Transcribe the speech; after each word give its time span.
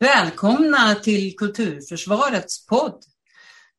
Välkomna 0.00 0.94
till 0.94 1.36
Kulturförsvarets 1.36 2.66
podd. 2.66 3.02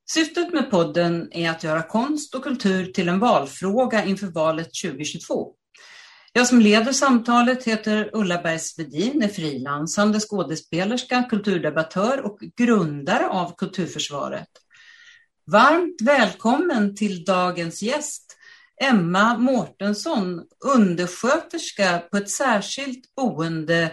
Syftet 0.10 0.54
med 0.54 0.72
podden 0.72 1.28
är 1.32 1.50
att 1.50 1.64
göra 1.64 1.84
konst 1.84 2.36
och 2.36 2.44
kultur 2.44 2.86
till 2.86 3.10
en 3.10 3.20
valfråga 3.20 4.06
inför 4.06 4.28
valet 4.28 4.70
2022. 4.84 5.54
Jag 6.34 6.48
som 6.48 6.60
leder 6.60 6.92
samtalet 6.92 7.64
heter 7.64 8.10
Ulla 8.14 8.42
Bergsvedin, 8.42 9.24
är 9.24 9.28
frilansande 9.28 10.20
skådespelerska, 10.20 11.24
kulturdebattör 11.24 12.22
och 12.22 12.40
grundare 12.58 13.28
av 13.28 13.56
Kulturförsvaret. 13.56 14.50
Varmt 15.52 16.02
välkommen 16.02 16.96
till 16.96 17.24
dagens 17.24 17.82
gäst, 17.82 18.38
Emma 18.82 19.38
Mårtensson, 19.38 20.44
undersköterska 20.76 22.00
på 22.12 22.18
ett 22.18 22.30
särskilt 22.30 23.16
boende 23.16 23.92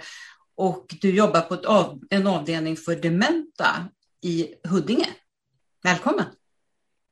och 0.56 0.94
du 1.00 1.16
jobbar 1.16 1.40
på 1.40 1.54
av, 1.68 2.00
en 2.10 2.26
avdelning 2.26 2.76
för 2.76 2.96
dementa 2.96 3.88
i 4.22 4.54
Huddinge. 4.68 5.08
Välkommen! 5.82 6.26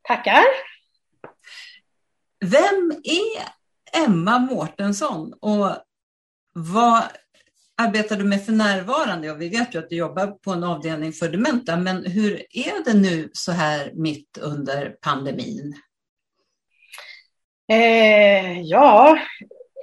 Tackar! 0.02 0.44
Vem 2.40 2.90
är 3.04 3.48
Emma 4.04 4.38
Mårtensson 4.38 5.32
och 5.40 5.70
vad 6.52 7.02
arbetar 7.76 8.16
du 8.16 8.24
med 8.24 8.46
för 8.46 8.52
närvarande? 8.52 9.26
Ja, 9.26 9.34
vi 9.34 9.48
vet 9.48 9.74
ju 9.74 9.78
att 9.78 9.88
du 9.88 9.96
jobbar 9.96 10.26
på 10.26 10.50
en 10.50 10.64
avdelning 10.64 11.12
för 11.12 11.28
dementa, 11.28 11.76
men 11.76 12.04
hur 12.04 12.42
är 12.50 12.84
det 12.84 12.94
nu 12.94 13.30
så 13.32 13.52
här 13.52 13.92
mitt 13.94 14.38
under 14.38 14.96
pandemin? 15.00 15.74
Eh, 17.68 18.60
ja, 18.60 19.18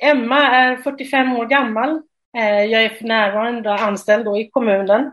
Emma 0.03 0.37
är 0.37 0.77
45 0.77 1.35
år 1.35 1.45
gammal, 1.45 2.01
jag 2.40 2.84
är 2.84 2.90
för 2.90 3.05
närvarande 3.05 3.73
anställd 3.73 4.26
då 4.26 4.38
i 4.38 4.49
kommunen, 4.49 5.12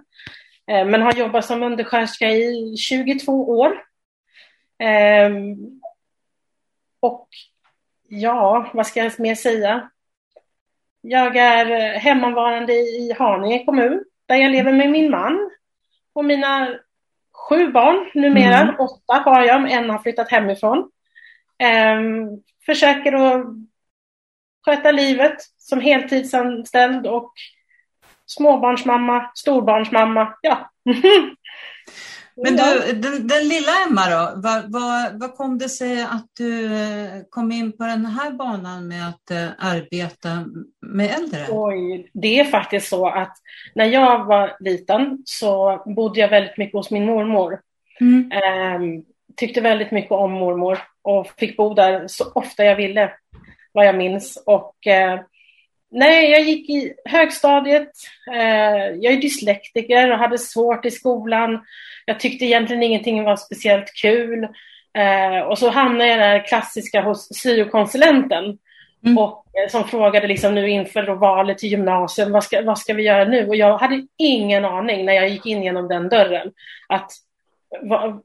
eh, 0.66 0.86
men 0.86 1.02
har 1.02 1.12
jobbat 1.12 1.44
som 1.44 1.62
undersköterska 1.62 2.30
i 2.30 2.76
22 2.76 3.58
år. 3.58 3.82
Ehm, 4.78 5.56
och 7.00 7.28
ja, 8.08 8.70
vad 8.74 8.86
ska 8.86 9.04
jag 9.04 9.20
mer 9.20 9.34
säga? 9.34 9.90
Jag 11.00 11.36
är 11.36 11.98
hemmavarande 11.98 12.72
i 12.72 13.14
Haninge 13.18 13.64
kommun, 13.64 14.04
där 14.26 14.36
jag 14.36 14.52
lever 14.52 14.72
med 14.72 14.90
min 14.90 15.10
man 15.10 15.50
och 16.12 16.24
mina 16.24 16.78
sju 17.32 17.72
barn 17.72 18.10
numera. 18.14 18.58
Mm. 18.58 18.74
Åtta 18.78 19.14
har 19.14 19.44
jag, 19.44 19.70
en 19.70 19.90
har 19.90 19.98
flyttat 19.98 20.30
hemifrån. 20.30 20.90
Um, 21.98 22.42
försöker 22.66 23.12
att 23.12 23.46
sköta 24.64 24.90
livet 24.90 25.36
som 25.58 25.80
heltidsanställd 25.80 27.06
och 27.06 27.32
småbarnsmamma, 28.26 29.30
storbarnsmamma. 29.34 30.34
Ja. 30.42 30.70
Men 32.42 32.56
du, 32.56 32.92
den, 32.92 33.26
den, 33.26 33.48
lilla 33.48 33.72
Emma 33.86 34.10
då, 34.10 34.40
vad, 34.40 34.72
vad, 34.72 35.20
vad, 35.20 35.36
kom 35.36 35.58
det 35.58 35.68
sig 35.68 36.02
att 36.02 36.26
du 36.38 36.64
eh, 36.64 37.10
kom 37.30 37.52
in 37.52 37.76
på 37.76 37.84
den 37.84 38.06
här 38.06 38.30
banan 38.30 38.88
med 38.88 39.08
att 39.08 39.30
uh, 39.30 39.48
arbeta 39.58 40.44
med 40.86 41.10
äldre? 41.10 41.46
Oj, 41.50 42.10
det 42.12 42.40
är 42.40 42.44
faktiskt 42.44 42.88
så 42.88 43.08
att 43.08 43.32
när 43.74 43.84
jag 43.84 44.24
var 44.24 44.56
liten 44.60 45.22
så 45.24 45.82
bodde 45.86 46.20
jag 46.20 46.28
väldigt 46.28 46.58
mycket 46.58 46.74
hos 46.74 46.90
min 46.90 47.06
mormor. 47.06 47.60
Mm. 48.00 48.30
Um, 48.82 49.04
tyckte 49.36 49.60
väldigt 49.60 49.90
mycket 49.90 50.12
om 50.12 50.32
mormor 50.32 50.78
och 51.02 51.26
fick 51.38 51.56
bo 51.56 51.74
där 51.74 52.04
så 52.08 52.32
ofta 52.34 52.64
jag 52.64 52.76
ville 52.76 53.12
vad 53.78 53.86
jag 53.86 53.96
minns. 53.96 54.42
Och, 54.46 54.86
eh, 54.86 55.20
nej, 55.90 56.30
jag 56.30 56.40
gick 56.40 56.70
i 56.70 56.94
högstadiet. 57.04 57.90
Eh, 58.32 58.86
jag 59.00 59.12
är 59.12 59.20
dyslektiker 59.20 60.12
och 60.12 60.18
hade 60.18 60.38
svårt 60.38 60.84
i 60.84 60.90
skolan. 60.90 61.60
Jag 62.06 62.20
tyckte 62.20 62.44
egentligen 62.44 62.82
ingenting 62.82 63.24
var 63.24 63.36
speciellt 63.36 63.94
kul. 64.02 64.48
Eh, 64.98 65.38
och 65.48 65.58
så 65.58 65.70
hamnade 65.70 66.10
jag 66.10 66.18
där 66.18 66.46
klassiska 66.46 67.02
hos 67.02 67.28
syokonsulenten. 67.42 68.58
Mm. 69.04 69.18
Och, 69.18 69.44
eh, 69.54 69.70
som 69.70 69.84
frågade 69.84 70.26
liksom 70.26 70.54
nu 70.54 70.68
inför 70.68 71.02
då 71.02 71.14
valet 71.14 71.58
till 71.58 71.70
gymnasium, 71.70 72.32
vad 72.32 72.44
ska, 72.44 72.62
vad 72.62 72.78
ska 72.78 72.94
vi 72.94 73.02
göra 73.02 73.24
nu? 73.24 73.48
Och 73.48 73.56
jag 73.56 73.78
hade 73.78 74.06
ingen 74.16 74.64
aning 74.64 75.04
när 75.04 75.12
jag 75.12 75.28
gick 75.28 75.46
in 75.46 75.62
genom 75.62 75.88
den 75.88 76.08
dörren 76.08 76.52
att 76.88 77.10
vad, 77.82 78.22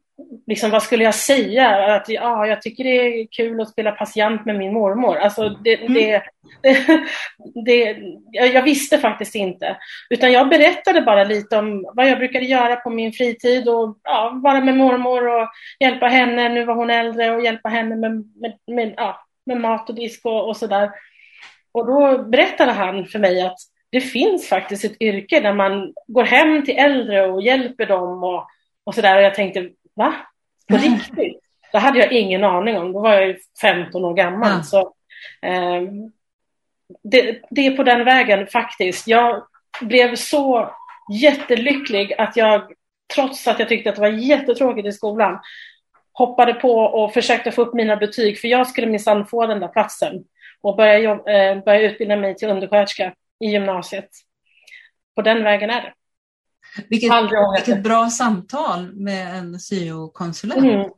liksom, 0.48 0.72
vad 0.72 0.84
skulle 0.84 1.04
jag 1.04 1.16
säga? 1.16 1.96
Att 1.96 2.10
ja, 2.10 2.48
jag 2.48 2.62
tycker 2.62 2.84
det 2.84 2.90
är 2.90 3.28
kul 3.32 3.62
att 3.62 3.70
spela 3.70 3.92
patient 3.92 4.46
med 4.46 4.56
min 4.56 4.74
mormor. 4.74 5.18
Alltså, 5.18 5.50
det, 5.50 5.82
mm. 5.82 5.94
det, 5.94 6.24
det, 7.66 7.98
jag 8.32 8.62
visste 8.62 8.98
faktiskt 8.98 9.36
inte. 9.36 9.78
Utan 10.10 10.32
jag 10.32 10.50
berättade 10.50 11.02
bara 11.02 11.24
lite 11.24 11.58
om 11.58 11.92
vad 11.94 12.10
jag 12.10 12.18
brukade 12.18 12.46
göra 12.46 12.76
på 12.76 12.90
min 12.90 13.14
fritid 13.14 13.68
och 13.68 13.98
ja, 14.04 14.40
vara 14.44 14.62
med 14.62 14.78
mormor 14.78 15.28
och 15.28 15.48
hjälpa 15.80 16.08
henne, 16.08 16.50
nu 16.50 16.66
var 16.66 16.76
hon 16.76 16.90
äldre, 16.90 17.36
och 17.36 17.44
hjälpa 17.44 17.70
henne 17.70 17.96
med, 17.96 18.12
med, 18.12 18.58
med, 18.68 18.94
ja, 18.98 19.26
med 19.46 19.58
mat 19.58 19.90
och 19.90 19.96
disk 19.96 20.26
och, 20.26 20.48
och 20.48 20.58
sådär. 20.58 20.92
Och 21.72 21.88
då 21.88 22.24
berättade 22.24 22.72
han 22.72 23.06
för 23.06 23.20
mig 23.20 23.42
att 23.42 23.58
det 23.90 24.02
finns 24.02 24.50
faktiskt 24.50 24.86
ett 24.86 25.02
yrke 25.02 25.40
där 25.40 25.54
man 25.54 25.94
går 26.08 26.24
hem 26.24 26.66
till 26.66 26.78
äldre 26.78 27.26
och 27.26 27.42
hjälper 27.42 27.86
dem 27.86 28.24
och, 28.24 28.48
och 28.84 28.96
sådär. 28.96 29.16
Och 29.16 29.24
jag 29.24 29.36
tänkte, 29.36 29.70
va? 29.96 30.14
På 30.70 30.78
riktigt? 30.78 31.40
Det 31.72 31.80
hade 31.80 32.00
jag 32.00 32.12
ingen 32.12 32.44
aning 32.44 32.78
om. 32.78 32.94
Då 32.94 33.00
var 33.00 33.14
jag 33.14 33.36
15 33.62 34.06
år 34.06 34.14
gammal. 34.14 34.52
Ja. 34.52 34.64
Så, 34.64 34.80
eh, 35.42 35.82
det, 37.04 37.42
det, 37.50 37.68
är 37.68 37.78
på 37.78 37.84
den 37.84 38.06
vägen 38.06 38.48
faktiskt. 38.48 39.08
Jag 39.08 39.44
blev 39.82 40.16
så 40.16 40.74
jättelycklig 41.14 42.14
att 42.18 42.38
jag, 42.38 42.72
trots 43.16 43.48
att 43.48 43.60
jag 43.60 43.70
tyckte 43.70 43.90
att 43.90 43.96
det 43.96 44.02
var 44.02 44.10
jättetråkigt 44.10 44.88
i 44.88 44.92
skolan, 44.92 45.40
hoppade 46.14 46.54
på 46.54 46.76
och 46.76 47.14
försökte 47.14 47.52
få 47.52 47.62
upp 47.62 47.74
mina 47.74 47.96
betyg, 47.96 48.40
för 48.40 48.48
jag 48.48 48.68
skulle 48.68 48.88
minsann 48.88 49.26
få 49.26 49.48
den 49.48 49.60
där 49.60 49.68
platsen 49.68 50.24
och 50.62 50.76
börja, 50.76 51.12
eh, 51.12 51.64
börja 51.64 51.82
utbilda 51.82 52.16
mig 52.16 52.36
till 52.36 52.50
undersköterska 52.50 53.14
i 53.40 53.48
gymnasiet. 53.48 54.10
På 55.16 55.22
den 55.22 55.44
vägen 55.44 55.70
är 55.70 55.82
det. 55.82 55.94
Vilket, 56.90 57.12
vilket 57.58 57.84
bra 57.84 58.10
samtal 58.10 58.94
med 58.94 59.36
en 59.36 59.60
syokonsulent. 59.60 60.66
Mm. 60.66 60.90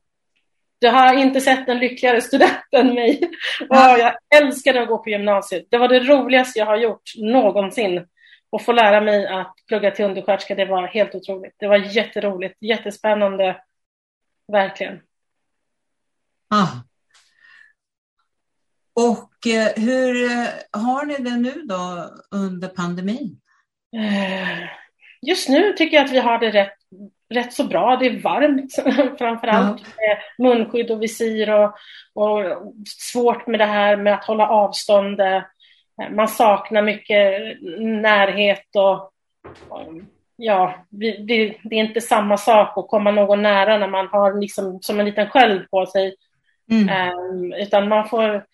Jag 0.79 0.91
har 0.91 1.13
inte 1.13 1.41
sett 1.41 1.69
en 1.69 1.79
lyckligare 1.79 2.21
student 2.21 2.73
än 2.75 2.93
mig. 2.93 3.21
Ja. 3.69 3.97
Jag 3.97 4.41
älskade 4.41 4.81
att 4.81 4.87
gå 4.87 4.97
på 4.97 5.09
gymnasiet. 5.09 5.67
Det 5.69 5.77
var 5.77 5.87
det 5.87 5.99
roligaste 5.99 6.59
jag 6.59 6.65
har 6.65 6.77
gjort 6.77 7.11
någonsin. 7.17 8.07
Och 8.49 8.61
få 8.61 8.71
lära 8.71 9.01
mig 9.01 9.27
att 9.27 9.55
plugga 9.67 9.91
till 9.91 10.05
undersköterska, 10.05 10.55
det 10.55 10.65
var 10.65 10.87
helt 10.87 11.15
otroligt. 11.15 11.53
Det 11.57 11.67
var 11.67 11.77
jätteroligt, 11.77 12.57
jättespännande. 12.61 13.61
Verkligen. 14.51 14.99
Ah. 16.49 16.67
Och 18.93 19.47
eh, 19.47 19.83
hur 19.83 20.31
eh, 20.31 20.47
har 20.71 21.05
ni 21.05 21.17
det 21.17 21.37
nu 21.37 21.51
då 21.51 22.09
under 22.31 22.67
pandemin? 22.67 23.41
Just 25.21 25.49
nu 25.49 25.73
tycker 25.73 25.97
jag 25.97 26.05
att 26.05 26.11
vi 26.11 26.19
har 26.19 26.39
det 26.39 26.51
rätt, 26.51 26.77
rätt 27.29 27.53
så 27.53 27.63
bra. 27.63 27.95
Det 27.95 28.05
är 28.05 28.21
varmt 28.21 28.75
framför 29.17 29.47
allt. 29.47 29.81
Ja. 29.97 30.17
Munskydd 30.43 30.91
och 30.91 31.03
visir 31.03 31.49
och, 31.49 31.73
och 32.13 32.43
svårt 32.85 33.47
med 33.47 33.59
det 33.59 33.65
här 33.65 33.97
med 33.97 34.13
att 34.13 34.25
hålla 34.25 34.49
avstånd. 34.49 35.19
Man 36.11 36.27
saknar 36.27 36.81
mycket 36.81 37.57
närhet 37.79 38.75
och, 38.75 39.11
och 39.69 39.93
ja, 40.35 40.85
det, 40.89 41.11
det, 41.11 41.45
är 41.45 41.73
inte 41.73 42.01
samma 42.01 42.37
sak 42.37 42.77
att 42.77 42.87
komma 42.87 43.11
någon 43.11 43.41
nära 43.41 43.77
när 43.77 43.87
man 43.87 44.07
har 44.07 44.39
liksom 44.41 44.79
som 44.81 44.99
en 44.99 45.05
liten 45.05 45.29
sköld 45.29 45.69
på 45.69 45.85
sig. 45.85 46.15
Mm. 46.71 47.17
Um, 47.19 47.53
utan 47.53 47.87
man 47.87 48.09
får 48.09 48.45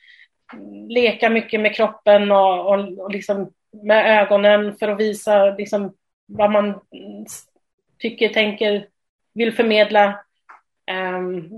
leka 0.89 1.29
mycket 1.29 1.61
med 1.61 1.75
kroppen 1.75 2.31
och, 2.31 2.73
och, 2.73 2.99
och 2.99 3.11
liksom 3.11 3.51
med 3.83 4.21
ögonen 4.21 4.75
för 4.75 4.87
att 4.87 4.99
visa 4.99 5.45
liksom 5.45 5.93
vad 6.31 6.51
man 6.51 6.79
tycker, 7.99 8.29
tänker, 8.29 8.87
vill 9.33 9.53
förmedla. 9.53 10.19
Um, 11.17 11.49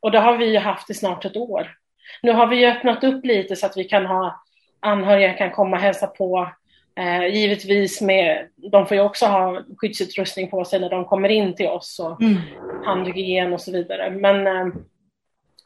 och 0.00 0.10
det 0.10 0.18
har 0.18 0.36
vi 0.36 0.56
haft 0.56 0.90
i 0.90 0.94
snart 0.94 1.24
ett 1.24 1.36
år. 1.36 1.76
Nu 2.22 2.32
har 2.32 2.46
vi 2.46 2.66
öppnat 2.66 3.04
upp 3.04 3.24
lite 3.24 3.56
så 3.56 3.66
att 3.66 3.76
vi 3.76 3.84
kan 3.84 4.06
ha 4.06 4.42
anhöriga 4.80 5.32
kan 5.32 5.50
komma 5.50 5.76
och 5.76 5.82
hälsa 5.82 6.06
på. 6.06 6.50
Eh, 6.96 7.26
givetvis 7.26 8.00
med, 8.00 8.48
de 8.56 8.86
får 8.86 8.96
ju 8.96 9.02
också 9.02 9.26
ha 9.26 9.62
skyddsutrustning 9.76 10.50
på 10.50 10.64
sig 10.64 10.80
när 10.80 10.90
de 10.90 11.04
kommer 11.04 11.28
in 11.28 11.54
till 11.54 11.66
oss 11.66 12.00
och 12.00 12.22
mm. 12.22 12.36
handhygien 12.84 13.52
och 13.52 13.60
så 13.60 13.72
vidare. 13.72 14.10
Men 14.10 14.46
eh, 14.46 14.74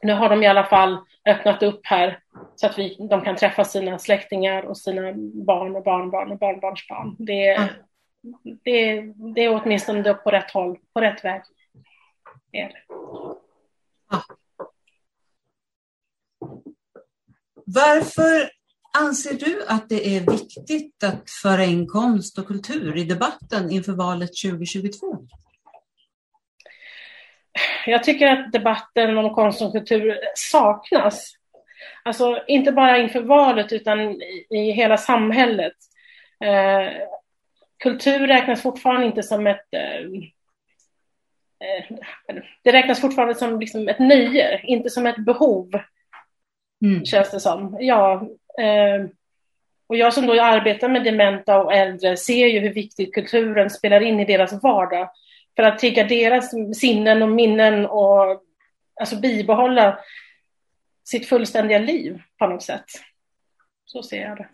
nu 0.03 0.13
har 0.13 0.29
de 0.29 0.43
i 0.43 0.47
alla 0.47 0.63
fall 0.63 0.97
öppnat 1.25 1.63
upp 1.63 1.81
här 1.83 2.19
så 2.55 2.67
att 2.67 2.79
vi, 2.79 3.07
de 3.09 3.21
kan 3.21 3.35
träffa 3.35 3.63
sina 3.63 3.99
släktingar 3.99 4.63
och 4.63 4.77
sina 4.77 5.13
barn 5.45 5.75
och 5.75 5.83
barnbarn 5.83 6.31
och 6.31 6.37
barnbarnsbarn. 6.37 7.15
Det, 7.19 7.49
mm 7.49 7.69
det, 8.63 9.01
det 9.35 9.41
är 9.41 9.63
åtminstone 9.63 10.13
på 10.13 10.31
rätt 10.31 10.51
håll, 10.51 10.79
på 10.93 11.01
rätt 11.01 11.25
väg. 11.25 11.41
Är 12.51 12.83
Varför 17.65 18.49
Anser 18.97 19.33
du 19.33 19.65
att 19.67 19.89
det 19.89 20.17
är 20.17 20.31
viktigt 20.31 21.03
att 21.03 21.29
föra 21.41 21.65
in 21.65 21.87
konst 21.87 22.39
och 22.39 22.47
kultur 22.47 22.97
i 22.97 23.03
debatten 23.03 23.71
inför 23.71 23.91
valet 23.91 24.29
2022? 24.45 25.17
Jag 27.85 28.03
tycker 28.03 28.27
att 28.27 28.51
debatten 28.51 29.17
om 29.17 29.33
konst 29.33 29.61
och 29.61 29.71
kultur 29.71 30.19
saknas. 30.35 31.33
Alltså 32.03 32.43
inte 32.47 32.71
bara 32.71 32.97
inför 32.97 33.21
valet 33.21 33.73
utan 33.73 33.99
i, 34.49 34.71
hela 34.71 34.97
samhället. 34.97 35.73
Eh, 36.43 36.93
kultur 37.79 38.27
räknas 38.27 38.61
fortfarande 38.61 39.05
inte 39.05 39.23
som 39.23 39.47
ett 39.47 39.73
eh, 39.73 40.01
eh, 41.67 42.43
det 42.63 42.71
räknas 42.71 43.01
fortfarande 43.01 43.35
som 43.35 43.59
liksom 43.59 43.87
ett 43.87 43.99
nöje, 43.99 44.61
inte 44.63 44.89
som 44.89 45.05
ett 45.05 45.25
behov. 45.25 45.71
Mm. 46.85 47.05
Känns 47.05 47.31
det 47.31 47.39
som. 47.39 47.77
Ja, 47.79 48.13
eh, 48.59 49.05
och 49.87 49.97
jag 49.97 50.13
som 50.13 50.27
då 50.27 50.41
arbetar 50.41 50.89
med 50.89 51.03
dementa 51.03 51.61
och 51.61 51.73
äldre 51.73 52.17
ser 52.17 52.47
ju 52.47 52.59
hur 52.59 52.73
viktigt 52.73 53.13
kulturen 53.13 53.69
spelar 53.69 54.01
in 54.01 54.19
i 54.19 54.25
deras 54.25 54.63
vardag 54.63 55.09
för 55.55 55.63
att 55.63 55.79
trigga 55.79 56.03
deras 56.03 56.51
sinnen 56.79 57.21
och 57.21 57.29
minnen 57.29 57.85
och 57.85 58.43
alltså 59.01 59.19
bibehålla 59.19 59.99
sitt 61.03 61.29
fullständiga 61.29 61.79
liv 61.79 62.21
på 62.37 62.47
något 62.47 62.63
sätt. 62.63 62.85
Så 63.85 64.03
ser 64.03 64.21
jag 64.21 64.37
det. 64.37 64.49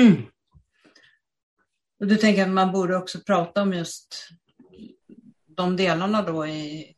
Mm. 0.00 0.26
Och 2.04 2.08
du 2.08 2.16
tänker 2.16 2.42
att 2.42 2.48
man 2.48 2.72
borde 2.72 2.96
också 2.96 3.18
prata 3.26 3.62
om 3.62 3.72
just 3.72 4.28
de 5.46 5.76
delarna 5.76 6.22
då 6.22 6.46
i, 6.46 6.94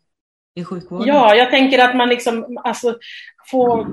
i 0.54 0.64
sjukvården? 0.64 1.08
Ja, 1.08 1.34
jag 1.34 1.50
tänker 1.50 1.78
att 1.78 1.96
man 1.96 2.08
liksom 2.08 2.58
alltså, 2.64 2.98
får 3.50 3.86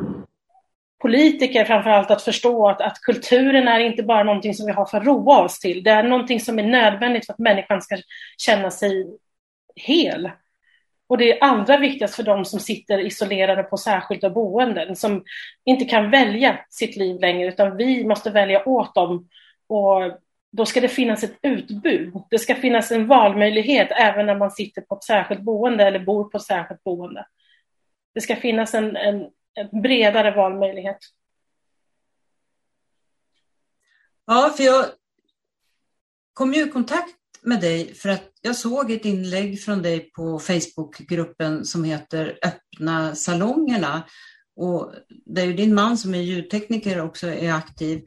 politiker 1.02 1.66
framförallt 1.66 2.12
att 2.12 2.22
förstå 2.22 2.70
att, 2.70 2.82
att 2.82 3.02
kulturen 3.02 3.68
är 3.68 3.80
inte 3.80 4.04
bara 4.04 4.24
någonting 4.24 4.54
som 4.54 4.66
vi 4.66 4.72
har 4.72 4.86
för 4.86 4.98
att 4.98 5.06
roa 5.06 5.44
oss 5.44 5.60
till. 5.60 5.84
Det 5.84 5.90
är 5.90 6.04
någonting 6.04 6.40
som 6.40 6.60
är 6.60 6.64
nödvändigt 6.64 7.26
för 7.26 7.34
att 7.34 7.40
människan 7.40 7.82
ska 7.82 7.98
känna 8.38 8.72
sig 8.72 9.18
hel. 9.76 10.32
Och 11.08 11.18
det 11.18 11.32
är 11.32 11.44
allra 11.44 11.78
viktigast 11.78 12.16
för 12.16 12.24
de 12.24 12.46
som 12.46 12.60
sitter 12.60 13.00
isolerade 13.00 13.64
på 13.64 13.78
särskilda 13.78 14.30
boenden, 14.30 14.96
som 14.96 15.24
inte 15.66 15.86
kan 15.86 16.12
välja 16.12 16.60
sitt 16.70 16.96
liv 16.96 17.22
längre, 17.22 17.48
utan 17.48 17.78
vi 17.78 18.06
måste 18.06 18.30
välja 18.30 18.70
åt 18.70 18.96
dem. 18.96 19.30
Och 19.68 20.23
då 20.56 20.66
ska 20.66 20.82
det 20.82 20.90
finnas 20.90 21.24
ett 21.24 21.38
utbud. 21.42 22.14
Det 22.30 22.40
ska 22.40 22.56
finnas 22.56 22.92
en 22.92 23.08
valmöjlighet 23.08 23.88
även 23.92 24.26
när 24.26 24.38
man 24.38 24.52
sitter 24.52 24.82
på 24.82 24.96
ett 24.96 25.04
särskilt 25.04 25.42
boende 25.42 25.84
eller 25.84 26.00
bor 26.00 26.24
på 26.24 26.38
ett 26.38 26.44
särskilt 26.44 26.84
boende. 26.84 27.28
Det 28.14 28.22
ska 28.22 28.36
finnas 28.36 28.74
en, 28.74 28.96
en, 28.96 29.30
en 29.54 29.82
bredare 29.82 30.32
valmöjlighet. 30.32 30.98
Ja, 34.26 34.54
för 34.58 34.64
jag 34.64 34.86
kom 36.34 36.54
ju 36.54 36.68
i 36.68 36.70
kontakt 36.70 37.16
med 37.42 37.62
dig 37.62 37.94
för 37.94 38.10
att 38.10 38.32
jag 38.42 38.56
såg 38.56 38.92
ett 38.92 39.06
inlägg 39.06 39.62
från 39.62 39.82
dig 39.82 40.12
på 40.12 40.40
Facebookgruppen 40.40 41.66
som 41.66 41.84
heter 41.84 42.40
Öppna 42.46 43.16
salongerna. 43.16 44.04
Och 44.56 44.94
är 45.38 45.46
ju 45.46 45.54
din 45.54 45.76
man 45.76 45.98
som 45.98 46.16
är 46.16 46.22
ljudtekniker 46.22 47.02
också 47.02 47.28
är 47.28 47.54
aktiv. 47.54 48.04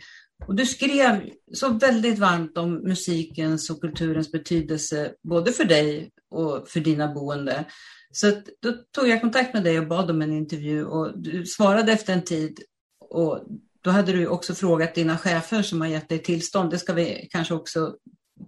Och 0.47 0.55
du 0.55 0.67
skrev 0.67 1.31
så 1.53 1.69
väldigt 1.69 2.19
varmt 2.19 2.59
om 2.59 2.75
musikens 2.75 3.71
och 3.71 3.81
kulturens 3.81 4.33
betydelse 4.33 5.15
både 5.23 5.53
för 5.53 5.65
dig 5.65 6.11
och 6.31 6.69
för 6.69 6.81
dina 6.81 7.15
boende. 7.15 7.65
Så 8.13 8.31
då 8.63 8.73
tog 8.73 9.09
jag 9.09 9.21
kontakt 9.21 9.55
med 9.55 9.65
dig 9.65 9.79
och 9.79 9.87
bad 9.87 10.11
om 10.11 10.23
en 10.23 10.33
intervju 10.33 10.85
och 10.85 11.19
du 11.19 11.47
svarade 11.47 11.93
efter 11.93 12.13
en 12.13 12.25
tid. 12.25 12.61
Och 13.01 13.47
då 13.81 13.91
hade 13.91 14.13
du 14.13 14.27
också 14.27 14.55
frågat 14.55 14.95
dina 14.95 15.19
chefer 15.19 15.63
som 15.63 15.81
har 15.81 15.89
gett 15.89 16.09
dig 16.09 16.19
tillstånd. 16.19 16.71
Det 16.71 16.79
ska 16.79 16.93
vi 16.93 17.29
kanske 17.31 17.55
också 17.55 17.97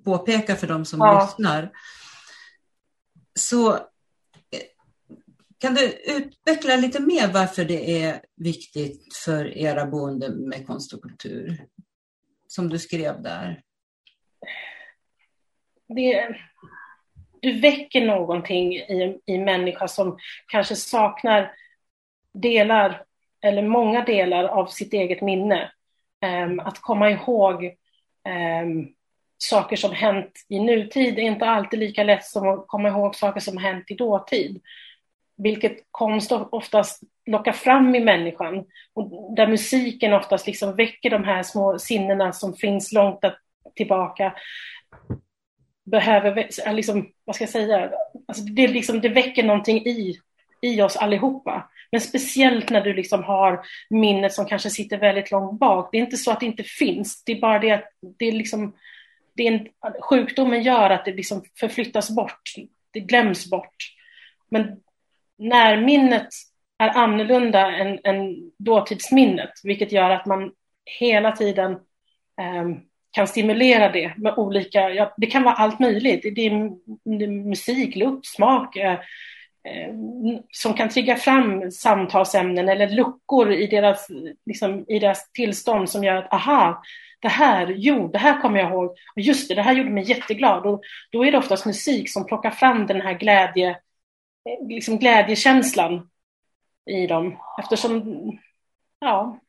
påpeka 0.05 0.57
för 0.57 0.67
de 0.67 0.85
som 0.85 1.01
ja. 1.01 1.25
lyssnar. 1.25 1.71
Så 3.39 3.79
kan 5.59 5.75
du 5.75 5.93
utveckla 5.93 6.77
lite 6.77 7.01
mer 7.01 7.33
varför 7.33 7.65
det 7.65 8.03
är 8.03 8.21
viktigt 8.37 9.17
för 9.25 9.57
era 9.59 9.87
boende 9.87 10.31
med 10.31 10.67
konst 10.67 10.93
och 10.93 11.03
kultur? 11.03 11.67
Som 12.49 12.69
du 12.69 12.79
skrev 12.79 13.23
där. 13.23 13.63
Det, 15.89 16.37
du 17.43 17.61
väcker 17.61 18.07
någonting 18.07 18.75
i 18.75 19.21
en 19.27 19.45
människa 19.45 19.89
som 19.89 20.19
kanske 20.47 20.77
saknar 20.77 21.53
delar 22.35 23.05
eller 23.43 23.63
många 23.63 24.05
delar 24.05 24.45
av 24.45 24.67
sitt 24.67 24.93
eget 24.93 25.21
minne. 25.21 25.73
Um, 26.27 26.61
att 26.61 26.81
komma 26.81 27.11
ihåg 27.11 27.65
um, 28.65 28.89
saker 29.39 29.77
som 29.77 29.93
hänt 29.93 30.33
i 30.49 30.61
nutid 30.61 31.19
är 31.19 31.23
inte 31.23 31.47
alltid 31.47 31.79
lika 31.79 32.03
lätt 32.03 32.25
som 32.25 32.49
att 32.49 32.67
komma 32.67 32.89
ihåg 32.89 33.15
saker 33.15 33.41
som 33.41 33.59
hänt 33.59 33.91
i 33.91 33.95
dåtid. 33.95 34.61
Vilket 35.39 35.77
konst 35.91 36.33
oftast 36.33 37.03
lockar 37.27 37.53
fram 37.53 37.95
i 37.95 38.01
människan. 38.01 38.65
Och 38.95 39.35
där 39.37 39.47
musiken 39.47 40.13
oftast 40.13 40.47
liksom 40.47 40.77
väcker 40.77 41.11
de 41.11 41.25
här 41.25 41.43
små 41.43 41.79
sinnena 41.79 42.33
som 42.33 42.55
finns 42.55 42.93
långt 42.93 43.21
tillbaka. 43.77 44.35
Behöver, 45.85 46.49
liksom, 46.73 47.09
vad 47.25 47.37
ska 47.37 47.43
jag 47.43 47.51
säga, 47.51 47.91
alltså 48.29 48.45
det, 48.45 48.69
liksom, 48.69 49.01
det 49.01 49.09
väcker 49.09 49.43
någonting 49.43 49.87
i, 49.87 50.17
i 50.63 50.83
oss 50.83 50.97
allihopa. 50.97 51.71
Men 51.91 52.01
speciellt 52.01 52.71
när 52.71 52.81
du 52.81 52.95
liksom 52.95 53.25
har 53.25 53.61
minnet 53.91 54.33
som 54.33 54.47
kanske 54.47 54.71
sitter 54.71 54.99
väldigt 54.99 55.31
långt 55.31 55.61
bak. 55.61 55.89
Det 55.93 55.99
är 55.99 56.03
inte 56.03 56.17
så 56.17 56.31
att 56.31 56.41
det 56.41 56.47
inte 56.47 56.63
finns, 56.63 57.25
det 57.25 57.33
är 57.33 57.41
bara 57.41 57.59
det 57.59 57.71
att 57.71 57.85
det 58.19 58.29
är 58.29 58.33
liksom 58.33 58.75
det 59.39 59.47
är 59.47 59.53
en, 59.53 59.69
sjukdomen 60.01 60.63
gör 60.63 60.91
att 60.91 61.05
det 61.05 61.13
liksom 61.13 61.45
förflyttas 61.61 62.11
bort, 62.11 62.43
det 62.91 63.01
glöms 63.01 63.51
bort. 63.51 63.77
Men 64.51 64.81
närminnet 65.39 66.29
är 66.79 66.89
annorlunda 66.89 67.71
än, 67.71 67.99
än 68.05 68.51
dåtidsminnet, 68.59 69.51
vilket 69.65 69.93
gör 69.93 70.11
att 70.11 70.27
man 70.27 70.53
hela 71.01 71.33
tiden 71.33 71.73
eh, 72.41 72.65
kan 73.11 73.27
stimulera 73.27 73.93
det 73.93 74.13
med 74.17 74.35
olika, 74.37 74.91
ja, 74.91 75.15
det 75.17 75.27
kan 75.27 75.43
vara 75.43 75.55
allt 75.55 75.79
möjligt. 75.79 76.23
Det 76.23 76.29
är, 76.29 76.71
det 77.19 77.25
är 77.25 77.29
musik, 77.29 77.97
lukt, 77.97 78.27
smak, 78.27 78.77
eh, 78.77 78.93
eh, 79.65 79.95
som 80.53 80.75
kan 80.75 80.89
trigga 80.89 81.17
fram 81.17 81.71
samtalsämnen 81.71 82.69
eller 82.69 82.89
luckor 82.89 83.53
i 83.53 83.67
deras, 83.67 84.09
liksom, 84.47 84.85
i 84.89 84.99
deras 84.99 85.33
tillstånd 85.33 85.91
som 85.91 86.05
gör 86.05 86.17
att 86.17 86.33
aha, 86.33 86.83
det 87.21 87.29
här, 87.29 87.75
jo, 87.77 88.09
det 88.09 88.19
här 88.19 88.41
kommer 88.41 88.61
jag 88.61 88.71
ihåg, 88.71 88.85
och 88.87 89.21
just 89.21 89.49
det, 89.49 89.55
det 89.55 89.63
här 89.63 89.73
gjorde 89.73 89.91
mig 89.91 90.11
jätteglad. 90.11 90.67
Och 90.67 90.83
då 91.13 91.25
är 91.25 91.33
det 91.33 91.39
oftast 91.39 91.67
musik 91.67 92.13
som 92.13 92.27
plockar 92.27 92.51
fram 92.51 92.87
den 92.87 93.01
här 93.01 93.15
glädje, 93.15 93.77
liksom 94.69 94.99
glädjekänslan 94.99 96.11
i 96.87 97.07
dem. 97.07 97.37
Eftersom, 97.59 98.03
ja. 99.01 99.41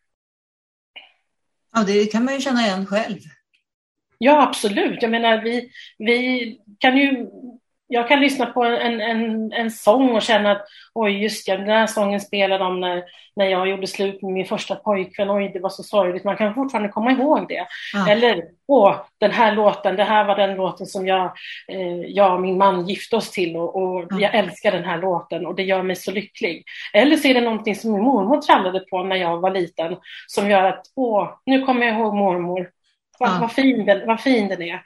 Ja, 1.73 1.83
det 1.83 2.05
kan 2.05 2.25
man 2.25 2.33
ju 2.33 2.41
känna 2.41 2.61
igen 2.65 2.85
själv. 2.85 3.17
Ja, 4.17 4.41
absolut. 4.47 5.01
Jag 5.01 5.11
menar, 5.11 5.41
vi, 5.41 5.71
vi 5.97 6.61
kan 6.77 6.97
ju 6.97 7.29
jag 7.91 8.07
kan 8.07 8.19
lyssna 8.19 8.45
på 8.45 8.63
en, 8.63 9.01
en, 9.01 9.53
en 9.53 9.71
sång 9.71 10.15
och 10.15 10.21
känna 10.21 10.51
att 10.51 10.65
oj, 10.93 11.23
just 11.23 11.47
ja, 11.47 11.57
den 11.57 11.69
här 11.69 11.87
sången 11.87 12.21
spelade 12.21 12.63
de 12.63 12.79
när, 12.79 13.03
när 13.35 13.45
jag 13.45 13.69
gjorde 13.69 13.87
slut 13.87 14.21
med 14.21 14.33
min 14.33 14.45
första 14.45 14.75
pojkvän. 14.75 15.29
Oj, 15.31 15.51
det 15.53 15.59
var 15.59 15.69
så 15.69 15.83
sorgligt. 15.83 16.23
Man 16.23 16.37
kan 16.37 16.55
fortfarande 16.55 16.89
komma 16.89 17.11
ihåg 17.11 17.47
det. 17.47 17.67
Ah. 17.95 18.11
Eller, 18.11 18.43
åh, 18.67 18.95
den 19.17 19.31
här 19.31 19.55
låten, 19.55 19.95
det 19.95 20.03
här 20.03 20.25
var 20.25 20.35
den 20.35 20.55
låten 20.55 20.87
som 20.87 21.07
jag, 21.07 21.25
eh, 21.67 22.01
jag 22.07 22.33
och 22.33 22.41
min 22.41 22.57
man 22.57 22.87
gifte 22.87 23.15
oss 23.15 23.31
till 23.31 23.57
och, 23.57 23.75
och 23.75 24.13
ah. 24.13 24.19
jag 24.19 24.35
älskar 24.35 24.71
den 24.71 24.85
här 24.85 24.97
låten 24.97 25.45
och 25.45 25.55
det 25.55 25.63
gör 25.63 25.83
mig 25.83 25.95
så 25.95 26.11
lycklig. 26.11 26.63
Eller 26.93 27.17
så 27.17 27.27
är 27.27 27.33
det 27.33 27.41
någonting 27.41 27.75
som 27.75 27.91
min 27.93 28.03
mormor 28.03 28.41
trallade 28.41 28.79
på 28.79 29.03
när 29.03 29.15
jag 29.15 29.39
var 29.39 29.51
liten 29.51 29.97
som 30.27 30.49
gör 30.49 30.63
att, 30.63 30.81
åh, 30.95 31.29
nu 31.45 31.65
kommer 31.65 31.85
jag 31.85 31.95
ihåg 31.95 32.15
mormor. 32.15 32.69
Vad, 33.19 33.29
ah. 33.29 33.37
vad, 33.41 33.51
fin, 33.51 33.85
den, 33.85 34.07
vad 34.07 34.21
fin 34.21 34.47
den 34.47 34.61
är. 34.61 34.81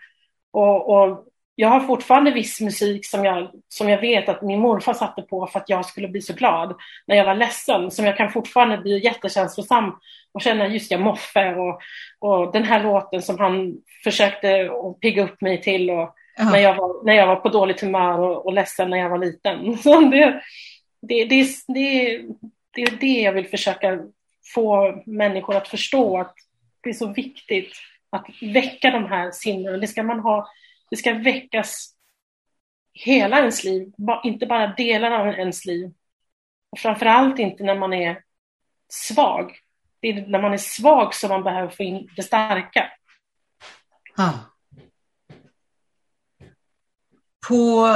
Och, 0.52 0.90
och 0.90 1.28
jag 1.56 1.70
har 1.70 1.80
fortfarande 1.80 2.32
viss 2.32 2.62
musik 2.62 3.06
som 3.06 3.26
jag, 3.26 3.52
som 3.70 3.90
jag 3.90 4.02
vet 4.02 4.30
att 4.30 4.42
min 4.42 4.60
morfar 4.60 4.94
satte 4.94 5.22
på 5.22 5.48
för 5.48 5.60
att 5.60 5.70
jag 5.70 5.86
skulle 5.86 6.08
bli 6.08 6.22
så 6.22 6.34
glad 6.34 6.76
när 7.08 7.16
jag 7.16 7.26
var 7.26 7.36
ledsen, 7.36 7.92
som 7.92 8.06
jag 8.06 8.18
kan 8.18 8.32
fortfarande 8.32 8.78
bli 8.78 9.04
jättekänslosam 9.04 9.92
och 10.32 10.42
känna 10.42 10.68
just 10.68 10.92
ja, 10.92 10.98
Moffe 10.98 11.56
och, 11.56 11.82
och 12.20 12.54
den 12.54 12.64
här 12.64 12.84
låten 12.84 13.22
som 13.22 13.40
han 13.40 13.78
försökte 14.04 14.70
pigga 15.02 15.24
upp 15.24 15.42
mig 15.42 15.62
till 15.62 15.90
och 15.90 16.16
när, 16.38 16.60
jag 16.60 16.76
var, 16.76 17.06
när 17.06 17.14
jag 17.14 17.28
var 17.28 17.36
på 17.36 17.50
dåligt 17.50 17.82
humör 17.82 18.20
och, 18.20 18.46
och 18.46 18.54
ledsen 18.54 18.90
när 18.90 18.98
jag 18.98 19.10
var 19.10 19.18
liten. 19.18 19.78
Så 19.84 20.02
det, 20.02 20.42
det, 21.02 21.26
det, 21.26 21.48
det, 21.68 22.22
det 22.76 22.82
är 22.82 22.98
det 23.00 23.22
jag 23.22 23.34
vill 23.34 23.48
försöka 23.48 24.00
få 24.54 25.02
människor 25.06 25.56
att 25.56 25.68
förstå, 25.68 26.20
att 26.20 26.36
det 26.84 26.90
är 26.90 26.94
så 26.94 27.14
viktigt 27.14 27.74
att 28.10 28.26
väcka 28.42 28.92
de 28.92 29.06
här 29.06 29.32
sinnena. 29.32 29.78
Det 29.78 29.88
ska 29.88 30.04
man 30.04 30.20
ha 30.20 30.48
det 30.94 30.98
ska 30.98 31.14
väckas 31.14 31.96
hela 32.94 33.40
ens 33.40 33.64
liv, 33.64 33.94
inte 34.24 34.46
bara 34.46 34.68
delar 34.68 35.12
av 35.12 35.28
ens 35.28 35.66
liv. 35.66 35.94
Och 36.70 36.80
framförallt 36.80 37.40
inte 37.40 37.64
när 37.64 37.80
man 37.80 37.94
är 37.94 38.24
svag. 38.90 39.52
det 40.00 40.08
är 40.08 40.28
när 40.28 40.42
man 40.42 40.54
är 40.54 40.58
svag 40.58 41.14
som 41.14 41.30
man 41.30 41.44
behöver 41.44 41.70
få 41.70 41.84
in 41.84 42.10
det 42.16 42.24
starka. 42.24 42.92
Ah. 44.18 44.34
På 47.48 47.88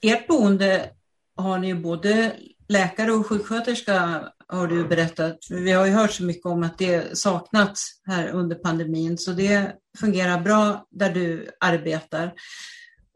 ert 0.00 0.26
boende 0.26 0.90
har 1.36 1.58
ni 1.58 1.74
både 1.74 2.36
läkare 2.68 3.12
och 3.12 3.26
sjuksköterska 3.26 4.28
har 4.52 4.66
du 4.66 4.84
berättat. 4.88 5.38
Vi 5.50 5.72
har 5.72 5.86
ju 5.86 5.92
hört 5.92 6.12
så 6.12 6.24
mycket 6.24 6.46
om 6.46 6.62
att 6.62 6.78
det 6.78 7.18
saknats 7.18 8.00
här 8.06 8.28
under 8.28 8.56
pandemin 8.56 9.18
så 9.18 9.32
det 9.32 9.72
fungerar 10.00 10.40
bra 10.40 10.86
där 10.90 11.10
du 11.10 11.48
arbetar. 11.60 12.32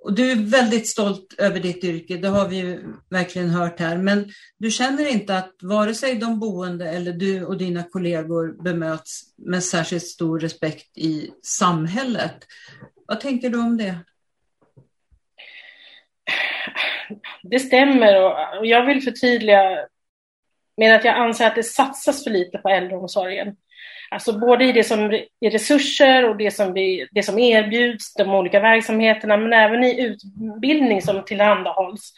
Och 0.05 0.15
du 0.15 0.31
är 0.31 0.37
väldigt 0.37 0.89
stolt 0.89 1.35
över 1.39 1.61
ditt 1.61 1.85
yrke, 1.85 2.17
det 2.17 2.29
har 2.29 2.49
vi 2.49 2.57
ju 2.57 2.83
verkligen 3.11 3.51
hört 3.51 3.81
här. 3.81 3.97
Men 3.97 4.31
du 4.59 4.71
känner 4.71 5.07
inte 5.07 5.39
att 5.39 5.53
vare 5.63 5.95
sig 5.95 6.15
de 6.15 6.41
boende 6.41 6.89
eller 6.91 7.13
du 7.13 7.45
och 7.45 7.59
dina 7.59 7.83
kollegor 7.83 8.63
bemöts 8.63 9.23
med 9.37 9.65
särskilt 9.65 10.07
stor 10.07 10.41
respekt 10.41 10.99
i 10.99 11.31
samhället. 11.43 12.37
Vad 13.07 13.21
tänker 13.21 13.51
du 13.51 13.59
om 13.59 13.77
det? 13.77 13.99
Det 17.43 17.59
stämmer 17.59 18.23
och 18.59 18.67
jag 18.67 18.87
vill 18.87 19.03
förtydliga 19.03 19.87
men 20.77 20.95
att 20.95 21.05
jag 21.05 21.17
anser 21.17 21.47
att 21.47 21.55
det 21.55 21.63
satsas 21.63 22.25
för 22.25 22.31
lite 22.31 22.59
på 22.59 22.69
äldreomsorgen. 22.69 23.57
Alltså 24.11 24.39
både 24.39 24.65
i 24.65 24.73
det 24.73 24.85
som 24.85 25.01
är 25.41 25.51
resurser 25.51 26.29
och 26.29 26.37
det 26.37 26.51
som, 26.51 26.73
vi, 26.73 27.09
det 27.11 27.23
som 27.23 27.39
erbjuds, 27.39 28.15
de 28.15 28.35
olika 28.35 28.61
verksamheterna, 28.61 29.37
men 29.37 29.53
även 29.53 29.85
i 29.85 30.03
utbildning 30.03 31.03
som 31.03 31.25
tillhandahålls. 31.25 32.13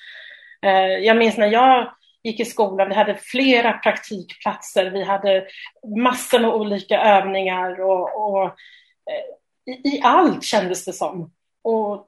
Eh, 0.67 1.05
jag 1.07 1.17
minns 1.17 1.37
när 1.37 1.47
jag 1.47 1.93
gick 2.23 2.41
i 2.41 2.45
skolan, 2.45 2.89
vi 2.89 2.95
hade 2.95 3.15
flera 3.15 3.73
praktikplatser, 3.73 4.91
vi 4.91 5.03
hade 5.03 5.47
massor 5.97 6.39
med 6.39 6.51
olika 6.51 7.01
övningar 7.01 7.81
och, 7.81 8.29
och 8.29 8.45
eh, 8.45 9.75
i, 9.75 9.97
i, 9.97 10.01
allt 10.03 10.45
kändes 10.45 10.85
det 10.85 10.93
som. 10.93 11.33
Och 11.63 12.07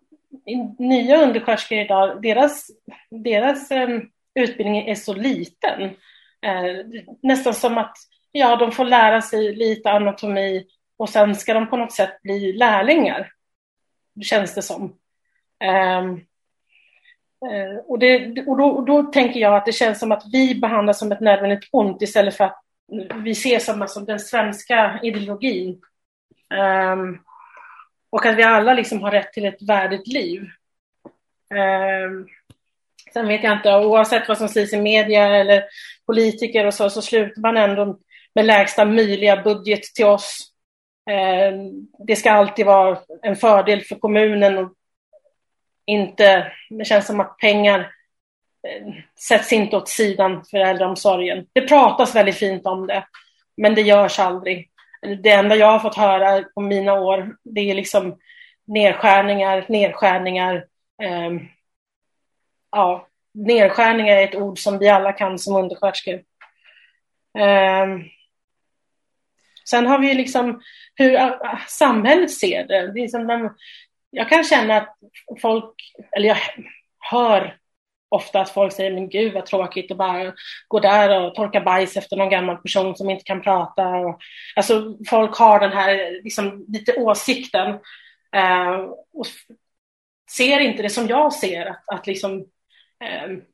nya 0.78 1.23
undersköterskor 1.23 1.78
idag, 1.78 2.23
deras, 2.23 2.71
deras 3.11 3.71
eh, 3.71 3.88
utbildning 4.35 4.88
är 4.88 4.95
så 4.95 5.14
liten. 5.14 5.90
Eh, 6.42 6.87
nästan 7.23 7.54
som 7.54 7.78
att 7.78 7.97
ja, 8.32 8.56
de 8.56 8.73
får 8.73 8.85
lära 8.85 9.23
sig 9.23 9.54
lite 9.54 9.90
anatomi 9.90 10.66
och 10.97 11.09
sen 11.09 11.35
ska 11.35 11.54
de 11.54 11.70
på 11.70 11.76
något 11.76 11.92
sätt 11.92 12.23
bli 12.23 12.52
lärlingar. 12.52 13.32
Känns 14.23 14.54
det 14.54 14.62
som. 14.62 14.97
Ehm, 15.64 16.12
eh, 17.50 17.76
och, 17.87 17.99
det, 17.99 18.44
och, 18.47 18.56
då, 18.56 18.64
och 18.64 18.85
då 18.85 19.02
tänker 19.02 19.40
jag 19.40 19.56
att 19.56 19.66
det 19.66 19.73
känns 19.73 19.99
som 19.99 20.12
att 20.12 20.23
vi 20.32 20.54
behandlas 20.54 20.99
som 20.99 21.12
ett 21.12 21.20
nödvändigt 21.20 21.68
ont 21.73 22.02
istället 22.02 22.37
för 22.37 22.44
att 22.44 22.62
vi 23.25 23.35
ser 23.35 23.59
som, 23.59 23.88
som 23.88 24.04
den 24.04 24.20
svenska 24.20 25.00
ideologin. 25.02 25.80
Um, 26.94 27.20
och 28.11 28.26
att 28.26 28.37
vi 28.37 28.42
alla 28.42 28.75
liksom 28.75 29.02
har 29.02 29.11
rätt 29.11 29.32
till 29.32 29.44
ett 29.44 29.62
värdigt 29.62 30.06
liv. 30.06 30.40
Um, 31.54 32.28
sen 33.12 33.29
vet 33.29 33.45
jag 33.45 33.52
inte, 33.52 33.76
oavsett 33.76 34.29
vad 34.29 34.38
som 34.38 34.49
sägs 34.49 34.73
i 34.73 34.81
media 34.81 35.37
eller 35.37 35.64
politiker 36.07 36.67
och 36.67 36.75
så, 36.75 36.90
så 36.90 37.02
slutar 37.02 37.43
man 37.43 37.57
ändå 37.57 37.99
med 38.35 38.47
lägsta 38.47 38.85
möjliga 38.85 39.43
budget 39.43 39.83
till 39.83 40.07
oss. 40.07 40.52
Eh, 41.11 41.52
det 42.07 42.17
ska 42.17 42.33
alltid 42.33 42.67
vara 42.67 42.99
en 43.23 43.37
fördel 43.37 43.81
för 43.81 43.97
kommunen 43.97 44.59
och 44.59 44.73
inte, 45.87 46.52
det 46.71 46.85
känns 46.85 47.07
som 47.07 47.21
att 47.21 47.38
pengar 47.38 47.81
eh, 48.69 48.95
sätts 49.29 49.52
inte 49.52 49.76
åt 49.76 49.88
sidan 49.88 50.45
för 50.50 50.59
äldreomsorgen. 50.59 51.47
Det 51.52 51.69
pratas 51.69 52.14
väldigt 52.14 52.37
fint 52.37 52.67
om 52.67 52.87
det, 52.87 53.05
men 53.57 53.75
det 53.75 53.83
görs 53.83 54.19
aldrig 54.19 54.71
det 55.02 55.31
enda 55.31 55.57
jag 55.57 55.67
har 55.67 55.79
fått 55.79 55.97
höra 55.97 56.45
på 56.55 56.61
mina 56.61 56.93
år, 56.93 57.37
det 57.45 57.71
är 57.71 57.75
liksom 57.75 58.19
nedskärningar, 58.67 59.64
nedskärningar. 59.69 60.55
Eh, 61.02 61.31
Ja, 62.70 63.06
nedskärningar 63.34 64.16
är 64.16 64.24
ett 64.24 64.34
ord 64.34 64.58
som 64.58 64.78
vi 64.78 64.88
alla 64.88 65.12
kan 65.12 65.38
som 65.38 65.56
undersköterskor. 65.56 66.14
Um, 67.38 68.04
sen 69.70 69.86
har 69.86 69.98
vi 69.98 70.14
liksom 70.14 70.60
hur 70.94 71.16
ah, 71.16 71.38
ah, 71.42 71.58
samhället 71.68 72.30
ser 72.30 72.64
det. 72.64 72.92
det 72.92 73.00
är 73.00 73.08
som 73.08 73.26
de, 73.26 73.56
jag 74.10 74.28
kan 74.28 74.44
känna 74.44 74.76
att 74.76 74.96
folk, 75.42 75.74
eller 76.16 76.28
jag 76.28 76.36
hör 76.98 77.56
ofta 78.08 78.40
att 78.40 78.50
folk 78.50 78.72
säger, 78.72 78.92
men 78.92 79.08
gud 79.08 79.34
vad 79.34 79.46
tråkigt 79.46 79.90
att 79.90 79.96
bara 79.96 80.32
gå 80.68 80.80
där 80.80 81.20
och 81.20 81.34
torka 81.34 81.60
bajs 81.60 81.96
efter 81.96 82.16
någon 82.16 82.30
gammal 82.30 82.56
person 82.56 82.96
som 82.96 83.10
inte 83.10 83.24
kan 83.24 83.42
prata. 83.42 83.88
Och, 83.88 84.20
alltså 84.56 84.96
folk 85.08 85.36
har 85.36 85.60
den 85.60 85.72
här 85.72 86.22
liksom, 86.22 86.64
lite 86.68 86.94
åsikten 86.94 87.68
eh, 88.36 88.76
och 89.12 89.26
ser 90.36 90.60
inte 90.60 90.82
det 90.82 90.90
som 90.90 91.06
jag 91.06 91.32
ser, 91.32 91.66
att, 91.66 91.82
att 91.86 92.06
liksom 92.06 92.46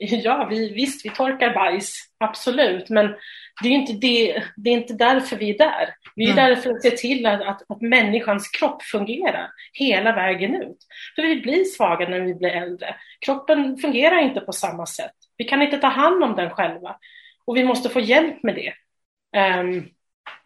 Ja, 0.00 0.46
vi, 0.50 0.74
visst, 0.74 1.06
vi 1.06 1.10
torkar 1.10 1.54
bajs, 1.54 1.94
absolut, 2.18 2.88
men 2.88 3.14
det 3.62 3.68
är 3.68 3.72
inte, 3.72 3.92
det, 3.92 4.42
det 4.56 4.70
är 4.70 4.74
inte 4.74 4.94
därför 4.94 5.36
vi 5.36 5.50
är 5.50 5.58
där. 5.58 5.94
Vi 6.14 6.24
är 6.24 6.32
mm. 6.32 6.44
där 6.44 6.56
för 6.56 6.70
att 6.70 6.82
se 6.82 6.90
till 6.90 7.26
att, 7.26 7.42
att, 7.42 7.70
att 7.70 7.80
människans 7.80 8.48
kropp 8.48 8.82
fungerar 8.82 9.50
hela 9.72 10.12
vägen 10.12 10.62
ut. 10.62 10.86
För 11.16 11.22
vi 11.22 11.40
blir 11.40 11.64
svaga 11.64 12.08
när 12.08 12.20
vi 12.20 12.34
blir 12.34 12.48
äldre. 12.48 12.96
Kroppen 13.20 13.76
fungerar 13.76 14.18
inte 14.18 14.40
på 14.40 14.52
samma 14.52 14.86
sätt. 14.86 15.14
Vi 15.36 15.44
kan 15.44 15.62
inte 15.62 15.78
ta 15.78 15.86
hand 15.86 16.24
om 16.24 16.36
den 16.36 16.50
själva 16.50 16.96
och 17.44 17.56
vi 17.56 17.64
måste 17.64 17.88
få 17.88 18.00
hjälp 18.00 18.42
med 18.42 18.54
det. 18.54 18.72
Um, 19.60 19.88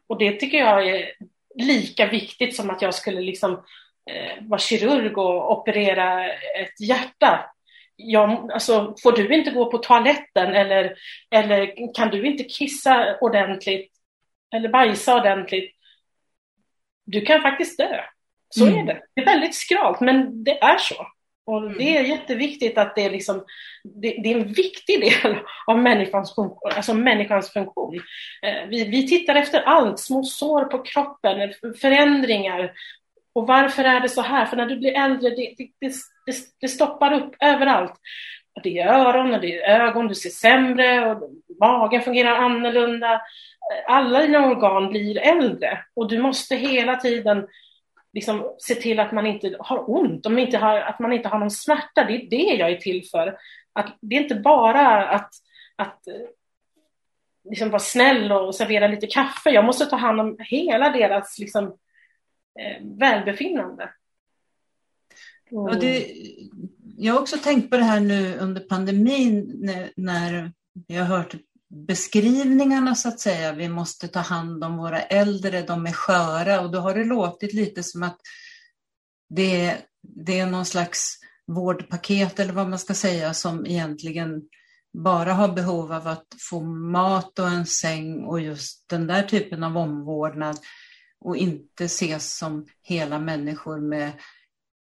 och 0.07 0.19
det 0.19 0.33
tycker 0.33 0.59
jag 0.59 0.89
är 0.89 1.13
lika 1.55 2.07
viktigt 2.07 2.57
som 2.57 2.71
att 2.71 2.83
jag 2.83 2.95
skulle 2.95 3.21
liksom, 3.21 3.53
eh, 4.11 4.43
vara 4.43 4.61
kirurg 4.61 5.17
och 5.19 5.59
operera 5.59 6.31
ett 6.33 6.81
hjärta 6.81 7.51
ja, 7.97 8.49
alltså, 8.53 8.95
får 9.03 9.13
du 9.13 9.35
inte 9.35 9.51
gå 9.51 9.71
på 9.71 9.79
toaletten 9.79 10.55
eller, 10.55 10.95
eller 11.31 11.95
kan 11.95 12.11
du 12.11 12.27
inte 12.27 12.45
kissa 12.45 13.17
ordentligt 13.21 13.93
eller 14.55 14.69
bajsa 14.69 15.17
ordentligt? 15.17 15.75
Du 17.05 17.21
kan 17.21 17.43
faktiskt 17.43 17.79
dö. 17.79 18.01
Så 18.49 18.67
mm. 18.67 18.79
är 18.79 18.85
det. 18.87 19.03
Det 19.15 19.21
är 19.21 19.27
väldigt 19.27 19.55
skralt, 19.55 20.01
men 20.01 20.45
det 20.45 20.63
är 20.63 20.79
så. 20.79 21.07
Och 21.45 21.59
mm. 21.59 21.79
det 21.79 21.97
är 21.97 22.03
jätteviktigt 22.03 22.79
att 22.79 22.97
det 22.97 23.05
är, 23.05 23.11
liksom, 23.11 23.45
det, 23.85 24.17
det, 24.23 24.33
är 24.33 24.39
en 24.39 24.53
viktig 24.53 25.01
del 25.01 25.39
av 25.67 25.79
människans 25.79 26.35
funktion. 26.35 26.71
Alltså 26.77 26.95
människans 26.95 27.53
funktion. 27.53 27.95
Eh, 28.43 28.69
vi, 28.69 28.85
vi 28.85 29.09
tittar 29.09 29.35
efter 29.35 29.61
allt, 29.61 29.99
små 29.99 30.23
sår 30.25 30.65
på 30.65 30.79
kroppen, 30.79 31.53
förändringar, 31.81 32.73
och 33.33 33.47
varför 33.47 33.85
är 33.85 34.01
det 34.01 34.09
så 34.09 34.23
här? 34.23 34.47
För 34.47 34.57
när 34.57 34.67
du 34.67 34.77
blir 34.77 34.93
äldre, 34.93 35.31
det, 35.31 35.55
det, 35.59 35.93
det, 36.27 36.35
det 36.61 36.69
stoppar 36.69 37.13
upp 37.13 37.35
överallt. 37.41 37.95
Och 38.55 38.63
det 38.63 38.79
är 38.79 38.89
öron 38.89 39.35
och 39.35 39.41
det 39.41 39.63
är 39.63 39.81
ögon, 39.81 40.09
du 40.09 40.15
ser 40.15 40.31
sämre 40.31 41.11
och 41.11 41.31
magen 41.61 42.03
fungerar 42.03 42.37
annorlunda. 42.37 43.23
Alla 43.87 44.23
dina 44.23 44.47
organ 44.47 44.89
blir 44.89 45.19
äldre 45.19 45.79
och 45.95 46.09
du 46.09 46.19
måste 46.19 46.57
hela 46.57 46.97
tiden 46.97 47.47
liksom 48.13 48.55
se 48.59 48.75
till 48.75 49.01
att 49.01 49.13
man 49.13 49.27
inte 49.27 49.57
har 49.59 49.91
ont, 49.91 50.27
om 50.27 50.39
inte 50.39 50.59
har, 50.59 50.79
att 50.79 50.99
man 50.99 51.13
inte 51.13 51.29
har 51.29 51.39
någon 51.39 51.51
smärta. 51.51 52.05
Det 52.05 52.13
är 52.13 52.31
det 52.31 52.55
jag 52.55 52.71
är 52.71 52.77
till 52.77 53.09
för. 53.11 53.37
Att 53.73 53.97
det 54.01 54.17
är 54.17 54.21
inte 54.21 54.35
bara 54.35 55.09
att, 55.09 55.31
att 55.77 56.07
eh, 56.07 56.15
liksom 57.51 57.71
vara 57.71 57.81
snäll 57.81 58.33
och 58.33 58.55
servera 58.55 58.87
lite 58.87 59.07
kaffe. 59.07 59.51
Jag 59.51 59.65
måste 59.65 59.87
ta 59.87 59.97
hand 59.97 60.21
om 60.21 60.37
hela 60.39 60.91
deras 60.91 61.39
liksom, 61.39 61.65
eh, 61.65 61.73
välbefinnande. 62.99 63.91
Mm. 65.51 65.67
Ja, 65.67 65.75
det, 65.81 66.07
jag 66.97 67.15
har 67.15 67.21
också 67.21 67.37
tänkt 67.37 67.71
på 67.71 67.77
det 67.77 67.85
här 67.85 68.01
nu 68.01 68.37
under 68.37 68.61
pandemin 68.61 69.53
när, 69.57 69.93
när 69.97 70.53
jag 70.87 71.05
har 71.05 71.17
hört 71.17 71.35
beskrivningarna 71.73 72.95
så 72.95 73.09
att 73.09 73.21
säga. 73.21 73.53
Vi 73.53 73.69
måste 73.69 74.09
ta 74.09 74.21
hand 74.21 74.65
om 74.65 74.77
våra 74.77 75.01
äldre, 75.03 75.63
de 75.63 75.87
är 75.87 75.93
sköra 75.93 76.61
och 76.61 76.71
då 76.71 76.79
har 76.79 76.95
det 76.95 77.05
låtit 77.05 77.55
lite 77.55 77.83
som 77.83 78.03
att 78.03 78.21
det, 79.29 79.77
det 80.03 80.39
är 80.39 80.47
någon 80.47 80.67
slags 80.67 81.19
vårdpaket 81.47 82.41
eller 82.41 82.53
vad 82.53 82.69
man 82.69 82.79
ska 82.79 82.95
säga 82.95 83.35
som 83.35 83.67
egentligen 83.67 84.43
bara 84.93 85.33
har 85.33 85.49
behov 85.49 85.93
av 85.93 86.09
att 86.09 86.27
få 86.51 86.61
mat 86.65 87.39
och 87.39 87.49
en 87.49 87.67
säng 87.67 88.25
och 88.25 88.41
just 88.41 88.89
den 88.89 89.07
där 89.07 89.23
typen 89.23 89.65
av 89.65 89.77
omvårdnad 89.77 90.59
och 91.25 91.37
inte 91.37 91.85
ses 91.85 92.37
som 92.39 92.67
hela 92.83 93.19
människor 93.19 93.81
med 93.81 94.13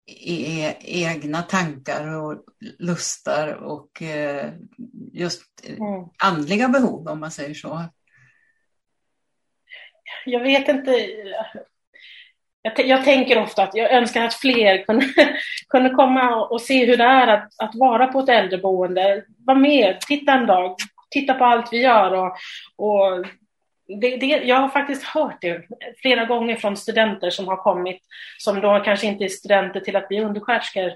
e 0.07 0.75
egna 0.81 1.43
tankar 1.43 2.15
och 2.15 2.45
lustar 2.79 3.53
och 3.53 4.03
eh, 4.03 4.53
just 5.13 5.43
mm. 5.65 6.09
andliga 6.25 6.69
behov 6.69 7.09
om 7.09 7.21
man 7.21 7.31
säger 7.31 7.55
så. 7.55 7.83
Jag 10.25 10.41
vet 10.41 10.69
inte. 10.69 10.91
Jag, 12.63 12.87
jag 12.87 13.05
tänker 13.05 13.39
ofta 13.39 13.63
att 13.63 13.75
jag 13.75 13.93
önskar 13.93 14.25
att 14.25 14.35
fler 14.35 14.85
kunde, 14.85 15.07
kunde 15.69 15.91
komma 15.91 16.47
och 16.47 16.61
se 16.61 16.87
hur 16.87 16.97
det 16.97 17.05
är 17.05 17.27
att, 17.27 17.49
att 17.59 17.75
vara 17.75 18.07
på 18.07 18.21
ett 18.21 18.29
äldreboende. 18.29 19.25
Var 19.39 19.55
med, 19.55 20.01
titta 20.01 20.33
en 20.33 20.47
dag, 20.47 20.77
titta 21.11 21.35
på 21.35 21.45
allt 21.45 21.73
vi 21.73 21.79
gör 21.83 22.13
och, 22.13 22.37
och 22.77 23.27
det, 23.89 24.17
det, 24.17 24.27
jag 24.27 24.57
har 24.57 24.69
faktiskt 24.69 25.05
hört 25.05 25.41
det 25.41 25.67
flera 26.03 26.25
gånger 26.25 26.57
från 26.57 26.77
studenter 26.77 27.31
som 27.31 27.49
har 27.49 27.57
kommit, 27.57 28.03
som 28.39 28.61
då 28.61 28.81
kanske 28.85 29.07
inte 29.07 29.25
är 29.25 29.29
studenter 29.29 29.81
till 29.81 29.97
att 29.97 30.09
bli 30.09 30.21
undersköterskor, 30.21 30.93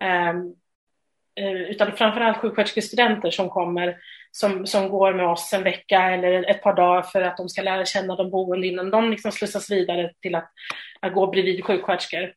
ehm, 0.00 0.54
eh, 1.40 1.52
utan 1.52 1.92
framförallt 1.92 2.38
sjuksköterskestudenter 2.38 3.30
som 3.30 3.48
kommer, 3.48 3.96
som, 4.30 4.66
som 4.66 4.88
går 4.88 5.14
med 5.14 5.26
oss 5.26 5.52
en 5.52 5.62
vecka 5.62 6.00
eller 6.02 6.50
ett 6.50 6.62
par 6.62 6.76
dagar 6.76 7.02
för 7.02 7.22
att 7.22 7.36
de 7.36 7.48
ska 7.48 7.62
lära 7.62 7.84
känna 7.84 8.16
de 8.16 8.30
boende 8.30 8.66
innan 8.66 8.90
de 8.90 9.10
liksom 9.10 9.32
slussas 9.32 9.70
vidare 9.70 10.12
till 10.20 10.34
att, 10.34 10.50
att 11.00 11.14
gå 11.14 11.26
bredvid 11.26 11.64
sjuksköterskor. 11.64 12.32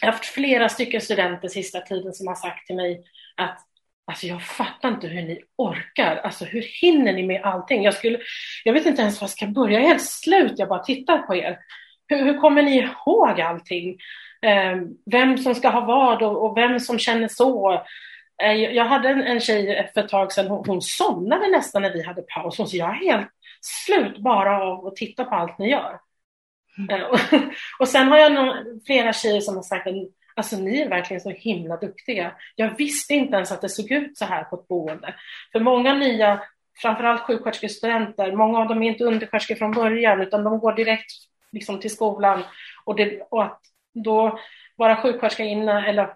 Jag 0.00 0.08
har 0.08 0.12
haft 0.12 0.24
flera 0.24 0.68
stycken 0.68 1.00
studenter 1.00 1.48
sista 1.48 1.80
tiden 1.80 2.12
som 2.12 2.26
har 2.26 2.34
sagt 2.34 2.66
till 2.66 2.76
mig 2.76 3.04
att 3.36 3.69
Alltså 4.06 4.26
jag 4.26 4.42
fattar 4.42 4.88
inte 4.88 5.06
hur 5.06 5.22
ni 5.22 5.40
orkar. 5.56 6.16
Alltså 6.16 6.44
hur 6.44 6.62
hinner 6.82 7.12
ni 7.12 7.22
med 7.22 7.42
allting? 7.42 7.82
Jag, 7.82 7.94
skulle, 7.94 8.18
jag 8.64 8.72
vet 8.72 8.86
inte 8.86 9.02
ens 9.02 9.20
var 9.20 9.24
jag 9.24 9.30
ska 9.30 9.46
börja. 9.46 9.78
Jag 9.78 9.82
är 9.82 9.88
helt 9.88 10.10
slut. 10.10 10.52
Jag 10.56 10.68
bara 10.68 10.82
tittar 10.82 11.18
på 11.18 11.34
er. 11.34 11.58
Hur, 12.06 12.24
hur 12.24 12.38
kommer 12.38 12.62
ni 12.62 12.78
ihåg 12.78 13.40
allting? 13.40 13.98
Eh, 14.42 14.76
vem 15.10 15.38
som 15.38 15.54
ska 15.54 15.68
ha 15.68 15.80
vad 15.80 16.22
och, 16.22 16.44
och 16.44 16.56
vem 16.56 16.80
som 16.80 16.98
känner 16.98 17.28
så. 17.28 17.72
Eh, 18.42 18.52
jag 18.52 18.84
hade 18.84 19.08
en, 19.08 19.22
en 19.22 19.40
tjej 19.40 19.90
för 19.94 20.00
ett 20.00 20.08
tag 20.08 20.32
sedan. 20.32 20.48
Hon, 20.48 20.64
hon 20.66 20.82
somnade 20.82 21.48
nästan 21.48 21.82
när 21.82 21.92
vi 21.92 22.02
hade 22.02 22.22
paus. 22.22 22.58
Hon 22.58 22.68
sa 22.68 22.76
jag 22.76 22.90
är 22.90 23.12
helt 23.12 23.28
slut 23.60 24.18
bara 24.18 24.62
av 24.62 24.86
att 24.86 24.96
titta 24.96 25.24
på 25.24 25.34
allt 25.34 25.58
ni 25.58 25.70
gör. 25.70 26.00
Mm. 26.78 27.00
Eh, 27.00 27.06
och, 27.06 27.18
och 27.78 27.88
sen 27.88 28.08
har 28.08 28.18
jag 28.18 28.32
någon, 28.32 28.80
flera 28.86 29.12
tjejer 29.12 29.40
som 29.40 29.56
har 29.56 29.62
sagt 29.62 29.86
att 29.86 29.94
Alltså 30.40 30.56
ni 30.56 30.80
är 30.80 30.88
verkligen 30.88 31.20
så 31.20 31.30
himla 31.30 31.76
duktiga. 31.76 32.32
Jag 32.56 32.76
visste 32.76 33.14
inte 33.14 33.36
ens 33.36 33.52
att 33.52 33.60
det 33.60 33.68
såg 33.68 33.90
ut 33.90 34.18
så 34.18 34.24
här 34.24 34.44
på 34.44 34.56
ett 34.56 34.68
boende. 34.68 35.14
För 35.52 35.60
många 35.60 35.94
nya, 35.94 36.42
framförallt 36.82 37.22
sjuksköterskestudenter, 37.22 38.32
många 38.32 38.58
av 38.58 38.68
dem 38.68 38.82
är 38.82 38.90
inte 38.90 39.04
undersköterskor 39.04 39.54
från 39.54 39.72
början 39.72 40.20
utan 40.20 40.44
de 40.44 40.58
går 40.58 40.72
direkt 40.72 41.12
liksom, 41.52 41.80
till 41.80 41.90
skolan. 41.90 42.42
Och, 42.84 42.96
det, 42.96 43.20
och 43.30 43.44
att 43.44 43.60
då 43.94 44.38
vara 44.76 44.96
sjuksköterska 44.96 45.44
inne, 45.44 45.88
eller 45.88 46.14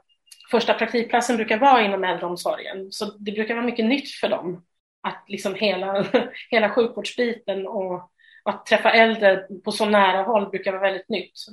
första 0.51 0.75
praktikplatsen 0.75 1.37
brukar 1.37 1.59
vara 1.59 1.85
inom 1.85 2.05
äldreomsorgen. 2.05 2.93
Så 2.93 3.05
det 3.05 3.33
brukar 3.33 3.55
vara 3.55 3.67
mycket 3.67 3.85
nytt 3.85 4.11
för 4.11 4.29
dem. 4.29 4.65
Att 5.01 5.25
liksom 5.29 5.55
hela, 5.55 6.07
hela 6.51 6.71
sjukvårdsbiten 6.71 7.67
och 7.67 8.11
att 8.45 8.67
träffa 8.67 8.91
äldre 8.91 9.47
på 9.65 9.73
så 9.73 9.85
nära 9.85 10.23
håll 10.23 10.51
brukar 10.51 10.73
vara 10.73 10.83
väldigt 10.83 11.09
nytt. 11.09 11.31
Så 11.35 11.53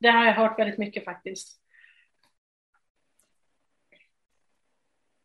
det 0.00 0.08
har 0.08 0.24
jag 0.24 0.34
hört 0.34 0.58
väldigt 0.58 0.78
mycket 0.78 1.04
faktiskt. 1.04 1.61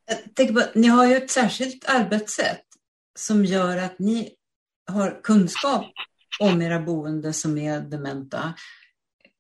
Jag 0.08 0.36
tänker 0.36 0.54
på, 0.54 0.80
ni 0.80 0.88
har 0.88 1.08
ju 1.08 1.16
ett 1.16 1.32
särskilt 1.32 1.90
arbetssätt 1.90 2.64
som 3.16 3.46
gör 3.46 3.78
att 3.78 4.00
ni 4.00 4.36
har 4.92 5.22
kunskap 5.24 5.86
om 6.40 6.62
era 6.62 6.80
boende 6.80 7.34
som 7.34 7.58
är 7.58 7.80
dementa. 7.80 8.54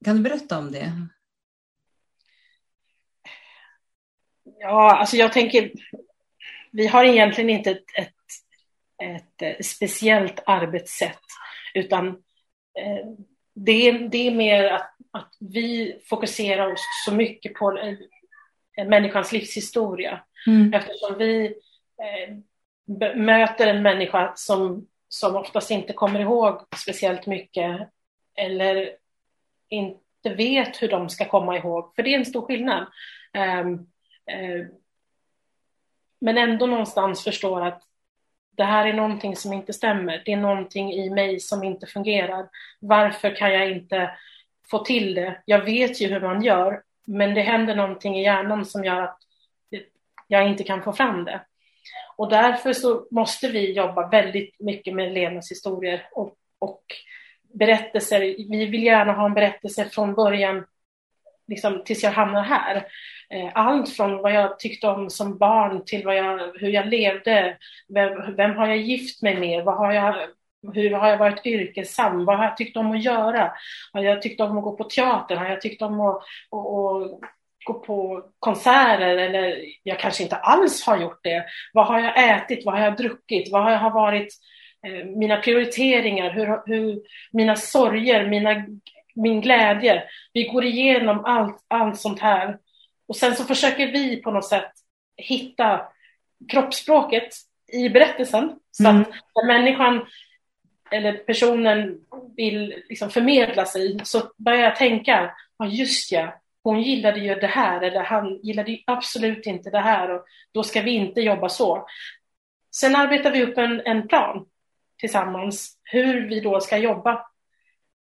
Kan 0.05 0.15
du 0.15 0.23
berätta 0.23 0.57
om 0.57 0.71
det? 0.71 0.91
Ja, 4.59 4.97
alltså 4.97 5.17
jag 5.17 5.33
tänker, 5.33 5.71
vi 6.71 6.87
har 6.87 7.03
egentligen 7.03 7.49
inte 7.49 7.71
ett, 7.71 7.85
ett, 7.97 8.13
ett 9.03 9.41
eh, 9.41 9.63
speciellt 9.63 10.43
arbetssätt, 10.45 11.21
utan 11.73 12.07
eh, 12.07 13.05
det, 13.53 13.91
det 13.91 14.27
är 14.27 14.35
mer 14.35 14.63
att, 14.63 14.95
att 15.11 15.33
vi 15.39 15.99
fokuserar 16.09 16.71
oss 16.73 16.81
så 17.05 17.13
mycket 17.13 17.53
på 17.53 17.77
eh, 17.77 18.87
människans 18.87 19.31
livshistoria. 19.31 20.23
Mm. 20.47 20.73
Eftersom 20.73 21.17
vi 21.17 21.55
eh, 22.01 22.35
möter 23.15 23.67
en 23.67 23.81
människa 23.81 24.31
som, 24.35 24.87
som 25.09 25.35
oftast 25.35 25.71
inte 25.71 25.93
kommer 25.93 26.19
ihåg 26.19 26.61
speciellt 26.75 27.25
mycket 27.25 27.89
eller 28.35 28.91
inte 29.69 29.99
vet 30.23 30.81
hur 30.81 30.87
de 30.87 31.09
ska 31.09 31.25
komma 31.25 31.57
ihåg, 31.57 31.95
för 31.95 32.03
det 32.03 32.13
är 32.13 32.19
en 32.19 32.25
stor 32.25 32.41
skillnad. 32.41 32.87
Eh, 33.33 33.59
eh, 33.59 34.65
men 36.19 36.37
ändå 36.37 36.65
någonstans 36.65 37.23
förstår 37.23 37.65
att 37.65 37.83
det 38.57 38.63
här 38.63 38.85
är 38.85 38.93
någonting 38.93 39.35
som 39.35 39.53
inte 39.53 39.73
stämmer. 39.73 40.21
Det 40.25 40.33
är 40.33 40.37
någonting 40.37 40.93
i 40.93 41.09
mig 41.09 41.39
som 41.39 41.63
inte 41.63 41.87
fungerar. 41.87 42.49
Varför 42.79 43.35
kan 43.35 43.53
jag 43.53 43.71
inte 43.71 44.11
få 44.67 44.79
till 44.79 45.13
det? 45.13 45.41
Jag 45.45 45.65
vet 45.65 46.01
ju 46.01 46.07
hur 46.07 46.21
man 46.21 46.43
gör, 46.43 46.81
men 47.05 47.33
det 47.33 47.41
händer 47.41 47.75
någonting 47.75 48.19
i 48.19 48.23
hjärnan 48.23 48.65
som 48.65 48.83
gör 48.83 49.01
att 49.01 49.19
jag 50.27 50.47
inte 50.47 50.63
kan 50.63 50.83
få 50.83 50.93
fram 50.93 51.25
det. 51.25 51.41
Och 52.17 52.29
därför 52.29 52.73
så 52.73 53.07
måste 53.11 53.47
vi 53.47 53.71
jobba 53.71 54.09
väldigt 54.09 54.59
mycket 54.59 54.93
med 54.93 55.13
levnadshistorier 55.13 56.07
och, 56.11 56.33
och 56.59 56.83
berättelser. 57.53 58.19
Vi 58.19 58.65
vill 58.65 58.83
gärna 58.83 59.13
ha 59.13 59.25
en 59.25 59.33
berättelse 59.33 59.85
från 59.85 60.13
början 60.13 60.65
liksom, 61.47 61.83
tills 61.85 62.03
jag 62.03 62.11
hamnar 62.11 62.43
här. 62.43 62.75
Eh, 63.29 63.51
allt 63.53 63.89
från 63.89 64.17
vad 64.17 64.33
jag 64.33 64.59
tyckte 64.59 64.87
om 64.87 65.09
som 65.09 65.37
barn 65.37 65.85
till 65.85 66.05
vad 66.05 66.15
jag, 66.17 66.51
hur 66.59 66.69
jag 66.69 66.87
levde. 66.87 67.57
Vem, 67.93 68.35
vem 68.35 68.55
har 68.55 68.67
jag 68.67 68.77
gift 68.77 69.21
mig 69.21 69.39
med? 69.39 69.63
Vad 69.63 69.77
har 69.77 69.93
jag, 69.93 70.15
hur 70.73 70.91
har 70.91 71.09
jag 71.09 71.17
varit 71.17 71.45
yrkesam? 71.45 72.25
Vad 72.25 72.37
har 72.37 72.43
jag 72.43 72.57
tyckt 72.57 72.77
om 72.77 72.91
att 72.91 73.03
göra? 73.03 73.51
Har 73.93 74.01
jag 74.03 74.21
tyckt 74.21 74.41
om 74.41 74.57
att 74.57 74.63
gå 74.63 74.77
på 74.77 74.83
teater? 74.83 75.35
Har 75.35 75.49
jag 75.49 75.61
tyckt 75.61 75.81
om 75.81 76.01
att, 76.01 76.15
att, 76.15 76.23
att 76.51 77.19
gå 77.67 77.73
på 77.73 78.23
konserter 78.39 79.17
eller 79.17 79.65
jag 79.83 79.99
kanske 79.99 80.23
inte 80.23 80.35
alls 80.35 80.83
har 80.83 80.97
gjort 80.97 81.19
det. 81.23 81.45
Vad 81.73 81.87
har 81.87 81.99
jag 81.99 82.29
ätit? 82.29 82.65
Vad 82.65 82.75
har 82.75 82.83
jag 82.83 82.97
druckit? 82.97 83.51
Vad 83.51 83.79
har 83.79 83.91
varit 83.91 84.33
eh, 84.87 85.05
mina 85.05 85.37
prioriteringar? 85.37 86.29
Hur, 86.29 86.61
hur, 86.65 87.01
mina 87.31 87.55
sorger, 87.55 88.27
mina, 88.27 88.65
min 89.15 89.41
glädje? 89.41 90.03
Vi 90.33 90.43
går 90.43 90.65
igenom 90.65 91.25
allt, 91.25 91.65
allt 91.67 91.99
sånt 91.99 92.19
här. 92.19 92.57
Och 93.07 93.15
sen 93.15 93.35
så 93.35 93.43
försöker 93.43 93.87
vi 93.87 94.21
på 94.21 94.31
något 94.31 94.45
sätt 94.45 94.71
hitta 95.17 95.81
kroppsspråket 96.51 97.29
i 97.73 97.89
berättelsen. 97.89 98.55
Så 98.71 98.87
mm. 98.87 99.01
att 99.01 99.07
när 99.07 99.47
människan 99.47 100.05
eller 100.91 101.13
personen 101.13 101.97
vill 102.37 102.83
liksom 102.89 103.09
förmedla 103.09 103.65
sig 103.65 103.99
så 104.03 104.31
börjar 104.37 104.61
jag 104.61 104.75
tänka, 104.75 105.31
ja 105.57 105.65
just 105.67 106.11
ja, 106.11 106.33
hon 106.67 106.81
gillade 106.81 107.19
ju 107.19 107.35
det 107.35 107.47
här 107.47 107.81
eller 107.81 108.03
han 108.03 108.39
gillade 108.43 108.71
ju 108.71 108.77
absolut 108.87 109.45
inte 109.45 109.69
det 109.69 109.79
här 109.79 110.09
och 110.09 110.25
då 110.51 110.63
ska 110.63 110.81
vi 110.81 110.91
inte 110.91 111.21
jobba 111.21 111.49
så. 111.49 111.87
Sen 112.75 112.95
arbetar 112.95 113.31
vi 113.31 113.43
upp 113.43 113.57
en, 113.57 113.81
en 113.85 114.07
plan 114.07 114.45
tillsammans 114.97 115.79
hur 115.83 116.27
vi 116.27 116.39
då 116.39 116.59
ska 116.59 116.77
jobba 116.77 117.27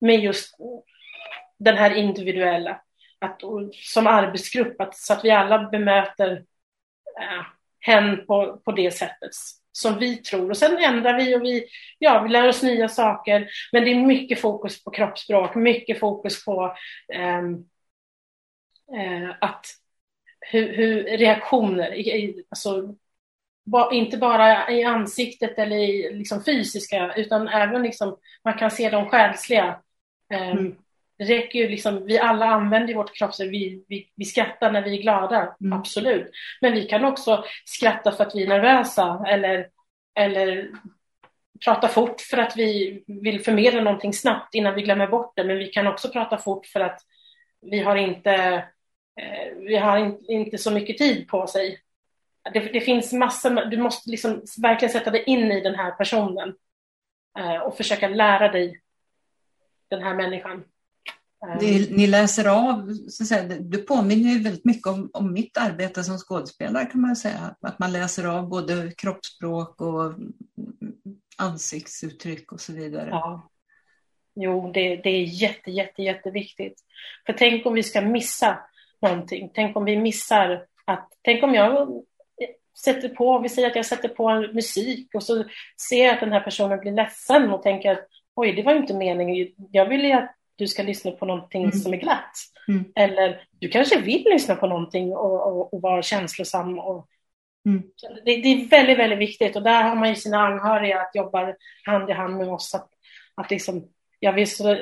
med 0.02 0.20
just 0.20 0.56
den 1.60 1.78
här 1.78 1.96
individuella 1.96 2.82
att, 3.20 3.42
som 3.74 4.08
arbetsgrupp, 4.08 4.82
att, 4.82 4.96
så 4.96 5.14
att 5.14 5.26
vi 5.26 5.32
alla 5.32 5.70
bemöter 5.70 6.32
äh, 7.22 7.46
hen 7.80 8.26
på, 8.26 8.62
på 8.66 8.72
det 8.72 8.92
sättet 8.92 9.32
som 9.72 10.00
vi 10.00 10.16
tror. 10.16 10.50
Och 10.50 10.58
sen 10.58 10.78
ändrar 10.78 11.18
vi 11.18 11.36
och 11.36 11.44
vi, 11.44 11.66
ja, 12.00 12.22
vi 12.22 12.30
lär 12.30 12.48
oss 12.48 12.64
nya 12.64 12.90
saker. 12.90 13.48
Men 13.72 13.84
det 13.84 13.92
är 13.92 13.96
mycket 13.96 14.42
fokus 14.42 14.84
på 14.84 14.92
kroppsspråk, 14.92 15.56
mycket 15.56 16.00
fokus 16.00 16.46
på 16.46 16.76
äh, 17.14 17.42
att 19.40 19.66
hur, 20.40 20.74
hur 20.74 21.04
reaktioner, 21.04 22.04
alltså, 22.50 22.96
inte 23.92 24.18
bara 24.18 24.72
i 24.72 24.84
ansiktet 24.84 25.60
eller 25.60 25.78
i 25.78 26.14
liksom, 26.14 26.44
fysiska, 26.44 27.14
utan 27.16 27.48
även 27.48 27.84
liksom, 27.84 28.18
man 28.44 28.58
kan 28.58 28.72
se 28.72 28.90
de 28.90 29.10
själsliga. 29.10 29.80
Ehm, 30.34 30.58
mm. 30.58 30.76
Det 31.18 31.24
räcker 31.24 31.60
ju 31.60 31.68
liksom, 31.68 32.06
vi 32.06 32.20
alla 32.20 32.46
använder 32.46 32.94
vårt 32.94 33.16
kroppsspråk, 33.16 33.52
vi, 33.52 33.86
vi, 33.88 34.12
vi 34.16 34.26
skrattar 34.26 34.72
när 34.72 34.82
vi 34.82 34.98
är 34.98 35.02
glada, 35.02 35.56
mm. 35.62 35.80
absolut. 35.80 36.32
Men 36.62 36.74
vi 36.74 36.84
kan 36.84 37.06
också 37.06 37.44
skratta 37.66 38.12
för 38.12 38.24
att 38.24 38.36
vi 38.36 38.44
är 38.44 38.48
nervösa 38.48 39.26
eller, 39.28 39.68
eller 40.20 40.70
prata 41.66 41.88
fort 41.88 42.22
för 42.22 42.38
att 42.38 42.58
vi 42.58 43.04
vill 43.08 43.44
förmedla 43.44 43.82
någonting 43.82 44.14
snabbt 44.14 44.56
innan 44.56 44.76
vi 44.76 44.82
glömmer 44.82 45.08
bort 45.08 45.34
det. 45.36 45.44
Men 45.44 45.58
vi 45.58 45.68
kan 45.68 45.88
också 45.88 46.10
prata 46.10 46.38
fort 46.38 46.66
för 46.66 46.80
att 46.80 47.00
vi 47.62 47.80
har 47.80 47.96
inte, 47.96 48.32
eh, 48.32 48.62
vi 49.58 49.78
har 49.78 49.98
in, 49.98 50.18
inte 50.28 50.58
så 50.58 50.72
mycket 50.72 50.98
tid 50.98 51.28
på 51.28 51.48
sig. 51.48 51.80
Det, 52.54 52.60
det 52.60 52.82
finns 52.82 53.14
massor, 53.14 53.66
du 53.66 53.78
måste 53.78 54.10
liksom 54.10 54.42
verkligen 54.58 54.92
sätta 54.92 55.12
dig 55.12 55.24
in 55.24 55.52
i 55.52 55.62
den 55.62 55.76
här 55.76 55.92
personen 55.92 56.56
eh, 57.40 57.58
och 57.58 57.78
försöka 57.78 58.08
lära 58.08 58.52
dig 58.52 58.82
den 59.90 60.04
här 60.04 60.16
människan. 60.16 60.64
Det, 61.60 61.92
ni 61.92 62.08
läser 62.08 62.46
av, 62.46 62.94
så 63.10 63.24
att 63.24 63.28
säga, 63.28 63.44
det 63.60 63.78
påminner 63.78 64.32
ju 64.32 64.44
väldigt 64.44 64.66
mycket 64.66 64.88
om, 64.88 65.10
om 65.14 65.34
mitt 65.34 65.58
arbete 65.58 66.04
som 66.04 66.18
skådespelare 66.18 66.86
kan 66.86 67.02
man 67.02 67.16
säga. 67.16 67.56
Att 67.62 67.80
man 67.80 67.92
läser 67.92 68.26
av 68.26 68.50
både 68.50 68.92
kroppsspråk 68.98 69.82
och 69.82 70.14
ansiktsuttryck 71.38 72.52
och 72.52 72.62
så 72.62 72.74
vidare. 72.74 73.10
Ja. 73.10 73.50
Jo, 74.36 74.72
det, 74.72 74.96
det 74.96 75.10
är 75.10 75.24
jätte, 75.24 75.72
jätte, 75.72 76.04
jätteviktigt. 76.04 76.84
För 77.26 77.34
tänk 77.34 77.66
om 77.66 77.74
vi 77.74 77.84
ska 77.84 78.02
missa 78.02 78.60
någonting. 79.02 79.52
Tänk 79.54 79.78
om 79.78 79.86
vi 79.86 79.98
missar 79.98 80.66
att, 80.86 81.10
tänk 81.22 81.44
om 81.44 81.54
jag 81.54 82.04
sätter 82.84 83.10
på, 83.10 83.40
vi 83.40 83.50
säger 83.50 83.68
att 83.68 83.76
jag 83.76 83.86
sätter 83.86 84.10
på 84.10 84.48
musik 84.54 85.10
och 85.14 85.24
så 85.24 85.44
ser 85.90 86.06
jag 86.06 86.14
att 86.14 86.20
den 86.20 86.32
här 86.32 86.40
personen 86.40 86.80
blir 86.80 86.92
ledsen 86.92 87.50
och 87.50 87.64
tänker 87.64 87.92
att 87.92 88.08
oj, 88.36 88.54
det 88.54 88.64
var 88.64 88.74
ju 88.74 88.80
inte 88.80 88.94
meningen. 88.94 89.48
Jag 89.72 89.86
vill 89.90 90.06
ju 90.06 90.12
att 90.12 90.36
du 90.56 90.68
ska 90.68 90.84
lyssna 90.84 91.12
på 91.12 91.26
någonting 91.26 91.64
mm. 91.64 91.72
som 91.72 91.94
är 91.94 91.98
glatt. 91.98 92.34
Mm. 92.68 92.86
Eller 92.96 93.44
du 93.52 93.70
kanske 93.70 94.02
vill 94.02 94.24
lyssna 94.24 94.56
på 94.56 94.68
någonting 94.68 95.16
och, 95.16 95.48
och, 95.48 95.74
och 95.74 95.82
vara 95.82 96.02
känslosam. 96.02 96.80
Och, 96.80 97.08
mm. 97.66 97.84
det, 98.26 98.42
det, 98.42 98.48
är 98.48 98.70
väldigt, 98.70 98.98
väldigt 98.98 99.20
viktigt 99.20 99.56
och 99.56 99.64
där 99.64 99.84
har 99.84 99.96
man 99.96 100.10
ju 100.10 100.16
sina 100.16 100.48
anhöriga 100.48 101.02
att 101.02 101.16
jobba 101.16 101.54
hand 101.86 102.10
i 102.10 102.14
hand 102.14 102.38
med 102.38 102.50
oss. 102.50 102.76
Att, 102.76 102.90
att 103.36 103.52
liksom, 103.52 103.88
jag 104.20 104.34
vill 104.34 104.52
så, 104.52 104.78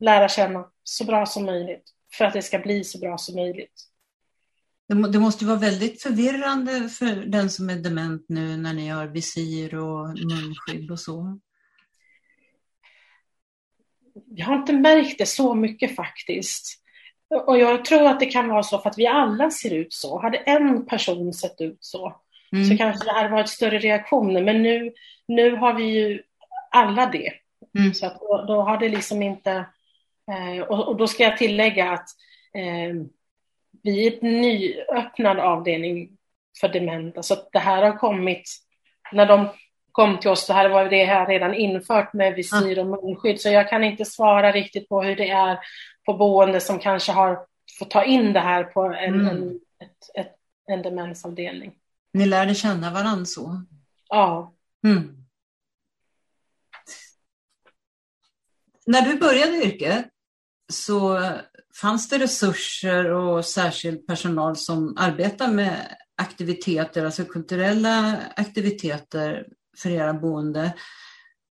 lära 0.00 0.28
känna 0.28 0.64
så 0.84 1.04
bra 1.04 1.26
som 1.26 1.44
möjligt 1.44 1.92
för 2.14 2.24
att 2.24 2.32
det 2.32 2.42
ska 2.42 2.58
bli 2.58 2.84
så 2.84 2.98
bra 2.98 3.18
som 3.18 3.34
möjligt. 3.34 3.88
Det 5.12 5.18
måste 5.18 5.44
vara 5.44 5.58
väldigt 5.58 6.02
förvirrande 6.02 6.88
för 6.88 7.16
den 7.26 7.50
som 7.50 7.70
är 7.70 7.76
dement 7.76 8.24
nu 8.28 8.56
när 8.56 8.74
ni 8.74 8.88
har 8.88 9.06
visir 9.06 9.74
och 9.74 10.08
munskydd 10.08 10.90
och 10.90 11.00
så. 11.00 11.38
Jag 14.26 14.46
har 14.46 14.56
inte 14.56 14.72
märkt 14.72 15.18
det 15.18 15.26
så 15.26 15.54
mycket 15.54 15.96
faktiskt. 15.96 16.82
Och 17.46 17.58
jag 17.58 17.84
tror 17.84 18.06
att 18.06 18.20
det 18.20 18.26
kan 18.26 18.48
vara 18.48 18.62
så 18.62 18.78
för 18.78 18.90
att 18.90 18.98
vi 18.98 19.06
alla 19.06 19.50
ser 19.50 19.74
ut 19.74 19.92
så. 19.92 20.20
Hade 20.22 20.36
en 20.36 20.86
person 20.86 21.32
sett 21.32 21.60
ut 21.60 21.78
så, 21.80 22.16
mm. 22.52 22.64
så 22.64 22.76
kanske 22.76 23.04
det 23.04 23.12
hade 23.12 23.28
varit 23.28 23.48
större 23.48 23.78
reaktioner. 23.78 24.42
Men 24.42 24.62
nu, 24.62 24.92
nu 25.28 25.56
har 25.56 25.74
vi 25.74 25.84
ju 25.84 26.22
alla 26.70 27.06
det. 27.06 27.32
Mm. 27.78 27.94
Så 27.94 28.06
att 28.06 28.20
då, 28.20 28.44
då, 28.48 28.62
har 28.62 28.78
det 28.78 28.88
liksom 28.88 29.22
inte... 29.22 29.66
Eh, 30.30 30.62
och, 30.62 30.96
då 30.96 31.06
ska 31.06 31.22
jag 31.22 31.38
tillägga 31.38 31.90
att 31.90 32.06
eh, 32.54 32.94
vi 33.82 34.06
är 34.06 34.24
en 34.24 34.40
nyöppnad 34.40 35.38
avdelning 35.38 36.16
för 36.60 36.68
dementa. 36.68 37.22
Så 37.22 37.36
det 37.52 37.58
här 37.58 37.82
har 37.82 37.98
kommit, 37.98 38.50
när 39.12 39.26
de 39.26 39.48
kom 39.92 40.20
till 40.20 40.30
oss 40.30 40.46
så 40.46 40.52
här 40.52 40.68
var 40.68 40.88
det 40.88 41.04
här 41.04 41.26
redan 41.26 41.54
infört 41.54 42.12
med 42.12 42.34
visir 42.34 42.78
och 42.78 42.86
munskydd. 42.86 43.40
Så 43.40 43.48
jag 43.48 43.68
kan 43.68 43.84
inte 43.84 44.04
svara 44.04 44.52
riktigt 44.52 44.88
på 44.88 45.02
hur 45.02 45.16
det 45.16 45.30
är 45.30 45.58
på 46.06 46.14
boende 46.14 46.60
som 46.60 46.78
kanske 46.78 47.12
har 47.12 47.46
fått 47.78 47.90
ta 47.90 48.04
in 48.04 48.32
det 48.32 48.40
här 48.40 48.64
på 48.64 48.82
en, 48.82 49.14
mm. 49.14 49.26
en, 49.26 49.60
ett, 49.80 50.26
ett, 50.26 50.34
en 50.66 50.82
demensavdelning. 50.82 51.72
Ni 52.12 52.26
lärde 52.26 52.54
känna 52.54 52.90
varandra 52.90 53.24
så? 53.24 53.62
Ja. 54.08 54.52
Mm. 54.84 55.21
När 58.86 59.02
du 59.02 59.18
började 59.18 59.64
yrket 59.64 60.06
så 60.72 61.20
fanns 61.80 62.08
det 62.08 62.18
resurser 62.18 63.10
och 63.10 63.44
särskild 63.44 64.06
personal 64.06 64.56
som 64.56 64.96
arbetar 64.98 65.48
med 65.48 65.96
aktiviteter, 66.16 67.04
alltså 67.04 67.24
kulturella 67.24 68.22
aktiviteter 68.36 69.46
för 69.78 69.90
era 69.90 70.12
boende. 70.14 70.72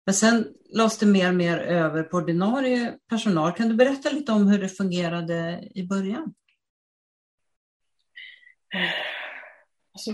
Men 0.06 0.16
sen 0.16 0.48
lades 0.70 0.98
det 0.98 1.06
mer 1.06 1.30
och 1.30 1.36
mer 1.36 1.58
över 1.58 2.04
på 2.04 2.18
ordinarie 2.18 2.94
personal. 3.10 3.52
Kan 3.52 3.70
du 3.70 3.76
berätta 3.76 4.10
lite 4.10 4.32
om 4.32 4.48
hur 4.48 4.60
det 4.60 4.70
fungerade 4.70 5.70
i 5.76 5.88
början? 5.88 6.34
Alltså, 9.94 10.12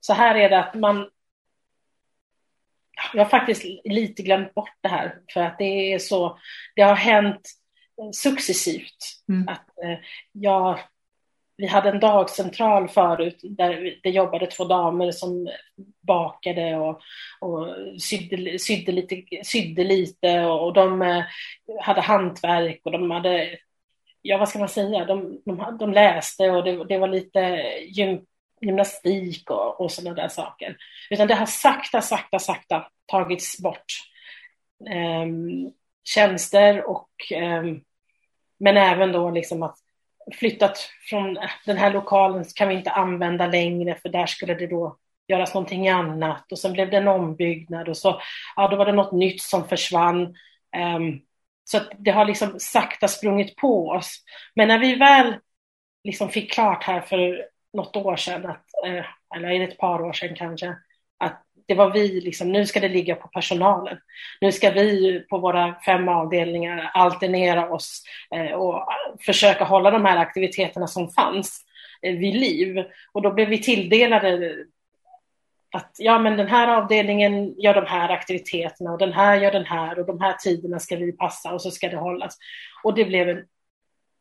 så 0.00 0.12
här 0.12 0.34
är 0.34 0.50
det 0.50 0.58
att 0.58 0.74
man... 0.74 1.10
Jag 3.14 3.24
har 3.24 3.30
faktiskt 3.30 3.64
lite 3.84 4.22
glömt 4.22 4.54
bort 4.54 4.76
det 4.80 4.88
här 4.88 5.18
för 5.32 5.40
att 5.40 5.58
det 5.58 5.92
är 5.92 5.98
så... 5.98 6.38
Det 6.74 6.82
har 6.82 6.94
hänt 6.94 7.50
successivt. 8.12 8.96
Mm. 9.28 9.48
Att 9.48 9.68
eh, 9.84 9.98
jag 10.32 10.78
vi 11.58 11.66
hade 11.66 11.90
en 11.90 12.00
dagcentral 12.00 12.88
förut 12.88 13.40
där 13.42 13.98
det 14.02 14.10
jobbade 14.10 14.46
två 14.46 14.64
damer 14.64 15.10
som 15.12 15.48
bakade 16.00 16.76
och, 16.76 17.00
och 17.40 17.68
sydde, 18.02 18.58
sydde, 18.58 18.92
lite, 18.92 19.22
sydde 19.44 19.84
lite 19.84 20.44
och, 20.44 20.72
de 20.72 21.02
eh, 21.02 21.24
hade 21.80 22.00
hantverk 22.00 22.80
och 22.84 22.92
de 22.92 23.10
hade, 23.10 23.58
ja 24.22 24.38
vad 24.38 24.48
ska 24.48 24.58
man 24.58 24.68
säga, 24.68 25.04
de, 25.04 25.40
de, 25.44 25.76
de 25.78 25.92
läste 25.92 26.50
och 26.50 26.64
det, 26.64 26.84
det 26.84 26.98
var 26.98 27.08
lite 27.08 27.40
gym, 27.88 28.20
gymnastik 28.66 29.50
och, 29.50 29.80
och 29.80 29.92
sådana 29.92 30.14
där 30.14 30.28
saker. 30.28 30.76
Utan 31.10 31.28
det 31.28 31.34
har 31.34 31.46
sakta, 31.46 32.00
sakta, 32.00 32.38
sakta 32.38 32.88
tagits 33.06 33.58
bort. 33.58 33.84
Um, 34.90 35.72
tjänster 36.04 36.84
och 36.84 37.08
um, 37.36 37.82
men 38.58 38.76
även 38.76 39.12
då 39.12 39.30
liksom 39.30 39.62
att 39.62 39.76
flyttat 40.34 40.90
från 41.10 41.38
den 41.66 41.76
här 41.76 41.92
lokalen 41.92 42.44
kan 42.54 42.68
vi 42.68 42.74
inte 42.74 42.90
använda 42.90 43.46
längre 43.46 43.98
för 44.02 44.08
där 44.08 44.26
skulle 44.26 44.54
det 44.54 44.66
då 44.66 44.96
göras 45.28 45.54
någonting 45.54 45.88
annat 45.88 46.52
och 46.52 46.58
sen 46.58 46.72
blev 46.72 46.90
det 46.90 46.96
en 46.96 47.08
ombyggnad 47.08 47.88
och 47.88 47.96
så 47.96 48.20
ja, 48.56 48.68
då 48.68 48.76
var 48.76 48.86
det 48.86 48.92
något 48.92 49.12
nytt 49.12 49.42
som 49.42 49.68
försvann. 49.68 50.22
Um, 50.96 51.20
så 51.64 51.80
det 51.98 52.10
har 52.10 52.24
liksom 52.24 52.54
sakta 52.58 53.08
sprungit 53.08 53.56
på 53.56 53.88
oss. 53.88 54.24
Men 54.54 54.68
när 54.68 54.78
vi 54.78 54.94
väl 54.94 55.36
liksom 56.04 56.28
fick 56.28 56.52
klart 56.52 56.84
här 56.84 57.00
för 57.00 57.48
något 57.76 57.96
år 57.96 58.16
sedan, 58.16 58.46
att, 58.46 58.66
eh, 58.86 59.04
eller 59.36 59.60
ett 59.60 59.78
par 59.78 60.02
år 60.02 60.12
sedan 60.12 60.36
kanske, 60.36 60.76
att 61.18 61.42
det 61.68 61.74
var 61.74 61.90
vi, 61.90 62.20
liksom, 62.20 62.52
nu 62.52 62.66
ska 62.66 62.80
det 62.80 62.88
ligga 62.88 63.14
på 63.14 63.28
personalen. 63.28 63.98
Nu 64.40 64.52
ska 64.52 64.70
vi 64.70 65.20
på 65.30 65.38
våra 65.38 65.74
fem 65.86 66.08
avdelningar 66.08 66.90
alternera 66.94 67.70
oss 67.70 68.02
eh, 68.34 68.52
och 68.52 68.88
försöka 69.26 69.64
hålla 69.64 69.90
de 69.90 70.04
här 70.04 70.16
aktiviteterna 70.16 70.86
som 70.86 71.10
fanns 71.10 71.64
eh, 72.02 72.16
vid 72.16 72.34
liv. 72.34 72.84
Och 73.12 73.22
då 73.22 73.32
blev 73.32 73.48
vi 73.48 73.62
tilldelade 73.62 74.54
att 75.72 75.96
ja, 75.98 76.18
men 76.18 76.36
den 76.36 76.46
här 76.46 76.68
avdelningen 76.68 77.54
gör 77.60 77.74
de 77.74 77.86
här 77.86 78.08
aktiviteterna 78.08 78.92
och 78.92 78.98
den 78.98 79.12
här 79.12 79.36
gör 79.36 79.52
den 79.52 79.66
här 79.66 79.98
och 79.98 80.06
de 80.06 80.20
här 80.20 80.32
tiderna 80.32 80.78
ska 80.78 80.96
vi 80.96 81.12
passa 81.12 81.54
och 81.54 81.62
så 81.62 81.70
ska 81.70 81.88
det 81.88 81.96
hållas. 81.96 82.38
Och 82.82 82.94
det 82.94 83.04
blev 83.04 83.42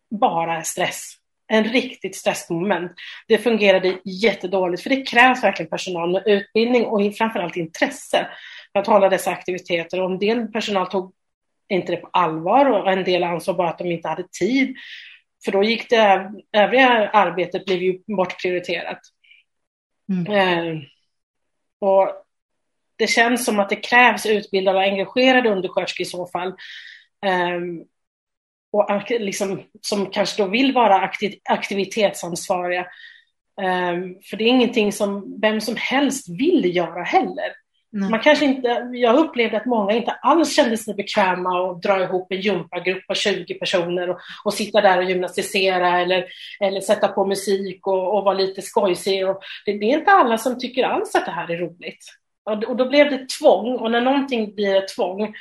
bara 0.09 0.63
stress 0.63 1.13
en 1.47 1.63
riktigt 1.63 2.15
stressmoment. 2.15 2.91
Det 3.27 3.37
fungerade 3.37 3.99
jättedåligt 4.05 4.83
för 4.83 4.89
det 4.89 5.01
krävs 5.01 5.43
verkligen 5.43 5.69
personal 5.69 6.11
med 6.11 6.23
utbildning 6.25 6.85
och 6.85 7.15
framförallt 7.15 7.55
intresse 7.55 8.27
för 8.71 8.79
att 8.79 8.87
hålla 8.87 9.09
dessa 9.09 9.31
aktiviteter. 9.31 10.01
Och 10.01 10.11
en 10.11 10.19
del 10.19 10.47
personal 10.47 10.87
tog 10.87 11.13
inte 11.69 11.91
det 11.91 11.97
på 11.97 12.09
allvar 12.13 12.65
och 12.65 12.91
en 12.91 13.03
del 13.03 13.23
ansåg 13.23 13.57
bara 13.57 13.69
att 13.69 13.77
de 13.77 13.91
inte 13.91 14.09
hade 14.09 14.27
tid. 14.39 14.75
För 15.45 15.51
då 15.51 15.63
gick 15.63 15.89
det 15.89 16.31
övriga 16.51 17.09
arbetet 17.09 17.65
blev 17.65 17.83
ju 17.83 17.99
bortprioriterat. 18.07 18.99
Mm. 20.09 20.33
Eh, 20.33 20.81
och 21.79 22.09
det 22.95 23.07
känns 23.07 23.45
som 23.45 23.59
att 23.59 23.69
det 23.69 23.75
krävs 23.75 24.25
utbildade 24.25 24.77
och 24.77 24.83
engagerade 24.83 25.49
undersköterskor 25.49 26.01
i 26.01 26.09
så 26.09 26.27
fall. 26.27 26.47
Eh, 27.25 27.59
och 28.75 29.09
liksom, 29.09 29.61
som 29.81 30.05
kanske 30.05 30.43
då 30.43 30.49
vill 30.49 30.73
vara 30.73 30.95
aktiv, 30.95 31.33
aktivitetsansvariga. 31.49 32.85
Um, 33.61 34.17
för 34.29 34.37
det 34.37 34.43
är 34.43 34.47
ingenting 34.47 34.91
som 34.91 35.39
vem 35.41 35.61
som 35.61 35.75
helst 35.75 36.29
vill 36.29 36.75
göra 36.75 37.03
heller. 37.03 37.51
Nej. 37.97 38.09
Man 38.09 38.19
kanske 38.19 38.45
inte, 38.45 38.89
jag 38.93 39.15
upplevde 39.15 39.57
att 39.57 39.65
många 39.65 39.93
inte 39.93 40.11
alls 40.11 40.55
kände 40.55 40.77
sig 40.77 40.93
bekväma 40.93 41.71
att 41.71 41.81
dra 41.81 42.03
ihop 42.03 42.31
en 42.31 42.41
gympagrupp 42.41 43.07
på 43.07 43.15
20 43.15 43.53
personer 43.53 44.09
och, 44.09 44.19
och 44.45 44.53
sitta 44.53 44.81
där 44.81 44.97
och 44.97 45.03
gymnastisera 45.03 46.01
eller, 46.01 46.25
eller 46.59 46.81
sätta 46.81 47.07
på 47.07 47.25
musik 47.25 47.87
och, 47.87 48.17
och 48.17 48.23
vara 48.23 48.37
lite 48.37 48.61
skojsig. 48.61 49.29
Och 49.29 49.39
det, 49.65 49.77
det, 49.77 49.85
är 49.85 49.97
inte 49.97 50.11
alla 50.11 50.37
som 50.37 50.59
tycker 50.59 50.83
alls 50.83 51.15
att 51.15 51.25
det 51.25 51.31
här 51.31 51.51
är 51.51 51.57
roligt. 51.57 52.05
Och, 52.45 52.63
och 52.63 52.75
då 52.75 52.89
blev 52.89 53.09
det 53.09 53.29
tvång 53.29 53.75
och 53.75 53.91
när 53.91 54.01
någonting 54.01 54.55
blir 54.55 54.75
ett 54.75 54.95
tvång 54.95 55.35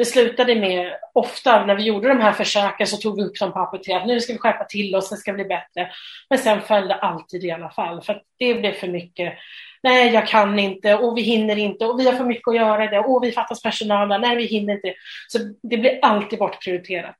det 0.00 0.06
slutade 0.06 0.54
med, 0.54 0.96
ofta 1.14 1.66
när 1.66 1.74
vi 1.74 1.82
gjorde 1.82 2.08
de 2.08 2.20
här 2.20 2.32
försöken 2.32 2.86
så 2.86 2.96
tog 2.96 3.16
vi 3.16 3.22
upp 3.22 3.38
dem 3.38 3.52
på 3.52 3.58
apoteket, 3.58 4.06
nu 4.06 4.20
ska 4.20 4.32
vi 4.32 4.38
skärpa 4.38 4.64
till 4.64 4.94
oss, 4.94 5.10
det 5.10 5.16
ska 5.16 5.32
bli 5.32 5.44
bättre. 5.44 5.90
Men 6.30 6.38
sen 6.38 6.60
föll 6.60 6.88
det 6.88 6.94
alltid 6.94 7.44
i 7.44 7.50
alla 7.50 7.70
fall, 7.70 8.02
för 8.02 8.22
det 8.38 8.54
blev 8.54 8.72
för 8.72 8.88
mycket. 8.88 9.34
Nej, 9.82 10.12
jag 10.12 10.28
kan 10.28 10.58
inte 10.58 10.94
och 10.94 11.16
vi 11.16 11.22
hinner 11.22 11.58
inte 11.58 11.86
och 11.86 12.00
vi 12.00 12.06
har 12.06 12.12
för 12.12 12.24
mycket 12.24 12.48
att 12.48 12.56
göra 12.56 12.86
det 12.86 12.98
och 12.98 13.24
vi 13.24 13.32
fattas 13.32 13.62
personal, 13.62 14.20
nej 14.20 14.36
vi 14.36 14.44
hinner 14.46 14.74
inte. 14.74 14.94
Så 15.28 15.38
det 15.62 15.76
blir 15.76 15.98
alltid 16.02 16.38
bortprioriterat. 16.38 17.18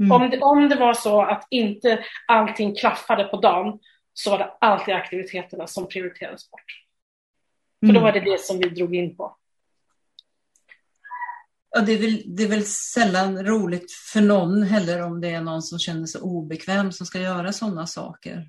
Mm. 0.00 0.12
Om, 0.12 0.30
det, 0.30 0.38
om 0.40 0.68
det 0.68 0.76
var 0.76 0.94
så 0.94 1.22
att 1.22 1.46
inte 1.50 2.04
allting 2.26 2.74
klaffade 2.74 3.24
på 3.24 3.36
dagen 3.36 3.78
så 4.14 4.30
var 4.30 4.38
det 4.38 4.50
alltid 4.60 4.94
aktiviteterna 4.94 5.66
som 5.66 5.88
prioriterades 5.88 6.50
bort. 6.50 6.64
För 7.80 7.92
då 7.92 8.00
mm. 8.00 8.02
var 8.02 8.12
det 8.12 8.20
det 8.20 8.40
som 8.40 8.58
vi 8.58 8.68
drog 8.68 8.94
in 8.94 9.16
på. 9.16 9.36
Ja, 11.74 11.80
det, 11.80 11.92
är 11.92 11.98
väl, 11.98 12.22
det 12.26 12.42
är 12.42 12.48
väl 12.48 12.64
sällan 12.64 13.46
roligt 13.46 13.92
för 13.92 14.20
någon 14.20 14.62
heller 14.62 15.02
om 15.02 15.20
det 15.20 15.28
är 15.28 15.40
någon 15.40 15.62
som 15.62 15.78
känner 15.78 16.06
sig 16.06 16.20
obekväm 16.20 16.92
som 16.92 17.06
ska 17.06 17.20
göra 17.20 17.52
sådana 17.52 17.86
saker. 17.86 18.48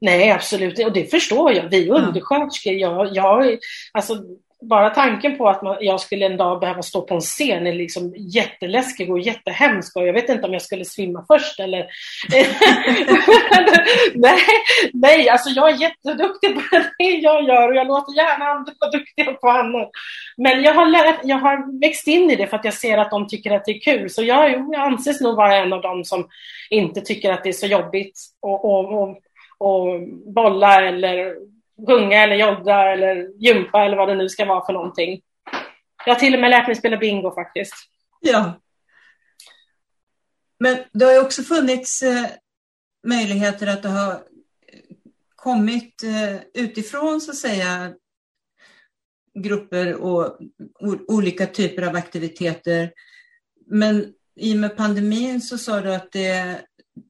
Nej, 0.00 0.30
absolut. 0.30 0.84
Och 0.84 0.92
det 0.92 1.10
förstår 1.10 1.52
jag. 1.52 1.70
Vi 1.70 1.90
undersköterskor, 1.90 2.72
jag, 2.72 3.16
jag, 3.16 3.58
alltså, 3.92 4.24
bara 4.68 4.90
tanken 4.90 5.38
på 5.38 5.48
att 5.48 5.62
man, 5.62 5.76
jag 5.80 6.00
skulle 6.00 6.26
en 6.26 6.36
dag 6.36 6.60
behöva 6.60 6.82
stå 6.82 7.02
på 7.02 7.14
en 7.14 7.20
scen 7.20 7.66
är 7.66 7.72
liksom 7.72 8.14
jätteläskig 8.16 9.10
och 9.10 9.20
jättehemsk 9.20 9.96
och 9.96 10.06
jag 10.06 10.12
vet 10.12 10.28
inte 10.28 10.46
om 10.46 10.52
jag 10.52 10.62
skulle 10.62 10.84
svimma 10.84 11.24
först 11.28 11.60
eller... 11.60 11.78
nej, 14.14 14.38
nej, 14.92 15.28
alltså 15.28 15.50
jag 15.50 15.70
är 15.70 15.80
jätteduktig 15.80 16.54
på 16.54 16.60
det 16.98 17.04
jag 17.04 17.44
gör 17.44 17.68
och 17.68 17.76
jag 17.76 17.86
låter 17.86 18.16
gärna 18.16 18.44
andra 18.44 18.72
vara 18.80 18.90
duktiga 18.90 19.32
på 19.32 19.48
annat. 19.48 19.90
Men 20.36 20.62
jag 20.62 20.74
har, 20.74 20.86
lärt, 20.86 21.20
jag 21.22 21.38
har 21.38 21.80
växt 21.80 22.06
in 22.06 22.30
i 22.30 22.36
det 22.36 22.46
för 22.46 22.56
att 22.56 22.64
jag 22.64 22.74
ser 22.74 22.98
att 22.98 23.10
de 23.10 23.28
tycker 23.28 23.50
att 23.50 23.64
det 23.64 23.72
är 23.72 23.80
kul. 23.80 24.10
Så 24.10 24.22
jag, 24.22 24.50
jag 24.50 24.74
anses 24.74 25.20
nog 25.20 25.36
vara 25.36 25.56
en 25.56 25.72
av 25.72 25.82
dem 25.82 26.04
som 26.04 26.28
inte 26.70 27.00
tycker 27.00 27.32
att 27.32 27.42
det 27.42 27.48
är 27.48 27.52
så 27.52 27.66
jobbigt 27.66 28.18
att 28.42 28.64
och, 28.64 28.84
och, 28.92 29.16
och 29.58 30.00
bolla 30.34 30.82
eller 30.82 31.34
sjunga 31.86 32.22
eller 32.22 32.36
jodda 32.36 32.92
eller 32.92 33.28
gympa 33.38 33.84
eller 33.84 33.96
vad 33.96 34.08
det 34.08 34.14
nu 34.14 34.28
ska 34.28 34.44
vara 34.44 34.66
för 34.66 34.72
någonting. 34.72 35.20
Jag 36.06 36.14
har 36.14 36.20
till 36.20 36.34
och 36.34 36.40
med 36.40 36.50
lärt 36.50 36.66
mig 36.66 36.76
spela 36.76 36.96
bingo 36.96 37.34
faktiskt. 37.34 37.74
Ja. 38.20 38.60
Men 40.60 40.76
det 40.92 41.04
har 41.04 41.12
ju 41.12 41.20
också 41.20 41.42
funnits 41.42 42.02
eh, 42.02 42.26
möjligheter 43.06 43.66
att 43.66 43.82
det 43.82 43.88
har 43.88 44.12
eh, 44.12 44.18
kommit 45.36 46.02
eh, 46.02 46.62
utifrån 46.62 47.20
så 47.20 47.30
att 47.30 47.36
säga 47.36 47.94
grupper 49.34 49.94
och 49.94 50.38
olika 51.08 51.46
typer 51.46 51.82
av 51.82 51.96
aktiviteter. 51.96 52.92
Men 53.66 54.14
i 54.36 54.54
och 54.54 54.58
med 54.58 54.76
pandemin 54.76 55.40
så 55.40 55.58
sa 55.58 55.80
du 55.80 55.94
att 55.94 56.12
det, 56.12 56.60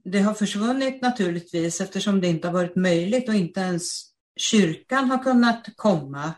det 0.05 0.19
har 0.19 0.35
försvunnit 0.35 1.03
naturligtvis 1.03 1.81
eftersom 1.81 2.21
det 2.21 2.27
inte 2.27 2.49
har 2.49 2.53
varit 2.53 2.77
möjligt 2.77 3.29
och 3.29 3.35
inte 3.35 3.61
ens 3.61 4.14
kyrkan 4.37 5.11
har 5.11 5.19
kunnat 5.19 5.67
komma. 5.77 6.33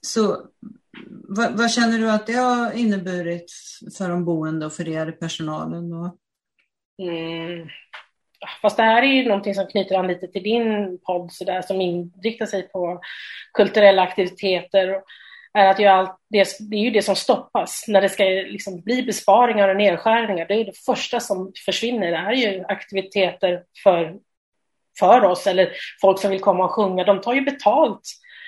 Så 0.00 0.46
vad, 1.28 1.58
vad, 1.58 1.70
känner 1.70 1.98
du 1.98 2.10
att 2.10 2.26
det 2.26 2.32
har 2.32 2.72
inneburit 2.72 3.52
för 3.98 4.08
de 4.08 4.24
boende 4.24 4.66
och 4.66 4.72
för 4.72 4.88
er 4.88 5.12
personalen? 5.12 5.90
Då? 5.90 6.16
Mm. 7.02 7.68
Fast 8.62 8.76
det 8.76 8.82
här 8.82 9.02
är 9.02 9.06
ju 9.06 9.28
någonting 9.28 9.54
som 9.54 9.66
knyter 9.66 9.98
an 9.98 10.06
lite 10.06 10.26
till 10.26 10.42
din 10.42 10.98
podd 10.98 11.32
så 11.32 11.44
där, 11.44 11.62
som 11.62 11.80
inriktar 11.80 12.46
sig 12.46 12.68
på 12.68 13.00
kulturella 13.52 14.02
aktiviteter. 14.02 15.02
Är 15.58 15.66
att 15.66 15.80
allt, 15.80 16.18
det, 16.28 16.38
är 16.72 16.84
ju 16.84 16.90
det 16.90 17.02
som 17.02 17.16
stoppas 17.16 17.84
när 17.88 18.00
det 18.00 18.08
ska 18.08 18.24
liksom 18.24 18.80
bli 18.80 19.02
besparingar 19.02 19.68
och 19.68 19.76
nedskärningar. 19.76 20.46
Det 20.46 20.54
är 20.54 20.64
det 20.64 20.78
första 20.86 21.20
som 21.20 21.52
försvinner. 21.64 22.10
Det 22.10 22.16
här 22.16 22.32
är 22.32 22.36
ju 22.36 22.64
aktiviteter 22.68 23.62
för 23.82 24.16
för 24.98 25.24
oss 25.24 25.46
eller 25.46 25.68
folk 26.00 26.20
som 26.20 26.30
vill 26.30 26.40
komma 26.40 26.64
och 26.64 26.70
sjunga, 26.70 27.04
de 27.04 27.20
tar 27.20 27.34
ju 27.34 27.40
betalt. 27.40 28.00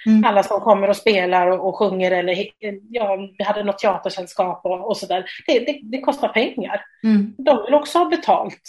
Mm. 0.07 0.25
Alla 0.25 0.43
som 0.43 0.61
kommer 0.61 0.91
och 0.91 0.97
spelar 0.97 1.47
och, 1.47 1.69
och 1.69 1.79
sjunger 1.79 2.11
eller 2.11 2.47
ja, 2.91 3.19
vi 3.39 3.45
hade 3.45 3.65
något 3.65 3.79
teatersällskap 3.79 4.61
och, 4.65 4.89
och 4.89 4.97
sådär. 4.97 5.25
Det, 5.47 5.59
det, 5.59 5.81
det, 5.83 6.01
kostar 6.01 6.29
pengar. 6.29 6.85
Mm. 7.05 7.35
De 7.39 7.65
vill 7.65 7.75
också 7.75 7.99
ha 7.99 8.05
betalt. 8.05 8.63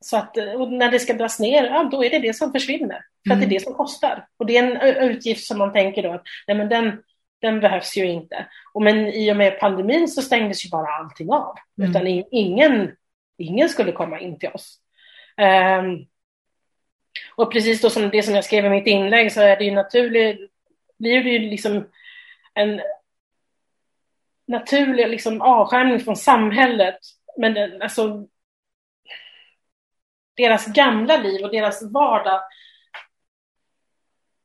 Så 0.00 0.16
att 0.16 0.36
när 0.70 0.90
det 0.90 0.98
ska 0.98 1.12
dras 1.12 1.40
ner, 1.40 1.64
ja, 1.64 1.88
då 1.90 2.04
är 2.04 2.10
det 2.10 2.18
det 2.18 2.34
som 2.34 2.52
försvinner. 2.52 3.00
För 3.26 3.34
mm. 3.34 3.38
att 3.38 3.40
det 3.40 3.44
är 3.44 3.46
mm. 3.46 3.48
det 3.48 3.60
som 3.60 3.74
kostar. 3.74 4.26
Och 4.36 4.46
det 4.46 4.56
är 4.56 4.62
en 4.62 5.10
utgift 5.10 5.46
som 5.46 5.58
man 5.58 5.72
tänker 5.72 6.02
då 6.02 6.12
att 6.12 6.22
nej, 6.46 6.56
men 6.56 6.68
den, 6.68 7.02
den 7.40 7.60
behövs 7.60 7.96
ju 7.96 8.06
inte. 8.06 8.46
Och 8.72 8.82
men 8.82 9.06
i 9.06 9.32
och 9.32 9.36
med 9.36 9.60
pandemin 9.60 10.08
så 10.08 10.22
stängdes 10.22 10.66
ju 10.66 10.70
bara 10.70 10.94
allting 10.94 11.30
av. 11.30 11.56
Mm. 11.78 11.90
Utan 11.90 12.24
ingen, 12.30 12.90
ingen 13.38 13.68
skulle 13.68 13.92
komma 13.92 14.20
in 14.20 14.38
till 14.38 14.48
oss. 14.48 14.80
Um, 15.80 16.06
och 17.36 17.52
precis 17.52 17.80
då 17.80 17.90
som 17.90 18.10
det 18.10 18.22
som 18.22 18.34
jag 18.34 18.44
skrev 18.44 18.64
i 18.64 18.68
mitt 18.68 18.86
inlägg 18.86 19.32
så 19.32 19.40
är 19.40 19.56
det 19.56 19.64
ju 19.64 19.70
naturligt, 19.70 20.50
blir 20.98 21.24
det 21.24 21.30
ju 21.30 21.38
liksom 21.38 21.88
en 22.54 22.80
naturlig 24.46 25.08
liksom 25.08 25.40
avskärmning 25.40 26.00
från 26.00 26.16
samhället. 26.16 26.98
Men 27.38 27.82
alltså 27.82 28.26
deras 30.36 30.66
gamla 30.66 31.16
liv 31.16 31.44
och 31.44 31.50
deras 31.50 31.82
vardag 31.82 32.40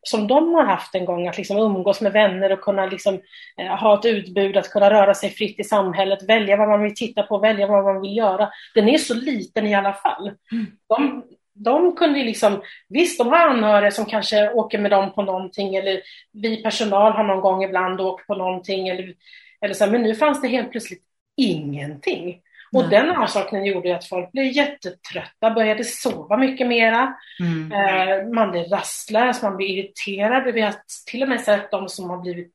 som 0.01 0.27
de 0.27 0.53
har 0.53 0.65
haft 0.65 0.95
en 0.95 1.05
gång, 1.05 1.27
att 1.27 1.37
liksom 1.37 1.57
umgås 1.57 2.01
med 2.01 2.11
vänner 2.11 2.51
och 2.51 2.61
kunna 2.61 2.85
liksom, 2.85 3.21
eh, 3.57 3.75
ha 3.75 3.99
ett 3.99 4.05
utbud, 4.05 4.57
att 4.57 4.71
kunna 4.71 4.89
röra 4.89 5.13
sig 5.13 5.29
fritt 5.29 5.59
i 5.59 5.63
samhället, 5.63 6.29
välja 6.29 6.57
vad 6.57 6.69
man 6.69 6.83
vill 6.83 6.95
titta 6.95 7.23
på, 7.23 7.37
välja 7.37 7.67
vad 7.67 7.83
man 7.83 8.01
vill 8.01 8.17
göra. 8.17 8.49
Den 8.75 8.89
är 8.89 8.97
så 8.97 9.13
liten 9.13 9.67
i 9.67 9.75
alla 9.75 9.93
fall. 9.93 10.27
Mm. 10.51 10.65
De, 10.87 11.23
de 11.63 11.95
kunde 11.95 12.19
ju 12.19 12.25
liksom, 12.25 12.61
visst 12.89 13.17
de 13.17 13.27
har 13.27 13.47
anhöriga 13.47 13.91
som 13.91 14.05
kanske 14.05 14.51
åker 14.51 14.79
med 14.79 14.91
dem 14.91 15.13
på 15.13 15.21
någonting 15.21 15.75
eller 15.75 16.01
vi 16.31 16.63
personal 16.63 17.11
har 17.11 17.23
någon 17.23 17.41
gång 17.41 17.63
ibland 17.63 18.01
åkt 18.01 18.27
på 18.27 18.35
någonting 18.35 18.87
eller, 18.87 19.13
eller 19.61 19.73
så, 19.73 19.87
men 19.87 20.01
nu 20.01 20.15
fanns 20.15 20.41
det 20.41 20.47
helt 20.47 20.71
plötsligt 20.71 21.03
ingenting. 21.37 22.41
Och 22.71 22.89
den 22.89 23.09
avsaknaden 23.09 23.67
gjorde 23.67 23.95
att 23.95 24.07
folk 24.07 24.31
blev 24.31 24.45
jättetrötta, 24.45 25.51
började 25.51 25.83
sova 25.83 26.37
mycket 26.37 26.67
mera. 26.67 27.15
Mm. 27.39 27.71
Eh, 27.71 28.27
man 28.33 28.51
blev 28.51 28.65
rastlös, 28.65 29.41
man 29.41 29.57
blev 29.57 29.69
irriterad. 29.69 30.53
Vi 30.53 30.61
har 30.61 30.75
till 31.05 31.23
och 31.23 31.29
med 31.29 31.41
sett 31.41 31.71
de 31.71 31.89
som 31.89 32.09
har 32.09 32.17
blivit... 32.17 32.53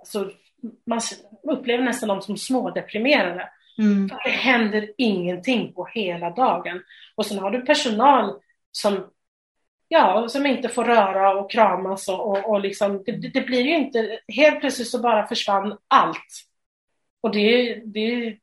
Alltså, 0.00 0.30
man 0.86 1.00
upplever 1.42 1.84
nästan 1.84 2.08
dem 2.08 2.22
som 2.22 2.36
smådeprimerade. 2.36 3.48
Mm. 3.78 4.08
För 4.08 4.20
det 4.24 4.30
händer 4.30 4.90
ingenting 4.98 5.72
på 5.72 5.84
hela 5.84 6.30
dagen. 6.30 6.82
Och 7.14 7.26
sen 7.26 7.38
har 7.38 7.50
du 7.50 7.60
personal 7.60 8.40
som, 8.70 9.10
ja, 9.88 10.28
som 10.28 10.46
inte 10.46 10.68
får 10.68 10.84
röra 10.84 11.34
och 11.34 11.50
kramas 11.50 12.08
och, 12.08 12.30
och, 12.30 12.50
och 12.50 12.60
liksom, 12.60 13.02
det, 13.06 13.12
det, 13.12 13.40
blir 13.40 13.60
ju 13.60 13.74
inte, 13.74 14.20
helt 14.28 14.60
plötsligt 14.60 14.88
så 14.88 14.98
bara 14.98 15.26
försvann 15.26 15.78
allt. 15.88 16.44
Och 17.20 17.32
det, 17.32 17.74
det, 17.74 18.38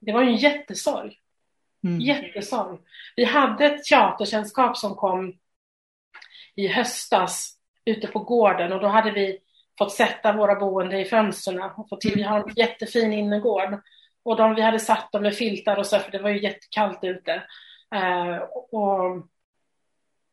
det 0.00 0.12
var 0.12 0.22
ju 0.22 0.28
en 0.28 0.36
jättesorg. 0.36 1.18
Mm. 1.84 2.00
Jättesorg. 2.00 2.78
Vi 3.16 3.24
hade 3.24 3.66
ett 3.66 3.84
teatersällskap 3.84 4.76
som 4.76 4.94
kom 4.94 5.38
i 6.54 6.68
höstas 6.68 7.58
ute 7.84 8.06
på 8.06 8.18
gården 8.18 8.72
och 8.72 8.80
då 8.80 8.86
hade 8.86 9.10
vi 9.10 9.38
fått 9.78 9.92
sätta 9.92 10.32
våra 10.32 10.54
boende 10.54 11.00
i 11.00 11.04
fönstren 11.04 11.62
och 11.62 11.88
fått 11.88 12.00
till, 12.00 12.14
vi 12.14 12.22
har 12.22 12.40
en 12.40 12.54
jättefin 12.56 13.12
innergård. 13.12 13.80
Och 14.22 14.36
de, 14.36 14.54
vi 14.54 14.62
hade 14.62 14.78
satt 14.78 15.12
dem 15.12 15.22
med 15.22 15.34
filtar 15.34 15.76
och 15.76 15.86
så, 15.86 15.98
för 15.98 16.12
det 16.12 16.18
var 16.18 16.30
ju 16.30 16.42
jättekallt 16.42 17.04
ute. 17.04 17.42
Uh, 17.94 18.36
och, 18.72 19.28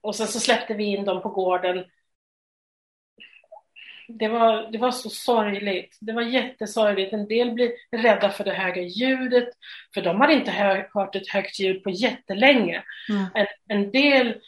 och 0.02 0.16
sen 0.16 0.28
så 0.28 0.40
släppte 0.40 0.74
vi 0.74 0.84
in 0.84 1.06
dem 1.06 1.22
på 1.22 1.30
gården. 1.30 1.86
Det 4.08 4.28
var, 4.28 4.72
det 4.72 4.78
var 4.78 4.92
så 4.92 5.10
sorgligt. 5.10 5.98
Det 6.02 6.14
var 6.14 6.22
jättesorgligt. 6.22 7.14
En 7.14 7.28
del 7.28 7.52
blev 7.52 7.72
rädda 7.92 8.30
för 8.30 8.44
det 8.44 8.54
höga 8.54 8.82
ljudet, 8.82 9.50
för 9.94 10.02
de 10.02 10.22
hade 10.22 10.34
inte 10.34 10.52
hör, 10.52 10.90
hört 10.94 11.16
ett 11.16 11.30
högt 11.30 11.60
ljud 11.60 11.84
på 11.84 11.90
jättelänge. 11.90 12.84
Mm. 13.10 13.26
En, 13.34 13.48
en 13.68 13.92
del 13.92 14.42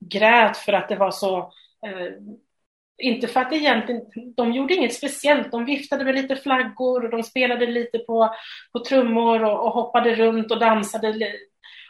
grät 0.00 0.56
för 0.56 0.72
att 0.72 0.88
det 0.88 0.96
var 0.96 1.10
så 1.10 1.38
eh, 1.86 2.12
inte 3.02 3.28
för 3.28 3.40
att 3.40 3.52
egentligen, 3.52 4.02
de 4.36 4.52
gjorde 4.52 4.74
inget 4.74 4.94
speciellt. 4.94 5.50
De 5.50 5.64
viftade 5.64 6.04
med 6.04 6.14
lite 6.14 6.36
flaggor 6.36 7.04
och 7.04 7.10
de 7.10 7.22
spelade 7.22 7.66
lite 7.66 7.98
på, 7.98 8.34
på 8.72 8.84
trummor 8.84 9.44
och, 9.44 9.66
och 9.66 9.72
hoppade 9.72 10.14
runt 10.14 10.50
och 10.50 10.58
dansade. 10.58 11.08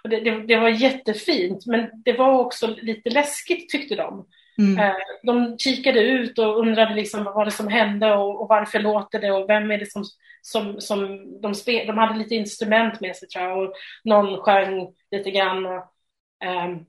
Och 0.05 0.11
det, 0.11 0.21
det, 0.21 0.47
det, 0.47 0.57
var 0.57 0.69
jättefint, 0.69 1.67
men 1.67 1.91
det 2.05 2.13
var 2.13 2.39
också 2.39 2.67
lite 2.67 3.11
läskigt 3.11 3.71
tyckte 3.71 3.97
de. 3.97 4.27
Mm. 4.59 4.79
Eh, 4.79 4.97
de 5.23 5.59
kikade 5.59 6.01
ut 6.01 6.39
och 6.39 6.59
undrade 6.59 6.95
liksom 6.95 7.25
vad 7.25 7.47
det 7.47 7.51
som 7.51 7.69
hände 7.69 8.15
och, 8.15 8.41
och, 8.43 8.49
varför 8.49 8.79
låter 8.81 9.21
det 9.21 9.33
och 9.33 9.49
vem 9.49 9.71
är 9.71 9.79
det 9.79 9.91
som, 9.91 10.05
som, 10.43 10.81
som 10.81 11.27
de, 11.41 11.55
spel, 11.55 11.87
de 11.87 11.99
hade 11.99 12.19
lite 12.19 12.35
instrument 12.35 13.01
med 13.01 13.17
sig 13.17 13.29
tror 13.29 13.45
jag 13.45 13.59
och 13.59 13.75
någon 14.05 14.41
sjöng 14.41 14.95
lite 15.11 15.31
grann. 15.31 15.67
Och, 15.67 15.85
um, 16.45 16.87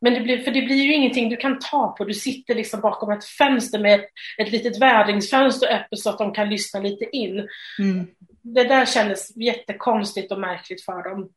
men 0.00 0.14
det 0.14 0.20
blir, 0.20 0.38
för 0.38 0.50
det 0.50 0.62
blir 0.62 0.82
ju 0.82 0.94
ingenting 0.94 1.28
du 1.28 1.36
kan 1.36 1.58
ta 1.58 1.94
på. 1.98 2.04
Du 2.04 2.14
sitter 2.14 2.54
liksom 2.54 2.80
bakom 2.80 3.10
ett 3.10 3.24
fönster 3.24 3.78
med 3.78 3.94
ett, 3.94 4.06
ett 4.38 4.52
litet 4.52 4.82
vädringsfönster 4.82 5.74
öppet 5.74 5.98
så 5.98 6.10
att 6.10 6.18
de 6.18 6.32
kan 6.32 6.50
lyssna 6.50 6.80
lite 6.80 7.16
in. 7.16 7.48
Mm. 7.78 8.06
Det 8.42 8.64
där 8.64 8.86
kändes 8.86 9.36
jättekonstigt 9.36 10.32
och 10.32 10.40
märkligt 10.40 10.84
för 10.84 11.02
dem. 11.02 11.28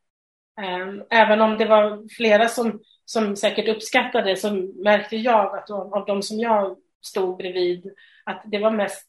Ehm, 0.61 1.03
även 1.09 1.41
om 1.41 1.57
det 1.57 1.65
var 1.65 2.15
flera 2.15 2.47
som, 2.47 2.81
som 3.05 3.35
säkert 3.35 3.67
uppskattade 3.67 4.29
det 4.29 4.35
så 4.35 4.51
märkte 4.83 5.17
jag 5.17 5.57
att 5.57 5.69
av, 5.69 6.05
de 6.07 6.21
som 6.21 6.39
jag 6.39 6.77
stod 7.01 7.37
bredvid 7.37 7.93
att 8.23 8.41
det 8.45 8.57
var 8.57 8.71
mest 8.71 9.07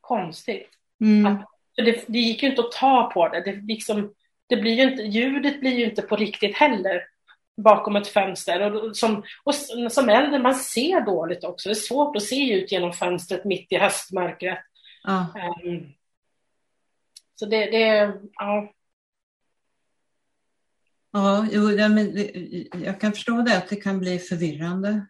konstigt. 0.00 0.68
Mm. 1.00 1.26
Att, 1.26 1.44
det, 1.76 2.04
det, 2.06 2.18
gick 2.18 2.42
ju 2.42 2.48
inte 2.48 2.62
att 2.62 2.72
ta 2.72 3.10
på 3.14 3.28
det. 3.28 3.40
Det, 3.40 3.52
liksom, 3.52 4.14
det 4.46 4.56
blir 4.56 4.72
ju 4.72 4.82
inte, 4.82 5.02
ljudet 5.02 5.60
blir 5.60 5.78
ju 5.78 5.84
inte 5.84 6.02
på 6.02 6.16
riktigt 6.16 6.56
heller 6.56 7.02
bakom 7.62 7.96
ett 7.96 8.08
fönster. 8.08 8.60
Och 8.60 8.96
som, 8.96 9.22
och 9.44 9.54
som 9.90 10.08
äldre, 10.08 10.38
man 10.38 10.54
ser 10.54 11.00
dåligt 11.00 11.44
också. 11.44 11.68
Det 11.68 11.72
är 11.72 11.74
svårt 11.74 12.16
att 12.16 12.22
se 12.22 12.52
ut 12.52 12.72
genom 12.72 12.92
fönstret 12.92 13.44
mitt 13.44 13.72
i 13.72 13.76
höstmörkret. 13.76 14.58
Ja. 15.02 15.26
Um, 15.64 15.92
så 17.34 17.46
det, 17.46 17.70
det, 17.70 18.14
ja. 18.34 18.72
Ja, 21.10 21.46
jo, 21.52 21.70
ja, 21.70 21.88
men 21.88 22.12
jag 22.84 23.00
kan 23.00 23.12
förstå 23.12 23.42
det, 23.42 23.56
att 23.56 23.68
det 23.68 23.76
kan 23.76 23.98
bli 23.98 24.18
förvirrande. 24.18 25.06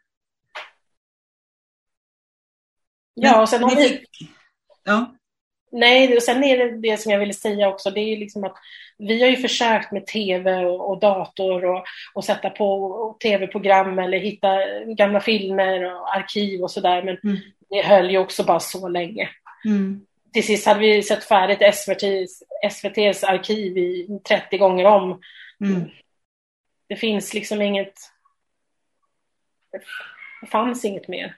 Ja, 3.15 3.43
och 3.43 3.49
sen 3.49 3.63
har 3.63 3.77
vi... 3.77 4.05
Ja. 4.85 5.18
Nej, 5.73 6.17
och 6.17 6.23
sen 6.23 6.45
är 6.45 6.59
det 6.59 6.77
det 6.77 6.97
som 6.97 7.13
jag 7.13 7.19
ville 7.19 7.33
säga 7.33 7.69
också, 7.69 7.91
det 7.91 8.01
är 8.01 8.17
liksom 8.17 8.45
att 8.45 8.57
vi 8.99 9.23
har 9.23 9.29
ju 9.29 9.37
försökt 9.37 9.93
med 9.93 10.07
tv 10.07 10.65
och, 10.65 11.01
dator 11.01 11.65
och, 11.65 11.85
och, 12.15 12.25
sätta 12.25 12.51
på 12.51 13.17
tv-program 13.23 13.99
eller 13.99 14.19
hitta 14.19 14.59
gamla 14.87 15.21
filmer 15.21 15.95
och 15.95 16.17
arkiv 16.17 16.63
och 16.63 16.71
sådär, 16.71 17.03
men 17.03 17.19
mm. 17.25 17.37
det 17.71 17.83
höll 17.83 18.11
ju 18.11 18.19
också 18.19 18.45
bara 18.45 18.61
så 18.61 18.89
länge. 18.89 19.29
Mm. 19.65 20.07
Till 20.33 20.45
sist 20.45 20.67
hade 20.67 20.81
vi 20.81 21.03
sett 21.03 21.25
färdigt 21.25 21.63
SVTs, 21.63 22.43
SVTs 22.65 23.25
arkiv 23.25 23.79
i 23.79 24.21
30 24.29 24.59
gånger 24.59 24.85
om. 24.85 25.21
Mm. 25.61 25.91
Det 26.89 26.97
finns 26.97 27.35
liksom 27.35 27.63
inget... 27.63 27.95
Det 30.41 30.47
fanns 30.47 30.85
inget 30.85 31.09
mer. 31.09 31.37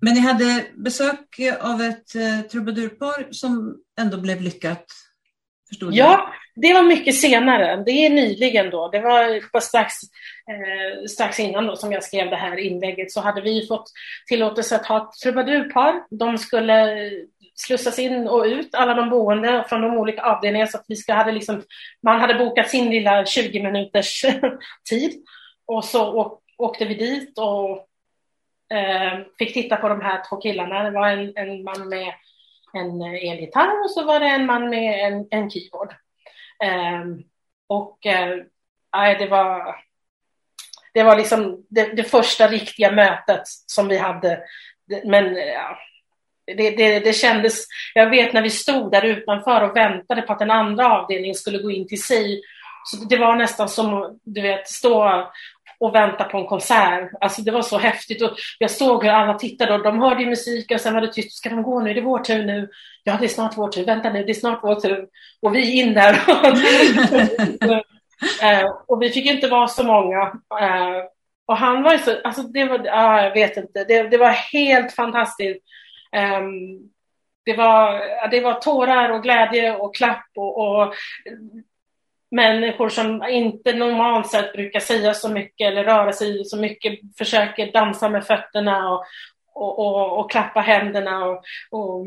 Men 0.00 0.14
ni 0.14 0.20
hade 0.20 0.64
besök 0.74 1.40
av 1.60 1.82
ett 1.82 2.14
eh, 2.14 2.40
trubadurpar 2.50 3.28
som 3.30 3.76
ändå 4.00 4.16
blev 4.16 4.40
lyckat? 4.40 4.84
Förstod 5.68 5.94
ja, 5.94 6.32
det 6.54 6.74
var 6.74 6.82
mycket 6.82 7.14
senare. 7.14 7.82
Det 7.86 7.90
är 7.90 8.10
nyligen 8.10 8.70
då. 8.70 8.88
Det 8.88 9.00
var 9.00 9.60
strax, 9.60 9.94
eh, 10.48 11.06
strax 11.08 11.40
innan 11.40 11.66
då 11.66 11.76
som 11.76 11.92
jag 11.92 12.04
skrev 12.04 12.30
det 12.30 12.36
här 12.36 12.56
inlägget 12.56 13.12
så 13.12 13.20
hade 13.20 13.40
vi 13.40 13.66
fått 13.66 13.90
tillåtelse 14.26 14.76
att 14.76 14.86
ha 14.86 14.96
ett 14.96 15.20
trubadurpar. 15.22 15.94
De 16.10 16.38
skulle 16.38 17.10
slussas 17.54 17.98
in 17.98 18.28
och 18.28 18.44
ut, 18.44 18.74
alla 18.74 18.94
de 18.94 19.10
boende 19.10 19.64
från 19.68 19.82
de 19.82 19.94
olika 19.94 20.22
avdelningarna 20.22 20.70
så 20.70 20.78
att 20.78 20.84
vi 20.88 20.96
ska, 20.96 21.14
hade 21.14 21.32
liksom, 21.32 21.62
man 22.02 22.20
hade 22.20 22.34
bokat 22.34 22.68
sin 22.68 22.90
lilla 22.90 23.24
20 23.26 23.62
minuters 23.62 24.24
tid 24.90 25.12
och 25.66 25.84
så 25.84 26.38
åkte 26.58 26.84
vi 26.84 26.94
dit 26.94 27.38
och 27.38 27.70
eh, 27.70 27.82
Eh, 28.72 29.18
fick 29.38 29.54
titta 29.54 29.76
på 29.76 29.88
de 29.88 30.00
här 30.00 30.22
två 30.28 30.36
killarna. 30.36 30.82
Det 30.82 30.90
var 30.90 31.08
en, 31.08 31.32
en 31.36 31.62
man 31.62 31.88
med 31.88 32.14
en 32.72 33.02
eh, 33.02 33.30
elgitarr 33.30 33.84
och 33.84 33.90
så 33.90 34.04
var 34.04 34.20
det 34.20 34.26
en 34.26 34.46
man 34.46 34.70
med 34.70 35.12
en, 35.12 35.26
en 35.30 35.50
keyboard. 35.50 35.92
Eh, 36.64 37.04
och 37.66 38.06
eh, 38.06 38.36
det 39.18 39.26
var 39.26 39.76
det 40.94 41.02
var 41.02 41.16
liksom 41.16 41.66
det, 41.68 41.96
det, 41.96 42.04
första 42.04 42.48
riktiga 42.48 42.90
mötet 42.90 43.42
som 43.46 43.88
vi 43.88 43.98
hade. 43.98 44.40
Men 45.04 45.36
eh, 45.36 45.44
ja, 45.44 45.78
det, 46.46 46.70
det, 46.70 47.00
det, 47.00 47.12
kändes, 47.12 47.66
jag 47.94 48.10
vet 48.10 48.32
när 48.32 48.42
vi 48.42 48.50
stod 48.50 48.92
där 48.92 49.04
utanför 49.04 49.60
och 49.62 49.76
väntade 49.76 50.22
på 50.22 50.32
att 50.32 50.38
den 50.38 50.50
andra 50.50 50.92
avdelningen 50.92 51.34
skulle 51.34 51.58
gå 51.58 51.70
in 51.70 51.88
till 51.88 52.02
sig. 52.02 52.42
Så 52.84 52.96
det 52.96 53.16
var 53.16 53.36
nästan 53.36 53.68
som 53.68 54.18
du 54.22 54.40
vet, 54.40 54.68
stå 54.68 55.30
och 55.82 55.94
vänta 55.94 56.24
på 56.24 56.38
en 56.38 56.46
konsert. 56.46 57.10
Alltså 57.20 57.42
det 57.42 57.50
var 57.50 57.62
så 57.62 57.78
häftigt. 57.78 58.22
Och 58.22 58.30
jag 58.58 58.70
såg 58.70 59.04
hur 59.04 59.10
alla 59.10 59.34
tittade 59.34 59.74
och 59.74 59.82
de 59.82 60.00
hörde 60.00 60.26
musiken 60.26 60.74
och 60.74 60.80
sen 60.80 60.94
var 60.94 61.00
det 61.00 61.12
tyst. 61.12 61.32
Ska 61.32 61.48
de 61.48 61.62
gå 61.62 61.80
nu? 61.80 61.94
Det 61.94 62.00
är 62.00 62.04
vår 62.04 62.18
tur 62.18 62.44
nu. 62.44 62.68
Ja, 63.04 63.16
det 63.20 63.26
är 63.26 63.28
snart 63.28 63.58
vår 63.58 63.68
tur. 63.68 63.84
Vänta 63.84 64.10
nu, 64.10 64.24
det 64.24 64.32
är 64.32 64.34
snart 64.34 64.60
vår 64.62 64.74
tur. 64.74 65.06
Och 65.42 65.54
vi 65.54 65.80
in 65.80 65.94
där. 65.94 66.20
Eh, 68.42 68.70
och 68.88 69.02
vi 69.02 69.10
fick 69.10 69.26
inte 69.26 69.48
vara 69.48 69.68
så 69.68 69.84
många. 69.84 70.20
Eh, 70.60 71.04
och 71.46 71.56
han 71.56 71.82
var 71.82 71.92
ju 71.92 71.98
så, 71.98 72.20
alltså 72.24 72.42
det 72.42 72.64
var, 72.64 72.88
ah, 72.90 73.22
jag 73.22 73.34
vet 73.34 73.56
inte, 73.56 73.84
det, 73.84 74.02
det 74.02 74.18
var 74.18 74.28
helt 74.28 74.92
fantastiskt. 74.92 75.60
Um, 76.16 76.90
det 77.44 77.56
var, 77.56 78.00
det 78.30 78.40
var 78.40 78.54
tårar 78.54 79.10
och 79.10 79.22
glädje 79.22 79.76
och 79.76 79.94
klapp 79.94 80.26
och, 80.36 80.58
och 80.58 80.94
människor 82.32 82.88
som 82.88 83.24
inte 83.28 83.72
normalt 83.72 84.30
sett 84.30 84.52
brukar 84.52 84.80
säga 84.80 85.14
så 85.14 85.28
mycket 85.28 85.66
eller 85.66 85.84
röra 85.84 86.12
sig 86.12 86.44
så 86.44 86.56
mycket 86.56 86.98
försöker 87.18 87.72
dansa 87.72 88.08
med 88.08 88.26
fötterna 88.26 88.92
och, 88.92 89.04
och, 89.54 89.78
och, 89.78 90.18
och 90.18 90.30
klappa 90.30 90.60
händerna. 90.60 91.24
Och, 91.24 91.44
och, 91.70 92.06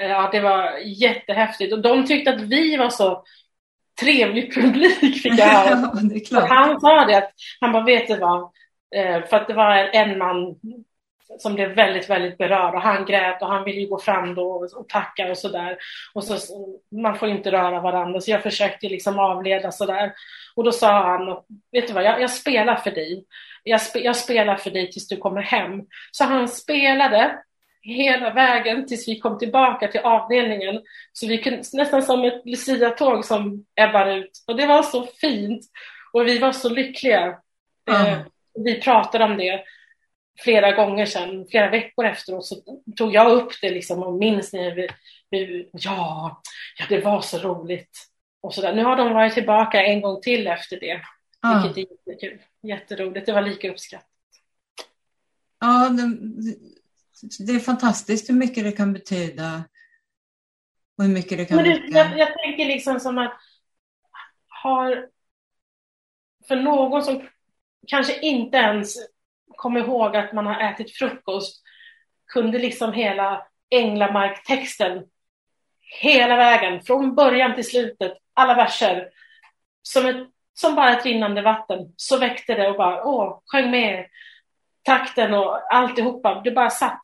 ja, 0.00 0.28
det 0.32 0.40
var 0.40 0.78
jättehäftigt 0.78 1.72
och 1.72 1.82
de 1.82 2.06
tyckte 2.06 2.30
att 2.30 2.40
vi 2.40 2.76
var 2.76 2.90
så 2.90 3.24
trevlig 4.00 4.54
publik 4.54 5.22
fick 5.22 5.38
jag 5.38 5.46
höra. 5.46 6.46
han 6.48 6.80
sa 6.80 7.04
det, 7.04 7.18
att 7.18 7.32
han 7.60 7.72
bara, 7.72 7.84
vet 7.84 8.08
du 8.08 8.16
vad, 8.16 8.42
eh, 8.96 9.24
för 9.26 9.36
att 9.36 9.48
det 9.48 9.54
var 9.54 9.76
en 9.76 10.18
man 10.18 10.56
som 11.38 11.54
blev 11.54 11.74
väldigt, 11.74 12.10
väldigt 12.10 12.38
berörd 12.38 12.74
och 12.74 12.82
han 12.82 13.04
grät 13.04 13.42
och 13.42 13.48
han 13.48 13.64
ville 13.64 13.80
ju 13.80 13.86
gå 13.86 13.98
fram 13.98 14.34
då 14.34 14.68
och, 14.76 14.88
tacka 14.88 15.30
och 15.30 15.38
sådär. 15.38 15.76
Och 16.14 16.24
så, 16.24 16.36
man 17.02 17.18
får 17.18 17.28
inte 17.28 17.52
röra 17.52 17.80
varandra 17.80 18.20
så 18.20 18.30
jag 18.30 18.42
försökte 18.42 18.88
liksom 18.88 19.18
avleda 19.18 19.72
sådär. 19.72 20.12
Och 20.54 20.64
då 20.64 20.72
sa 20.72 21.02
han, 21.02 21.36
vet 21.72 21.86
du 21.86 21.92
vad, 21.92 22.04
jag, 22.04 22.20
jag 22.20 22.30
spelar 22.30 22.76
för 22.76 22.90
dig. 22.90 23.24
Jag, 23.62 23.80
spe, 23.80 23.98
jag 23.98 24.16
spelar 24.16 24.56
för 24.56 24.70
dig 24.70 24.90
tills 24.90 25.08
du 25.08 25.16
kommer 25.16 25.42
hem. 25.42 25.82
Så 26.10 26.24
han 26.24 26.48
spelade 26.48 27.38
hela 27.82 28.30
vägen 28.30 28.86
tills 28.86 29.08
vi 29.08 29.18
kom 29.18 29.38
tillbaka 29.38 29.88
till 29.88 30.00
avdelningen. 30.00 30.82
Så 31.12 31.26
vi 31.26 31.38
kunde, 31.38 31.62
nästan 31.72 32.02
som 32.02 32.24
ett 32.24 32.42
Lucia-tåg 32.44 33.24
som 33.24 33.64
ebbar 33.80 34.06
ut. 34.06 34.44
Och 34.46 34.56
det 34.56 34.66
var 34.66 34.82
så 34.82 35.06
fint. 35.20 35.62
Och 36.12 36.26
vi 36.26 36.38
var 36.38 36.52
så 36.52 36.68
lyckliga. 36.68 37.38
Mm. 37.90 38.06
Eh, 38.06 38.18
vi 38.64 38.80
pratade 38.80 39.24
om 39.24 39.36
det 39.36 39.64
flera 40.38 40.72
gånger 40.72 41.06
sedan, 41.06 41.46
flera 41.50 41.70
veckor 41.70 42.04
efteråt, 42.04 42.46
så 42.46 42.56
tog 42.96 43.14
jag 43.14 43.32
upp 43.32 43.52
det 43.60 43.70
liksom 43.70 44.02
och 44.02 44.14
minns 44.14 44.52
när 44.52 44.74
vi, 44.74 44.88
vi, 45.30 45.68
ja, 45.72 46.42
ja, 46.78 46.84
det 46.88 47.00
var 47.00 47.20
så 47.20 47.38
roligt. 47.38 48.08
Och 48.40 48.54
så 48.54 48.60
där. 48.60 48.74
Nu 48.74 48.84
har 48.84 48.96
de 48.96 49.14
varit 49.14 49.34
tillbaka 49.34 49.84
en 49.84 50.00
gång 50.00 50.20
till 50.20 50.46
efter 50.46 50.80
det, 50.80 51.02
ah. 51.40 51.62
vilket 51.62 51.90
är 51.90 51.92
jättekul. 51.92 52.42
Jätteroligt, 52.62 53.26
det 53.26 53.32
var 53.32 53.42
lika 53.42 53.70
uppskattat. 53.70 54.08
Ja, 55.60 55.88
det, 55.88 56.16
det 57.46 57.52
är 57.52 57.60
fantastiskt 57.60 58.30
hur 58.30 58.34
mycket 58.34 58.64
det 58.64 58.72
kan 58.72 58.92
betyda 58.92 59.64
och 60.98 61.04
hur 61.04 61.12
mycket 61.12 61.38
det 61.38 61.44
kan 61.44 61.56
Men 61.56 61.64
det, 61.64 61.98
jag, 61.98 62.18
jag 62.18 62.38
tänker 62.38 62.64
liksom 62.64 63.00
som 63.00 63.18
att 63.18 63.40
har 64.48 65.08
för 66.48 66.56
någon 66.56 67.04
som 67.04 67.28
kanske 67.86 68.20
inte 68.20 68.56
ens 68.56 68.96
kom 69.56 69.76
ihåg 69.76 70.16
att 70.16 70.32
man 70.32 70.46
har 70.46 70.60
ätit 70.60 70.96
frukost, 70.96 71.62
kunde 72.32 72.58
liksom 72.58 72.92
hela 72.92 73.46
Änglamark-texten 73.70 75.04
hela 76.00 76.36
vägen, 76.36 76.82
från 76.82 77.14
början 77.14 77.54
till 77.54 77.70
slutet, 77.70 78.12
alla 78.34 78.54
verser, 78.54 79.08
som, 79.82 80.06
ett, 80.06 80.28
som 80.54 80.74
bara 80.74 80.96
ett 80.96 81.04
rinnande 81.04 81.42
vatten. 81.42 81.92
Så 81.96 82.18
väckte 82.18 82.54
det 82.54 82.68
och 82.68 82.76
bara, 82.76 83.04
åh, 83.04 83.40
sjöng 83.46 83.70
med 83.70 84.06
takten 84.82 85.34
och 85.34 85.74
alltihopa. 85.74 86.40
Det 86.44 86.50
bara 86.50 86.70
satt. 86.70 87.02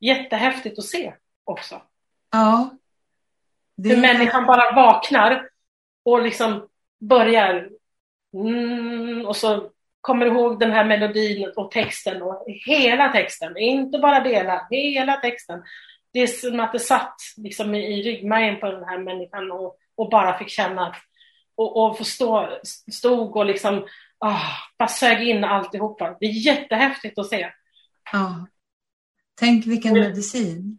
Jättehäftigt 0.00 0.78
att 0.78 0.84
se 0.84 1.14
också. 1.44 1.82
Ja. 2.32 2.70
Det... 3.76 3.88
Hur 3.88 4.00
människan 4.00 4.46
bara 4.46 4.74
vaknar 4.74 5.48
och 6.04 6.22
liksom 6.22 6.68
börjar 7.00 7.70
mm, 8.34 9.26
och 9.26 9.36
så 9.36 9.70
kommer 10.00 10.26
ihåg 10.26 10.60
den 10.60 10.70
här 10.70 10.84
melodin 10.84 11.52
och 11.56 11.70
texten 11.70 12.22
och 12.22 12.44
hela 12.66 13.12
texten, 13.12 13.56
inte 13.56 13.98
bara 13.98 14.20
delar, 14.20 14.66
hela 14.70 15.16
texten. 15.16 15.62
Det 16.12 16.20
är 16.20 16.26
som 16.26 16.60
att 16.60 16.72
det 16.72 16.78
satt 16.78 17.16
liksom 17.36 17.74
i, 17.74 18.02
ryggmärgen 18.02 18.60
på 18.60 18.70
den 18.70 18.84
här 18.84 18.98
människan 18.98 19.50
och, 19.50 19.76
och 19.94 20.10
bara 20.10 20.38
fick 20.38 20.48
känna 20.48 20.96
och, 21.54 21.76
och 21.76 21.98
förstå, 21.98 22.58
stod 22.92 23.36
och 23.36 23.46
liksom 23.46 23.86
oh, 24.20 24.44
bara 24.78 24.88
sög 24.88 25.28
in 25.28 25.44
alltihopa. 25.44 26.16
Det 26.20 26.26
är 26.26 26.46
jättehäftigt 26.46 27.18
att 27.18 27.26
se. 27.26 27.50
Ja. 28.12 28.46
Tänk 29.40 29.66
vilken 29.66 29.94
medicin. 29.94 30.78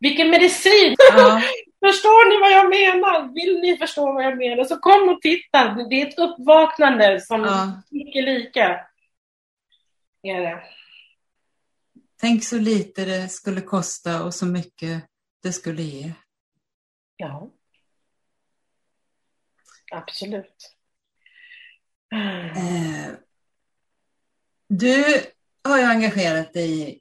Vilken 0.00 0.30
medicin! 0.30 0.94
Ja. 1.16 1.42
Förstår 1.86 2.30
ni 2.30 2.40
vad 2.40 2.52
jag 2.52 2.70
menar? 2.70 3.34
Vill 3.34 3.60
ni 3.60 3.76
förstå 3.76 4.12
vad 4.12 4.24
jag 4.24 4.38
menar 4.38 4.64
så 4.64 4.76
kom 4.76 5.08
och 5.08 5.22
titta. 5.22 5.74
Det 5.90 6.02
är 6.02 6.06
ett 6.06 6.18
uppvaknande 6.18 7.20
som 7.20 7.40
ja. 7.40 7.82
icke 7.90 8.22
lika. 8.22 8.86
Är 10.22 10.40
det. 10.40 10.62
Tänk 12.20 12.44
så 12.44 12.58
lite 12.58 13.04
det 13.04 13.28
skulle 13.28 13.60
kosta 13.60 14.24
och 14.24 14.34
så 14.34 14.46
mycket 14.46 15.04
det 15.42 15.52
skulle 15.52 15.82
ge. 15.82 16.12
Ja. 17.16 17.50
Absolut. 19.92 20.74
Eh, 22.12 23.12
du 24.68 25.04
har 25.64 25.78
ju 25.78 25.84
engagerat 25.84 26.52
dig 26.52 27.00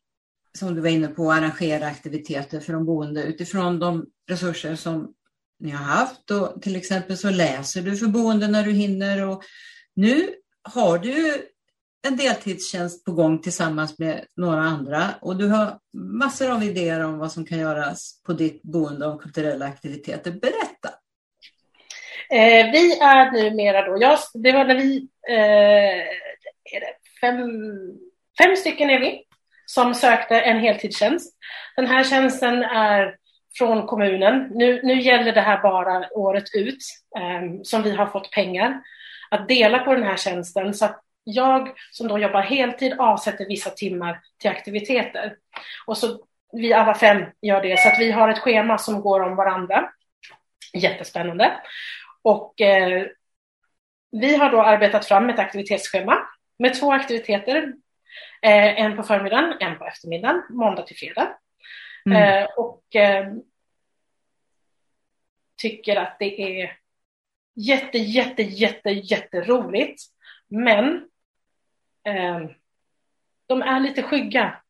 som 0.58 0.76
du 0.76 0.82
var 0.82 0.90
inne 0.90 1.08
på, 1.08 1.32
arrangera 1.32 1.88
aktiviteter 1.88 2.60
för 2.60 2.74
de 2.74 2.86
boende 2.86 3.24
utifrån 3.24 3.80
de 3.80 4.06
resurser 4.30 4.76
som 4.76 5.14
ni 5.60 5.72
har 5.72 5.86
haft. 5.86 6.32
Och 6.32 6.62
till 6.62 6.76
exempel 6.76 7.18
så 7.18 7.30
läser 7.30 7.82
du 7.82 7.98
för 7.98 8.08
boende 8.08 8.48
när 8.48 8.64
du 8.64 8.72
hinner 8.72 9.28
och 9.28 9.44
nu 9.96 10.30
har 10.74 10.98
du 10.98 11.48
en 12.08 12.18
deltidstjänst 12.18 13.06
på 13.06 13.12
gång 13.12 13.42
tillsammans 13.42 14.00
med 14.00 14.26
några 14.36 14.62
andra 14.62 15.06
och 15.22 15.38
du 15.38 15.48
har 15.48 15.80
massor 15.94 16.52
av 16.52 16.64
idéer 16.64 17.06
om 17.06 17.18
vad 17.18 17.32
som 17.32 17.46
kan 17.46 17.60
göras 17.60 18.22
på 18.26 18.34
ditt 18.34 18.64
boende 18.64 19.06
om 19.06 19.20
kulturella 19.20 19.66
aktiviteter. 19.66 20.32
Berätta! 20.32 20.90
Eh, 22.30 22.72
vi 22.72 23.00
är 23.00 23.32
numera 23.32 23.90
då, 23.90 23.98
jag, 24.02 24.20
det 24.34 24.52
var 24.52 24.66
när 24.66 24.76
vi, 24.76 25.08
eh, 25.30 26.08
är 26.74 26.80
det 26.80 26.94
fem, 27.22 27.38
fem 28.38 28.56
stycken 28.56 28.90
är 28.90 29.00
vi 29.00 29.27
som 29.70 29.94
sökte 29.94 30.40
en 30.40 30.60
heltidstjänst. 30.60 31.38
Den 31.76 31.88
här 31.88 32.04
tjänsten 32.04 32.64
är 32.64 33.16
från 33.58 33.88
kommunen. 33.88 34.48
Nu, 34.52 34.82
nu 34.84 35.02
gäller 35.02 35.34
det 35.34 35.42
här 35.42 35.62
bara 35.62 36.10
året 36.12 36.56
ut 36.56 36.78
eh, 37.18 37.62
som 37.64 37.84
vi 37.84 37.92
har 37.92 38.06
fått 38.06 38.32
pengar 38.32 38.82
att 39.30 39.48
dela 39.48 39.80
på 39.80 39.94
den 39.94 40.04
här 40.04 40.18
tjänsten 40.18 40.74
så 40.74 40.86
att 40.86 41.02
jag 41.24 41.70
som 41.92 42.08
då 42.08 42.20
jobbar 42.20 42.42
heltid 42.42 42.94
avsätter 43.00 43.46
vissa 43.46 43.70
timmar 43.70 44.20
till 44.42 44.50
aktiviteter. 44.50 45.36
Och 45.86 45.98
så 45.98 46.20
vi 46.54 46.74
alla 46.74 46.94
fem 46.94 47.26
gör 47.42 47.62
det 47.62 47.80
så 47.80 47.88
att 47.88 48.00
vi 48.00 48.12
har 48.12 48.30
ett 48.30 48.40
schema 48.40 48.78
som 48.78 49.02
går 49.02 49.20
om 49.20 49.36
varandra. 49.36 49.90
Jättespännande. 50.74 51.54
Och 52.22 52.62
eh, 52.62 53.06
vi 54.12 54.36
har 54.36 54.50
då 54.52 54.62
arbetat 54.62 55.06
fram 55.06 55.30
ett 55.30 55.40
aktivitetsschema 55.40 56.18
med 56.60 56.80
två 56.80 56.94
aktiviteter. 56.94 57.74
Eh, 58.42 58.82
en 58.82 58.96
på 58.96 59.04
förmiddagen, 59.04 59.58
en 59.60 59.78
på 59.78 59.86
eftermiddagen, 59.86 60.44
måndag 60.50 60.82
till 60.82 60.98
fredag. 60.98 61.38
Mm. 62.06 62.44
Eh, 62.44 62.50
och 62.58 62.96
eh, 62.96 63.34
tycker 65.58 65.96
att 65.96 66.20
det 66.20 66.62
är 66.62 66.78
jätte, 67.56 67.98
jätte, 67.98 68.44
jätte, 68.44 68.90
jätteroligt. 68.90 70.04
Men 70.48 71.10
eh, 72.04 72.50
de 73.46 73.62
är 73.62 73.80
lite 73.80 74.04
skygga. 74.04 74.62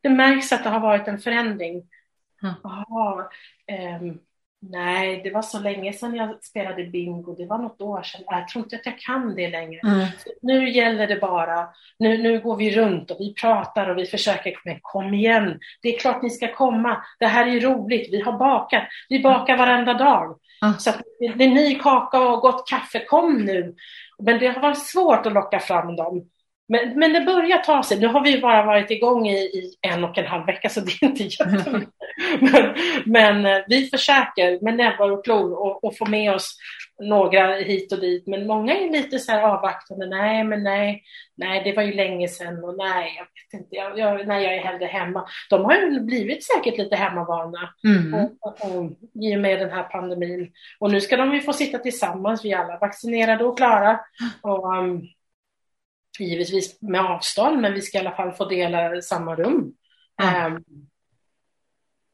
Det 0.00 0.08
märks 0.08 0.52
att 0.52 0.64
det 0.64 0.70
har 0.70 0.80
varit 0.80 1.08
en 1.08 1.18
förändring. 1.18 1.88
Mm. 2.42 2.54
Aha, 2.64 3.30
eh, 3.66 4.02
Nej, 4.60 5.20
det 5.24 5.30
var 5.30 5.42
så 5.42 5.58
länge 5.60 5.92
sedan 5.92 6.14
jag 6.14 6.44
spelade 6.44 6.84
bingo. 6.84 7.34
Det 7.34 7.46
var 7.46 7.58
något 7.58 7.80
år 7.80 8.02
sedan. 8.02 8.20
Jag 8.26 8.48
tror 8.48 8.64
inte 8.64 8.76
att 8.76 8.86
jag 8.86 8.98
kan 8.98 9.34
det 9.34 9.50
längre. 9.50 9.80
Mm. 9.80 10.06
Nu 10.42 10.70
gäller 10.70 11.06
det 11.06 11.16
bara, 11.16 11.68
nu, 11.98 12.18
nu 12.18 12.40
går 12.40 12.56
vi 12.56 12.76
runt 12.76 13.10
och 13.10 13.16
vi 13.20 13.34
pratar 13.34 13.88
och 13.88 13.98
vi 13.98 14.06
försöker, 14.06 14.54
men 14.64 14.78
kom 14.82 15.14
igen, 15.14 15.58
det 15.82 15.94
är 15.94 15.98
klart 15.98 16.22
ni 16.22 16.30
ska 16.30 16.54
komma. 16.54 17.04
Det 17.18 17.26
här 17.26 17.46
är 17.46 17.60
roligt, 17.60 18.08
vi 18.12 18.20
har 18.20 18.38
bakat, 18.38 18.82
vi 19.08 19.22
bakar 19.22 19.56
varenda 19.56 19.94
dag. 19.94 20.38
Mm. 20.62 20.74
Så 20.78 20.90
det 21.20 21.44
är 21.44 21.48
ny 21.48 21.74
kaka 21.74 22.20
och 22.20 22.40
gott 22.40 22.68
kaffe, 22.68 23.04
kom 23.04 23.44
nu. 23.44 23.74
Men 24.22 24.38
det 24.38 24.46
har 24.46 24.60
varit 24.60 24.86
svårt 24.86 25.26
att 25.26 25.32
locka 25.32 25.60
fram 25.60 25.96
dem. 25.96 26.28
Men, 26.68 26.98
men 26.98 27.12
det 27.12 27.20
börjar 27.20 27.58
ta 27.58 27.82
sig. 27.82 28.00
Nu 28.00 28.06
har 28.06 28.24
vi 28.24 28.40
bara 28.40 28.62
varit 28.62 28.90
igång 28.90 29.28
i, 29.28 29.36
i 29.36 29.74
en 29.80 30.04
och 30.04 30.18
en 30.18 30.26
halv 30.26 30.46
vecka 30.46 30.68
så 30.68 30.80
det 30.80 30.92
är 31.02 31.04
inte 31.04 31.22
jättemycket. 31.22 31.94
men, 32.40 32.74
men 33.04 33.46
eh, 33.46 33.64
vi 33.68 33.86
försöker 33.86 34.64
med 34.64 34.76
näbbar 34.76 35.10
och 35.10 35.24
klor 35.24 35.52
och, 35.52 35.84
och 35.84 35.96
få 35.96 36.06
med 36.06 36.34
oss 36.34 36.56
några 37.02 37.54
hit 37.54 37.92
och 37.92 38.00
dit. 38.00 38.26
Men 38.26 38.46
många 38.46 38.74
är 38.74 38.90
lite 38.90 39.18
så 39.18 39.32
här 39.32 39.42
avvaktande. 39.42 40.06
Nej, 40.06 40.44
men 40.44 40.62
nej, 40.62 41.02
nej, 41.36 41.64
det 41.64 41.72
var 41.72 41.82
ju 41.82 41.92
länge 41.92 42.28
sedan 42.28 42.64
och 42.64 42.76
nej, 42.76 43.14
jag 43.16 43.24
vet 43.24 43.62
inte, 43.62 43.76
jag, 43.76 43.98
jag, 43.98 44.26
nej, 44.26 44.44
jag 44.44 44.54
är 44.54 44.64
hellre 44.64 44.86
hemma. 44.86 45.28
De 45.50 45.64
har 45.64 45.74
ju 45.74 46.00
blivit 46.00 46.44
säkert 46.44 46.78
lite 46.78 46.96
hemmavana 46.96 47.74
mm. 47.84 48.14
och, 48.14 48.32
och, 48.40 48.76
och, 48.76 48.92
i 49.22 49.36
och 49.36 49.40
med 49.40 49.58
den 49.58 49.70
här 49.70 49.82
pandemin. 49.82 50.52
Och 50.78 50.92
nu 50.92 51.00
ska 51.00 51.16
de 51.16 51.34
ju 51.34 51.40
få 51.40 51.52
sitta 51.52 51.78
tillsammans, 51.78 52.44
vi 52.44 52.54
alla 52.54 52.78
vaccinerade 52.78 53.44
och 53.44 53.56
klara. 53.56 54.00
Och, 54.42 54.76
um, 54.76 55.08
givetvis 56.24 56.82
med 56.82 57.00
avstånd, 57.00 57.60
men 57.60 57.74
vi 57.74 57.82
ska 57.82 57.98
i 57.98 58.00
alla 58.00 58.16
fall 58.16 58.32
få 58.32 58.44
dela 58.44 59.02
samma 59.02 59.34
rum. 59.34 59.74
Mm. 60.22 60.64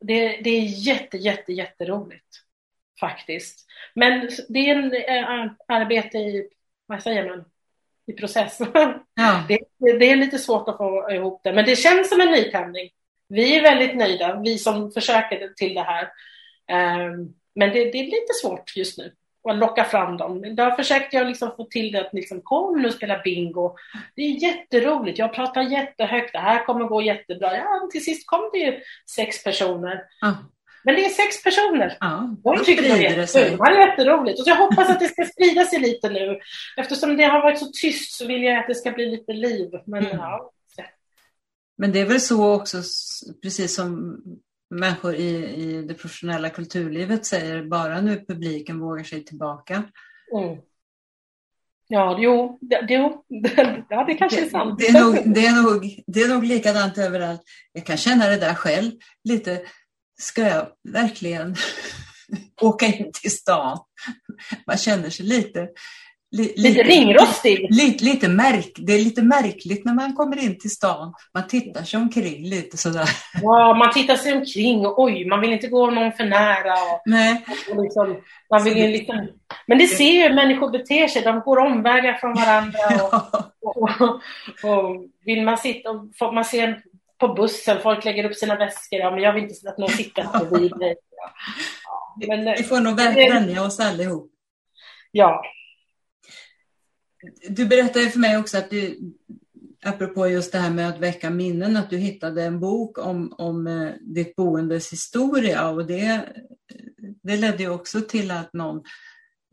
Det, 0.01 0.29
det, 0.29 0.51
är 0.51 0.61
jätte, 0.61 1.17
jätte, 1.17 1.53
jätteroligt 1.53 2.45
faktiskt. 3.01 3.67
Men 3.95 4.31
det 4.49 4.71
är 4.71 4.77
en 4.77 5.45
äh, 5.45 5.53
arbete 5.69 6.19
i, 6.19 6.49
vad 6.87 7.03
säger 7.03 7.29
man, 7.29 7.45
i 8.07 8.13
process. 8.13 8.59
Ja. 9.17 9.45
det, 9.49 9.59
det, 9.79 10.11
är 10.11 10.17
lite 10.17 10.39
svårt 10.39 10.69
att 10.69 10.77
få 10.77 11.11
ihop 11.11 11.41
det, 11.45 11.53
men 11.53 11.65
det 11.65 11.77
känns 11.77 12.09
som 12.09 12.21
en 12.21 12.31
nytändning. 12.31 12.91
Vi 13.29 13.57
är 13.57 13.63
väldigt 13.63 13.97
nöjda, 13.97 14.41
vi 14.45 14.59
som 14.59 14.93
försöker 14.93 15.49
till 15.49 15.75
det 15.75 15.83
här. 15.83 16.05
Um, 17.09 17.35
men 17.55 17.73
det, 17.73 17.85
det, 17.85 17.99
är 17.99 18.05
lite 18.05 18.35
svårt 18.43 18.77
just 18.77 18.99
nu 18.99 19.15
och 19.45 19.57
locka 19.57 19.85
fram 19.85 20.17
dem. 20.17 20.55
Där 20.57 20.71
försökte 20.71 21.17
jag 21.17 21.27
liksom 21.27 21.53
få 21.57 21.65
till 21.65 21.93
det 21.93 22.01
att 22.01 22.15
liksom, 22.15 22.41
kom 22.41 22.83
nu 22.83 22.89
och 22.89 22.95
spela 22.95 23.23
bingo. 23.25 23.77
Det 24.17 24.23
är 24.23 24.43
jätteroligt, 24.43 25.19
jag 25.19 25.35
pratar 25.35 25.63
jättehögt, 25.63 26.33
det 26.33 26.39
här 26.39 26.65
kommer 26.65 26.85
gå 26.85 27.03
jättebra. 27.03 27.57
Ja, 27.57 27.89
till 27.93 28.05
sist 28.05 28.27
kom 28.27 28.51
det 28.53 28.59
ju 28.59 28.81
sex 29.11 29.45
personer. 29.45 30.03
Mm. 30.23 30.35
Men 30.85 30.95
det 30.95 31.05
är 31.05 31.09
sex 31.09 31.43
personer. 31.43 31.97
Ja, 32.01 32.37
De 32.45 32.65
tycker 32.65 32.83
det 32.83 32.89
jättekul. 32.89 33.59
Det 33.59 33.65
är 33.65 33.89
jätteroligt. 33.89 34.41
Och 34.41 34.47
jag 34.47 34.57
hoppas 34.57 34.91
att 34.91 35.01
det 35.01 35.09
ska 35.09 35.25
sprida 35.25 35.65
sig 35.65 35.81
lite 35.81 36.09
nu. 36.09 36.41
Eftersom 36.77 37.17
det 37.17 37.25
har 37.25 37.43
varit 37.43 37.59
så 37.59 37.67
tyst 37.67 38.13
så 38.13 38.27
vill 38.27 38.43
jag 38.43 38.59
att 38.59 38.67
det 38.67 38.75
ska 38.75 38.91
bli 38.91 39.07
lite 39.07 39.33
liv. 39.33 39.71
Men, 39.87 40.07
mm. 40.07 40.17
ja. 40.17 40.51
Men 41.79 41.93
det 41.93 42.01
är 42.01 42.05
väl 42.05 42.21
så 42.21 42.55
också, 42.55 42.77
precis 43.43 43.75
som 43.75 44.19
människor 44.71 45.15
i, 45.15 45.55
i 45.55 45.83
det 45.83 45.95
professionella 45.95 46.51
kulturlivet 46.51 47.27
säger, 47.27 47.65
bara 47.65 48.01
nu 48.01 48.25
publiken 48.29 48.81
vågar 48.81 49.05
sig 49.05 49.25
tillbaka. 49.25 49.83
Mm. 50.37 50.59
Ja, 51.89 52.19
jo, 52.21 52.59
det, 52.61 52.87
jo, 52.89 53.25
ja, 53.89 54.05
det 54.05 54.15
kanske 54.15 54.45
är 54.45 54.49
sant. 54.49 54.79
Det 54.79 54.87
är, 54.87 55.05
nog, 55.05 55.35
det, 55.35 55.47
är 55.47 55.63
nog, 55.63 56.03
det 56.07 56.23
är 56.23 56.29
nog 56.29 56.45
likadant 56.45 56.99
överallt. 56.99 57.43
Jag 57.73 57.87
kan 57.87 57.97
känna 57.97 58.29
det 58.29 58.37
där 58.37 58.55
själv 58.55 58.93
lite. 59.25 59.63
Ska 60.21 60.43
jag 60.43 60.69
verkligen 60.89 61.57
åka 62.61 62.87
in 62.87 63.11
till 63.13 63.31
stan? 63.31 63.79
Man 64.67 64.77
känner 64.77 65.11
sig 65.11 65.27
lite 65.27 65.69
lite, 66.37 66.61
lite 66.61 66.83
ringrostig. 66.83 67.67
Lite, 67.71 68.05
lite 68.05 68.29
märk, 68.29 68.73
det 68.77 68.93
är 68.93 68.99
lite 68.99 69.23
märkligt 69.23 69.85
när 69.85 69.95
man 69.95 70.15
kommer 70.15 70.45
in 70.45 70.59
till 70.59 70.71
stan. 70.71 71.15
Man 71.35 71.47
tittar 71.47 71.83
sig 71.83 72.01
omkring 72.01 72.45
lite 72.45 72.77
sådär. 72.77 73.09
Ja, 73.43 73.75
man 73.75 73.93
tittar 73.93 74.17
sig 74.17 74.33
omkring 74.33 74.87
och 74.87 75.03
oj, 75.03 75.27
man 75.27 75.41
vill 75.41 75.53
inte 75.53 75.69
gå 75.69 75.91
någon 75.91 76.13
för 76.13 76.25
nära. 76.25 76.73
Och, 76.73 77.03
Nej. 77.07 77.45
Och 77.71 77.83
liksom, 77.83 78.17
man 78.51 78.65
vill 78.65 78.79
ju 78.79 78.89
liksom, 78.89 79.29
men 79.67 79.79
det 79.79 79.87
ser 79.87 80.11
ju 80.11 80.23
hur 80.23 80.35
människor 80.35 80.71
beter 80.71 81.09
sig. 81.09 81.23
De 81.23 81.41
går 81.41 81.59
omvägar 81.59 82.15
från 82.15 82.35
varandra. 82.35 82.79
Och, 83.61 83.77
och, 83.77 84.11
och, 84.71 85.07
vill 85.25 85.45
man 85.45 85.59
sitta 85.59 85.91
och 85.91 86.35
man 86.35 86.45
ser 86.45 86.83
på 87.19 87.29
bussen, 87.29 87.79
folk 87.83 88.05
lägger 88.05 88.25
upp 88.25 88.35
sina 88.35 88.57
väskor. 88.57 88.99
Ja, 88.99 89.11
men 89.11 89.23
jag 89.23 89.33
vill 89.33 89.45
inte 89.45 89.69
att 89.69 89.79
någon 89.79 89.89
sitter 89.89 90.49
bredvid 90.49 90.77
mig. 90.77 90.97
Ja. 91.87 92.27
Men, 92.27 92.55
vi 92.57 92.63
får 92.63 92.81
nog 92.81 92.97
vänja 92.97 93.63
oss 93.63 93.81
allihop. 93.81 94.31
Ja, 95.13 95.43
du 97.49 97.67
berättade 97.67 98.11
för 98.11 98.19
mig 98.19 98.39
också 98.39 98.59
att 98.59 98.71
du, 98.71 98.99
apropå 99.85 100.29
just 100.29 100.53
det 100.53 100.59
här 100.59 100.71
med 100.71 100.89
att 100.89 100.99
väcka 100.99 101.31
minnen, 101.31 101.77
att 101.77 101.91
du 101.91 101.97
hittade 101.97 102.43
en 102.43 102.61
bok 102.61 102.99
om, 102.99 103.35
om 103.39 103.67
eh, 103.67 103.91
ditt 104.01 104.37
boendes 104.37 104.93
historia 104.93 105.69
och 105.69 105.87
det, 105.87 106.21
det 107.23 107.37
ledde 107.37 107.63
ju 107.63 107.71
också 107.71 108.01
till 108.01 108.31
att 108.31 108.53
någon 108.53 108.83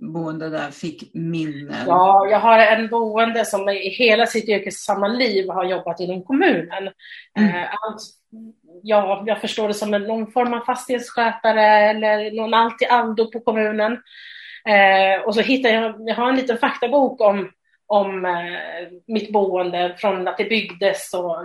boende 0.01 0.49
där 0.49 0.72
fick 0.72 1.11
minnen. 1.13 1.84
Ja, 1.88 2.28
jag 2.32 2.39
har 2.39 2.59
en 2.59 2.88
boende 2.89 3.45
som 3.45 3.69
i 3.69 3.89
hela 3.89 4.26
sitt 4.26 4.49
yrkessamma 4.49 5.07
liv 5.07 5.49
har 5.49 5.65
jobbat 5.65 5.99
inom 5.99 6.24
kommunen. 6.24 6.89
Mm. 7.39 7.55
Eh, 7.55 7.67
allt, 7.72 8.01
ja, 8.84 9.24
jag 9.26 9.41
förstår 9.41 9.67
det 9.67 9.74
som 9.74 9.93
en, 9.93 10.03
någon 10.03 10.32
form 10.32 10.53
av 10.53 10.59
fastighetsskötare 10.59 11.65
eller 11.65 12.32
någon 12.32 12.53
allt 12.53 12.82
i 12.82 12.86
allo 12.86 13.32
på 13.32 13.39
kommunen. 13.39 13.91
Eh, 14.65 15.22
och 15.26 15.36
så 15.36 15.41
hittade 15.41 15.74
jag, 15.74 15.95
jag 15.99 16.15
har 16.15 16.30
en 16.30 16.36
liten 16.36 16.57
faktabok 16.57 17.22
om 17.22 17.49
om 17.91 18.25
eh, 18.25 18.87
mitt 19.07 19.31
boende 19.31 19.95
från 19.97 20.27
att 20.27 20.37
det 20.37 20.43
byggdes 20.43 21.13
och 21.13 21.37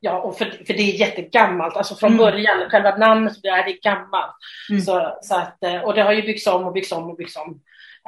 Ja, 0.00 0.18
och 0.18 0.38
för, 0.38 0.44
för 0.44 0.74
det 0.74 0.82
är 0.82 1.00
jättegammalt, 1.00 1.76
alltså 1.76 1.94
från 1.94 2.12
mm. 2.12 2.18
början, 2.18 2.70
själva 2.70 2.96
namnet 2.96 3.42
det 3.42 3.48
är 3.48 3.82
gammalt. 3.82 4.36
Mm. 4.70 4.82
Så, 4.82 5.18
så 5.22 5.34
att, 5.34 5.64
eh, 5.64 5.80
och 5.80 5.94
det 5.94 6.02
har 6.02 6.12
ju 6.12 6.22
byggts 6.22 6.46
om 6.46 6.64
och 6.64 6.72
byggts 6.72 6.92
om 6.92 7.10
och 7.10 7.16
byggts 7.16 7.36
om 7.36 7.60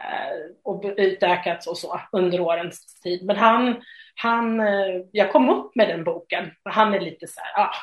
eh, 0.03 0.37
och 0.65 0.85
utökats 0.97 1.67
och 1.67 1.79
så 1.79 2.01
under 2.13 2.41
årens 2.41 3.01
tid. 3.03 3.25
Men 3.25 3.37
han, 3.37 3.83
han, 4.15 4.63
jag 5.13 5.33
kom 5.33 5.49
upp 5.49 5.77
med 5.77 5.89
den 5.89 6.05
boken 6.05 6.51
och 6.65 6.71
han 6.71 6.95
är 6.95 7.01
lite 7.01 7.27
så 7.27 7.41
här, 7.41 7.65
ah, 7.65 7.75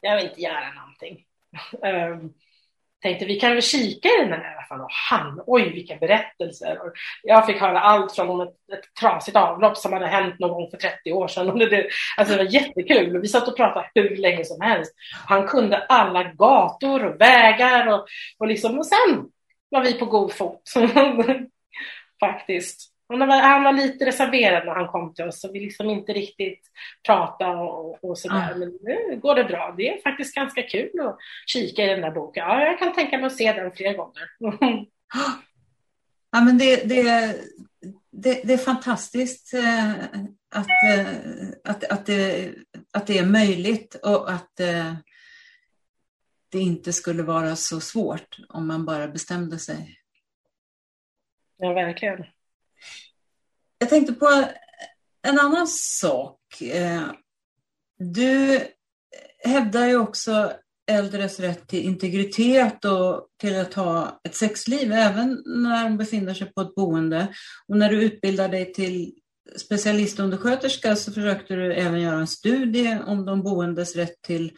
jag 0.00 0.16
vill 0.16 0.26
inte 0.26 0.40
göra 0.40 0.72
någonting. 0.72 1.24
tänkte 3.02 3.24
vi 3.24 3.40
kan 3.40 3.52
väl 3.52 3.62
kika 3.62 4.08
i 4.08 4.22
den 4.22 4.32
här 4.32 4.52
i 4.52 4.54
alla 4.54 4.66
fall. 4.68 4.80
Och 4.80 4.90
han, 5.10 5.42
oj 5.46 5.70
vilka 5.70 5.96
berättelser. 5.96 6.78
Och 6.82 6.92
jag 7.22 7.46
fick 7.46 7.60
höra 7.60 7.80
allt 7.80 8.14
från 8.14 8.40
ett, 8.40 8.48
ett 8.48 8.94
trasigt 9.00 9.36
avlopp 9.36 9.76
som 9.76 9.92
hade 9.92 10.06
hänt 10.06 10.38
någon 10.38 10.50
gång 10.50 10.70
för 10.70 10.76
30 10.76 11.12
år 11.12 11.28
sedan. 11.28 11.50
Och 11.50 11.58
det, 11.58 11.88
alltså 12.16 12.36
det 12.36 12.44
var 12.44 12.52
jättekul. 12.52 13.20
Vi 13.20 13.28
satt 13.28 13.48
och 13.48 13.56
pratade 13.56 13.90
hur 13.94 14.16
länge 14.16 14.44
som 14.44 14.60
helst. 14.60 14.94
Han 15.26 15.46
kunde 15.46 15.78
alla 15.78 16.24
gator 16.24 17.04
och 17.04 17.20
vägar 17.20 17.86
och, 17.86 18.06
och, 18.38 18.46
liksom, 18.46 18.78
och 18.78 18.86
sen 18.86 19.24
var 19.68 19.82
vi 19.82 19.92
på 19.92 20.06
god 20.06 20.32
fot. 20.32 20.62
Faktiskt. 22.20 22.95
Han 23.08 23.18
var, 23.18 23.40
han 23.40 23.64
var 23.64 23.72
lite 23.72 24.06
reserverad 24.06 24.66
när 24.66 24.74
han 24.74 24.88
kom 24.88 25.14
till 25.14 25.24
oss, 25.24 25.40
så 25.40 25.52
vi 25.52 25.60
liksom 25.60 25.90
inte 25.90 26.12
riktigt 26.12 26.60
pratade 27.06 27.56
och, 27.56 28.04
och 28.04 28.18
sådär. 28.18 28.52
Mm. 28.52 28.58
Men 28.58 28.78
nu 28.82 29.20
går 29.20 29.34
det 29.34 29.44
bra. 29.44 29.74
Det 29.76 29.88
är 29.88 30.02
faktiskt 30.02 30.34
ganska 30.34 30.62
kul 30.62 31.00
att 31.00 31.18
kika 31.46 31.84
i 31.84 31.88
den 31.88 32.00
där 32.00 32.10
boken. 32.10 32.44
Ja, 32.48 32.64
jag 32.64 32.78
kan 32.78 32.94
tänka 32.94 33.18
mig 33.18 33.26
att 33.26 33.36
se 33.36 33.52
den 33.52 33.72
fler 33.72 33.96
gånger. 33.96 34.30
ja, 36.32 36.40
men 36.40 36.58
det, 36.58 36.88
det, 36.88 37.02
det, 38.10 38.42
det 38.44 38.52
är 38.52 38.58
fantastiskt 38.58 39.54
eh, 39.54 39.92
att, 40.54 40.98
eh, 40.98 41.06
att, 41.64 41.84
att, 41.84 42.06
det, 42.06 42.54
att 42.92 43.06
det 43.06 43.18
är 43.18 43.26
möjligt 43.26 43.94
och 43.94 44.30
att 44.30 44.60
eh, 44.60 44.94
det 46.48 46.58
inte 46.58 46.92
skulle 46.92 47.22
vara 47.22 47.56
så 47.56 47.80
svårt 47.80 48.36
om 48.48 48.66
man 48.66 48.86
bara 48.86 49.08
bestämde 49.08 49.58
sig. 49.58 49.98
Ja, 51.56 51.72
verkligen. 51.72 52.24
Jag 53.78 53.88
tänkte 53.88 54.12
på 54.12 54.44
en 55.22 55.38
annan 55.38 55.66
sak. 55.68 56.62
Eh, 56.62 57.02
du 57.98 58.60
hävdar 59.44 59.86
ju 59.86 59.96
också 59.96 60.52
äldres 60.90 61.40
rätt 61.40 61.68
till 61.68 61.82
integritet 61.84 62.84
och 62.84 63.28
till 63.40 63.60
att 63.60 63.74
ha 63.74 64.20
ett 64.24 64.34
sexliv 64.34 64.92
även 64.92 65.42
när 65.46 65.84
de 65.84 65.96
befinner 65.96 66.34
sig 66.34 66.52
på 66.52 66.60
ett 66.60 66.74
boende. 66.74 67.28
Och 67.68 67.76
när 67.76 67.90
du 67.90 68.02
utbildar 68.02 68.48
dig 68.48 68.72
till 68.72 69.12
specialistundersköterska 69.56 70.96
så 70.96 71.12
försökte 71.12 71.54
du 71.54 71.74
även 71.74 72.00
göra 72.00 72.20
en 72.20 72.26
studie 72.26 72.98
om 73.06 73.26
de 73.26 73.42
boendes 73.42 73.96
rätt 73.96 74.22
till 74.22 74.52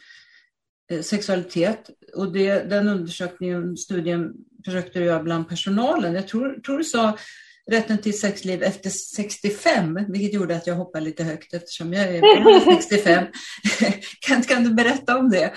eh, 0.91 1.01
sexualitet. 1.01 1.89
Och 2.15 2.31
det, 2.31 2.69
den 2.69 2.87
undersökningen, 2.87 3.77
studien 3.77 4.33
försökte 4.65 4.99
du 4.99 5.05
göra 5.05 5.23
bland 5.23 5.49
personalen. 5.49 6.15
Jag 6.15 6.27
tror, 6.27 6.59
tror 6.59 6.77
du 6.77 6.83
sa 6.83 7.17
rätten 7.71 7.97
till 7.97 8.19
sexliv 8.19 8.63
efter 8.63 8.89
65, 8.89 10.05
vilket 10.07 10.33
gjorde 10.33 10.55
att 10.55 10.67
jag 10.67 10.75
hoppade 10.75 11.05
lite 11.05 11.23
högt 11.23 11.53
eftersom 11.53 11.93
jag 11.93 12.05
är 12.05 12.71
65. 12.77 13.25
kan, 14.27 14.41
kan 14.41 14.63
du 14.63 14.73
berätta 14.73 15.17
om 15.17 15.29
det? 15.29 15.53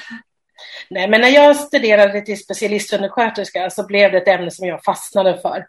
Nej, 0.90 1.08
men 1.08 1.20
när 1.20 1.28
jag 1.28 1.56
studerade 1.56 2.20
till 2.20 2.38
specialistundersköterska 2.38 3.70
så 3.70 3.86
blev 3.86 4.12
det 4.12 4.18
ett 4.18 4.28
ämne 4.28 4.50
som 4.50 4.66
jag 4.66 4.84
fastnade 4.84 5.38
för. 5.38 5.66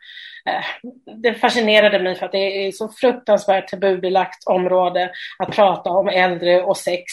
Eh, 0.49 0.91
det 1.21 1.33
fascinerade 1.33 1.99
mig 1.99 2.15
för 2.15 2.25
att 2.25 2.31
det 2.31 2.67
är 2.67 2.71
så 2.71 2.89
fruktansvärt 2.89 3.67
tabubelagt 3.67 4.47
område 4.47 5.11
att 5.39 5.51
prata 5.51 5.89
om 5.89 6.07
äldre 6.07 6.63
och 6.63 6.77
sex. 6.77 7.03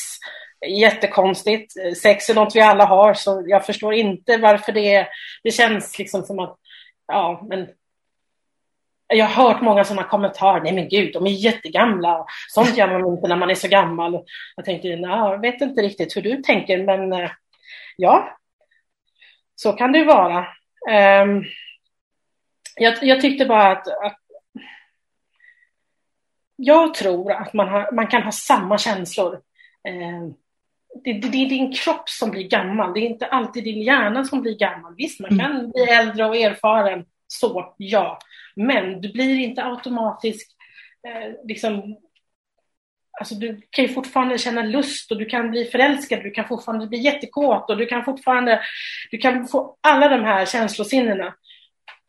Jättekonstigt. 0.66 1.72
Sex 2.02 2.30
är 2.30 2.34
något 2.34 2.56
vi 2.56 2.60
alla 2.60 2.84
har, 2.84 3.14
så 3.14 3.44
jag 3.46 3.66
förstår 3.66 3.94
inte 3.94 4.36
varför 4.36 4.72
det 4.72 4.94
är. 4.94 5.08
Det 5.42 5.50
känns 5.50 5.98
liksom 5.98 6.22
som 6.22 6.38
att, 6.38 6.56
ja, 7.06 7.46
men 7.48 7.68
jag 9.10 9.26
har 9.26 9.44
hört 9.44 9.62
många 9.62 9.84
sådana 9.84 10.08
kommentarer. 10.08 10.62
Nej 10.62 10.72
men 10.72 10.88
gud, 10.88 11.12
de 11.12 11.26
är 11.26 11.30
jättegamla. 11.30 12.26
Sånt 12.48 12.76
gör 12.76 12.98
man 12.98 13.12
inte 13.12 13.28
när 13.28 13.36
man 13.36 13.50
är 13.50 13.54
så 13.54 13.68
gammal. 13.68 14.24
Jag 14.56 14.64
tänkte, 14.64 14.88
jag 14.88 15.40
vet 15.40 15.60
inte 15.60 15.82
riktigt 15.82 16.16
hur 16.16 16.22
du 16.22 16.36
tänker, 16.36 16.84
men 16.84 17.12
eh, 17.12 17.30
ja, 17.96 18.38
så 19.54 19.72
kan 19.72 19.92
det 19.92 20.04
vara. 20.04 20.38
Um, 21.22 21.44
jag, 22.76 22.94
jag, 23.02 23.20
tyckte 23.20 23.46
bara 23.46 23.72
att, 23.72 23.88
att 23.88 24.18
jag 26.56 26.94
tror 26.94 27.32
att 27.32 27.52
man, 27.52 27.68
har, 27.68 27.92
man, 27.92 28.06
kan 28.06 28.22
ha 28.22 28.32
samma 28.32 28.78
känslor. 28.78 29.34
Um, 29.88 30.34
det, 31.04 31.12
det, 31.12 31.28
det, 31.28 31.44
är 31.44 31.48
din 31.48 31.72
kropp 31.72 32.08
som 32.08 32.30
blir 32.30 32.48
gammal, 32.48 32.94
det 32.94 33.00
är 33.00 33.06
inte 33.06 33.26
alltid 33.26 33.64
din 33.64 33.82
hjärna 33.82 34.24
som 34.24 34.42
blir 34.42 34.58
gammal. 34.58 34.94
Visst, 34.96 35.20
man 35.20 35.38
kan 35.38 35.50
mm. 35.50 35.70
bli 35.70 35.82
äldre 35.82 36.24
och 36.24 36.36
erfaren, 36.36 37.04
så 37.26 37.74
ja. 37.76 38.18
Men 38.56 39.00
du 39.00 39.12
blir 39.12 39.36
inte 39.36 39.64
automatiskt 39.64 40.56
eh, 41.08 41.32
liksom 41.44 41.96
Alltså 43.20 43.34
du 43.34 43.60
kan 43.70 43.84
ju 43.84 43.94
fortfarande 43.94 44.38
känna 44.38 44.62
lust 44.62 45.10
och 45.10 45.18
du 45.18 45.24
kan 45.24 45.50
bli 45.50 45.64
förälskad, 45.64 46.22
du 46.22 46.30
kan 46.30 46.48
fortfarande 46.48 46.86
bli 46.86 46.98
jättekåt 46.98 47.70
och 47.70 47.76
du 47.76 47.86
kan 47.86 48.04
fortfarande, 48.04 48.60
du 49.10 49.18
kan 49.18 49.48
få 49.48 49.76
alla 49.80 50.08
de 50.08 50.24
här 50.24 50.46
känslosinnena 50.46 51.34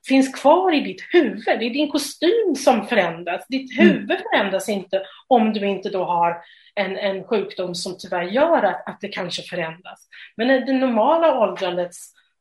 finns 0.08 0.42
kvar 0.42 0.74
i 0.74 0.80
ditt 0.80 1.02
huvud. 1.14 1.44
Det 1.46 1.66
är 1.66 1.70
din 1.70 1.92
kostym 1.92 2.56
som 2.56 2.88
förändras. 2.88 3.46
Ditt 3.48 3.80
mm. 3.80 3.92
huvud 3.92 4.20
förändras 4.32 4.70
inte 4.70 5.06
om 5.28 5.54
du 5.54 5.68
inte 5.68 5.90
då 5.90 6.04
har 6.04 6.42
en, 6.76 6.98
en 6.98 7.24
sjukdom 7.24 7.76
som 7.76 7.98
tyvärr 8.00 8.24
gör 8.24 8.64
att, 8.64 8.88
att 8.88 9.02
det 9.02 9.08
kanske 9.08 9.42
förändras. 9.42 10.08
Men 10.36 10.52
i 10.52 10.66
det 10.66 10.74
normala 10.74 11.40
åldrandet 11.40 11.92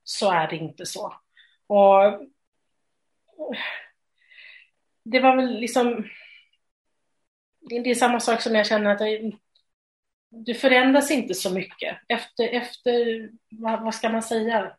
så 0.05 0.33
är 0.33 0.49
det 0.49 0.57
inte 0.57 0.87
så. 0.87 1.15
Och 1.67 2.21
det 5.05 5.21
var 5.21 5.37
väl 5.37 5.61
liksom 5.61 6.05
det 7.61 7.91
är 7.91 7.95
samma 7.95 8.21
sak 8.21 8.41
som 8.41 8.55
jag 8.55 8.67
känner 8.67 8.91
att 8.91 9.01
jag, 9.01 9.33
du 10.31 10.55
förändras 10.55 11.11
inte 11.11 11.35
så 11.35 11.51
mycket. 11.51 11.99
Efter, 12.09 12.49
efter 12.49 13.29
vad, 13.51 13.83
vad, 13.83 13.95
ska 13.95 14.09
man 14.09 14.23
säga? 14.23 14.73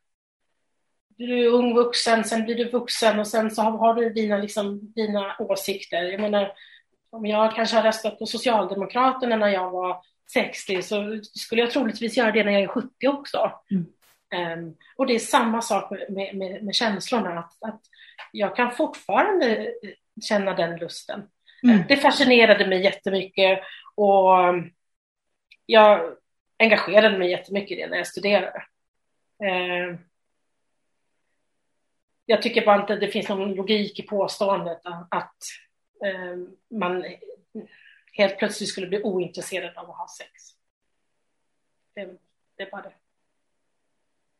Du 1.07 1.43
är 1.43 1.47
ung 1.47 1.75
vuxen, 1.75 2.23
sen 2.23 2.45
blir 2.45 2.55
du 2.55 2.69
vuxen 2.69 3.19
och 3.19 3.27
sen 3.27 3.51
så 3.51 3.61
har, 3.61 3.77
har 3.77 3.93
du 3.93 4.09
dina, 4.09 4.37
liksom, 4.37 4.93
dina 4.93 5.35
åsikter. 5.39 6.03
Jag 6.03 6.21
menar, 6.21 6.53
om 7.09 7.25
jag 7.25 7.55
kanske 7.55 7.75
har 7.75 7.83
röstat 7.83 8.19
på 8.19 8.25
Socialdemokraterna 8.25 9.35
när 9.35 9.49
jag 9.49 9.71
var 9.71 10.03
60 10.33 10.81
så 10.81 11.19
skulle 11.23 11.61
jag 11.61 11.71
troligtvis 11.71 12.17
göra 12.17 12.31
det 12.31 12.43
när 12.43 12.51
jag 12.51 12.61
är 12.61 12.67
70 12.67 13.07
också. 13.07 13.51
Mm. 13.71 13.85
Um, 14.35 14.77
och 14.95 15.07
det 15.07 15.15
är 15.15 15.19
samma 15.19 15.61
sak 15.61 15.91
med, 15.91 16.35
med, 16.35 16.63
med 16.63 16.75
känslorna, 16.75 17.39
att, 17.39 17.63
att 17.63 17.81
jag 18.31 18.55
kan 18.55 18.71
fortfarande 18.71 19.73
känna 20.21 20.53
den 20.53 20.79
lusten. 20.79 21.29
Mm. 21.63 21.83
Det 21.87 21.97
fascinerade 21.97 22.67
mig 22.67 22.83
jättemycket 22.83 23.59
och 23.95 24.33
jag 25.65 26.15
engagerade 26.59 27.17
mig 27.17 27.31
jättemycket 27.31 27.77
i 27.77 27.81
det 27.81 27.87
när 27.87 27.97
jag 27.97 28.07
studerade. 28.07 28.63
Eh, 29.43 29.99
jag 32.25 32.41
tycker 32.41 32.65
bara 32.65 32.81
inte 32.81 32.95
det 32.95 33.07
finns 33.07 33.29
någon 33.29 33.53
logik 33.53 33.99
i 33.99 34.03
påståendet 34.03 34.81
att 35.09 35.37
eh, 36.05 36.37
man 36.77 37.05
helt 38.13 38.37
plötsligt 38.37 38.69
skulle 38.69 38.87
bli 38.87 39.03
ointresserad 39.03 39.77
av 39.77 39.89
att 39.89 39.97
ha 39.97 40.07
sex. 40.17 40.31
Det, 41.95 42.17
det 42.57 42.63
är 42.63 42.71
bara 42.71 42.81
det. 42.81 42.93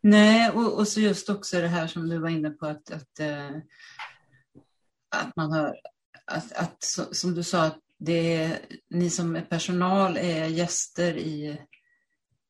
Nej, 0.02 0.50
och, 0.50 0.80
och, 0.80 0.88
så 0.88 1.00
just 1.00 1.30
också 1.30 1.62
det 1.62 1.68
här 1.68 1.88
som 1.88 2.10
du 2.10 2.18
var 2.18 2.30
inne 2.30 2.50
på 2.50 2.66
att, 2.66 2.92
att, 2.92 3.20
äh, 3.20 3.50
att 5.16 5.36
man 5.36 5.52
har 5.52 5.76
att, 6.26 6.52
att 6.54 6.84
som 7.16 7.36
du 7.36 7.44
sa, 7.44 7.64
att 7.64 7.80
det 7.98 8.36
är, 8.36 8.60
ni 8.90 9.10
som 9.10 9.36
är 9.36 9.42
personal 9.42 10.18
är 10.18 10.46
gäster 10.46 11.18
i, 11.18 11.62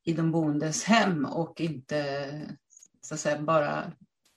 i 0.06 0.14
de 0.14 0.32
boendes 0.32 0.84
hem 0.84 1.26
och 1.26 1.62
inte 1.62 2.28
så 3.02 3.14
att 3.14 3.20
säga 3.20 3.42
bara 3.42 3.92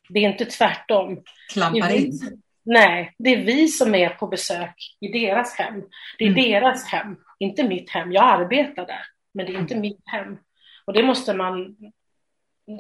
Det 0.09 0.25
är 0.25 0.31
inte 0.31 0.45
tvärtom. 0.45 1.23
Klampar 1.53 1.91
in. 1.91 2.41
Nej, 2.63 3.15
det 3.19 3.35
är 3.35 3.45
vi 3.45 3.69
som 3.69 3.95
är 3.95 4.09
på 4.09 4.27
besök 4.27 4.75
i 5.01 5.09
deras 5.09 5.55
hem. 5.55 5.83
Det 6.19 6.25
är 6.25 6.29
mm. 6.29 6.43
deras 6.43 6.85
hem, 6.85 7.17
inte 7.39 7.69
mitt 7.69 7.91
hem. 7.91 8.13
Jag 8.13 8.25
arbetar 8.25 8.87
där, 8.87 9.07
men 9.35 9.47
det 9.47 9.53
är 9.53 9.59
inte 9.61 9.75
mm. 9.75 9.83
mitt 9.83 10.03
hem. 10.05 10.37
Och 10.85 10.93
det 10.93 11.03
måste 11.03 11.35
man 11.35 11.77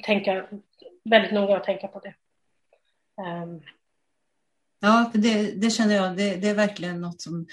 tänka 0.04 0.46
väldigt 1.04 1.32
noga 1.32 1.56
och 1.56 1.64
tänka 1.64 1.88
på 1.88 2.00
det. 2.00 2.14
Um, 3.22 3.62
Ja, 4.84 5.10
det, 5.14 5.50
det 5.50 5.70
känner 5.70 5.94
jag, 5.94 6.16
det, 6.16 6.36
det, 6.36 6.48
är 6.48 6.54
verkligen 6.54 7.00
något 7.00 7.20
som... 7.20 7.46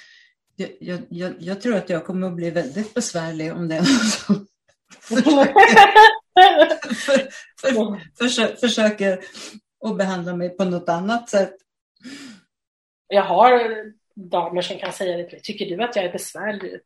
Jag, 0.56 1.02
jag, 1.10 1.34
jag, 1.40 1.62
tror 1.62 1.76
att 1.76 1.90
jag 1.90 2.06
kommer 2.06 2.28
att 2.28 2.36
bli 2.36 2.50
väldigt 2.50 2.94
besvärlig 2.94 3.54
om 3.54 3.68
det 3.68 3.76
är 3.76 3.80
någon 3.80 3.88
som 3.88 4.48
för, 5.02 5.22
för, 7.62 8.28
för, 8.30 8.56
försöker 8.56 9.20
att 9.86 9.98
behandla 9.98 10.36
mig 10.36 10.50
på 10.50 10.66
något 10.66 10.90
annat 10.90 11.30
sätt. 11.30 11.54
Jag 13.08 13.24
har 13.24 13.76
damer 14.16 14.62
som 14.62 14.78
kan 14.78 14.94
säga 14.94 15.18
det 15.18 15.40
Tycker 15.44 15.66
du 15.66 15.84
att 15.84 15.96
jag 15.96 16.06
är 16.06 16.12
besvärlig? 16.12 16.80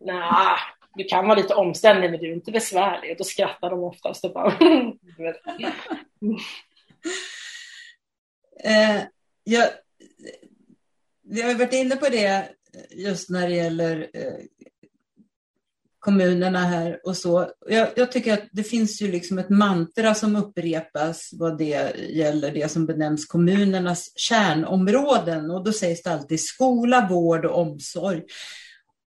Nej, 0.00 0.58
du 0.96 1.04
kan 1.04 1.26
vara 1.26 1.38
lite 1.38 1.54
omständig 1.54 2.10
men 2.10 2.20
du 2.20 2.30
är 2.30 2.34
inte 2.34 2.52
besvärlig. 2.52 3.10
Och 3.10 3.16
då 3.16 3.24
skrattar 3.24 3.70
de 3.70 3.84
oftast 3.84 4.24
och 4.24 4.32
bara... 4.32 4.56
Mm. 4.58 6.36
eh, 8.64 9.02
jag, 9.44 9.68
vi 11.22 11.42
har 11.42 11.54
varit 11.54 11.72
inne 11.72 11.96
på 11.96 12.08
det 12.08 12.48
just 12.90 13.30
när 13.30 13.48
det 13.48 13.54
gäller 13.54 14.10
eh, 14.12 14.44
kommunerna 16.04 16.58
här 16.58 17.00
och 17.04 17.16
så. 17.16 17.50
Jag, 17.66 17.88
jag, 17.96 18.12
tycker 18.12 18.32
att 18.32 18.48
det 18.52 18.62
finns 18.62 19.02
ju 19.02 19.12
liksom 19.12 19.38
ett 19.38 19.48
mantra 19.48 20.14
som 20.14 20.36
upprepas 20.36 21.30
vad 21.32 21.58
det 21.58 21.96
gäller 22.10 22.50
det 22.50 22.70
som 22.70 22.86
benämns 22.86 23.26
kommunernas 23.26 24.12
kärnområden 24.16 25.50
och 25.50 25.64
då 25.64 25.72
sägs 25.72 26.02
det 26.02 26.12
alltid 26.12 26.40
skola, 26.40 27.08
vård 27.10 27.44
och 27.44 27.58
omsorg. 27.58 28.22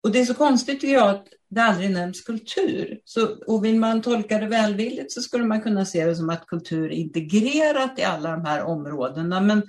Och 0.03 0.12
det 0.12 0.20
är 0.20 0.24
så 0.24 0.34
konstigt 0.34 0.80
tycker 0.80 0.94
jag 0.94 1.11
att 1.11 1.28
det 1.48 1.61
aldrig 1.61 1.90
nämns 1.90 2.20
kultur. 2.20 3.01
Så, 3.05 3.44
och 3.46 3.64
vill 3.64 3.78
man 3.78 4.03
tolka 4.03 4.38
det 4.38 4.46
välvilligt 4.46 5.12
så 5.12 5.22
skulle 5.22 5.44
man 5.44 5.62
kunna 5.62 5.84
se 5.84 6.05
det 6.05 6.16
som 6.16 6.30
att 6.30 6.46
kultur 6.46 6.84
är 6.84 6.96
integrerat 6.96 7.98
i 7.98 8.03
alla 8.03 8.30
de 8.30 8.44
här 8.44 8.62
områdena. 8.62 9.40
Men 9.40 9.62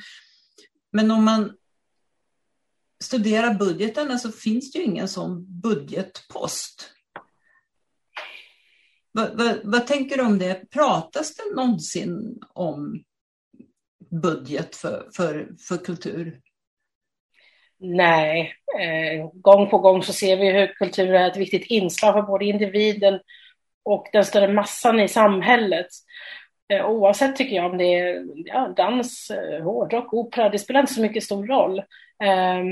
men 0.92 1.12
om 1.12 1.24
man 1.24 1.58
studerar 3.04 3.54
budgeterna 3.54 4.18
så 4.18 4.32
finns 4.32 4.72
det 4.72 4.80
ju 4.80 4.86
ingen 4.86 5.08
sån 5.08 5.62
budgetpost. 5.62 6.90
Vad, 9.12 9.38
vad, 9.38 9.60
vad, 9.64 9.88
tänker 9.88 10.18
du 10.18 10.24
om 10.24 10.40
det? 10.40 10.70
Pratas 10.70 11.36
det 11.36 11.56
någonsin 11.56 12.40
om 12.54 13.04
budget 14.22 14.76
för, 14.76 15.10
för, 15.16 15.56
för 15.68 15.78
kultur? 15.78 16.42
Nej, 17.84 18.54
eh, 18.80 19.30
gång 19.34 19.70
på 19.70 19.78
gång 19.78 20.04
så 20.04 20.14
ser 20.14 20.38
vi 20.38 20.52
hur 20.52 20.68
kultur 20.68 21.14
är 21.14 21.28
ett 21.28 21.38
viktigt 21.38 21.66
inslag 21.66 22.14
för 22.14 22.22
både 22.22 22.46
individen 22.46 23.20
och 23.84 24.08
den 24.14 24.26
större 24.26 24.54
massan 24.54 25.00
i 25.00 25.08
samhället. 25.08 25.88
Eh, 26.74 26.86
oavsett 26.86 27.36
tycker 27.36 27.56
jag 27.56 27.72
om 27.72 27.78
det 27.78 28.00
är 28.00 28.26
ja, 28.36 28.74
dans, 28.78 29.32
eh, 29.32 29.64
hårdrock, 29.64 30.14
opera, 30.14 30.50
det 30.50 30.60
spelar 30.60 30.80
inte 30.80 30.94
så 30.94 31.02
mycket 31.02 31.24
stor 31.24 31.48
roll. 31.48 31.80
Eh, 32.24 32.64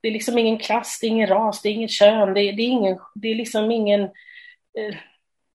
det 0.00 0.08
är 0.08 0.12
liksom 0.12 0.38
ingen 0.38 0.58
klass, 0.58 0.98
det 1.00 1.06
är 1.06 1.10
ingen 1.10 1.28
ras, 1.28 1.62
det 1.62 1.68
är 1.68 1.72
inget 1.72 1.90
kön, 1.90 2.34
det 2.34 2.40
är, 2.40 2.52
det 2.52 2.62
är, 2.62 2.68
ingen, 2.68 2.98
det 3.14 3.28
är 3.28 3.34
liksom 3.34 3.70
ingen... 3.70 4.02
Eh, 4.02 4.96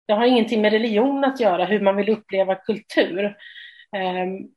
det 0.05 0.13
har 0.13 0.25
ingenting 0.25 0.61
med 0.61 0.71
religion 0.71 1.23
att 1.23 1.39
göra, 1.39 1.65
hur 1.65 1.79
man 1.79 1.95
vill 1.95 2.09
uppleva 2.09 2.55
kultur. 2.55 3.35
Ehm, 3.95 4.47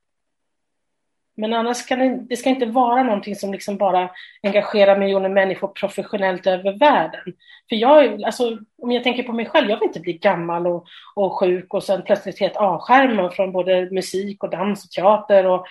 men 1.36 1.52
annars 1.52 1.86
kan 1.86 1.98
det, 1.98 2.20
det 2.28 2.36
ska 2.36 2.50
inte 2.50 2.66
vara 2.66 3.02
någonting 3.02 3.36
som 3.36 3.52
liksom 3.52 3.76
bara 3.76 4.10
engagerar 4.42 4.98
miljoner 4.98 5.28
människor 5.28 5.68
professionellt 5.68 6.46
över 6.46 6.78
världen. 6.78 7.22
För 7.68 7.76
jag, 7.76 8.22
alltså, 8.22 8.58
om 8.82 8.92
jag 8.92 9.04
tänker 9.04 9.22
på 9.22 9.32
mig 9.32 9.46
själv, 9.46 9.70
jag 9.70 9.78
vill 9.78 9.86
inte 9.88 10.00
bli 10.00 10.12
gammal 10.12 10.66
och, 10.66 10.86
och 11.14 11.38
sjuk 11.38 11.74
och 11.74 11.82
sen 11.82 12.02
plötsligt 12.02 12.40
helt 12.40 12.56
avskärmad 12.56 13.34
från 13.34 13.52
både 13.52 13.90
musik 13.90 14.42
och 14.42 14.50
dans 14.50 14.84
och 14.84 14.90
teater 14.90 15.46
och, 15.46 15.66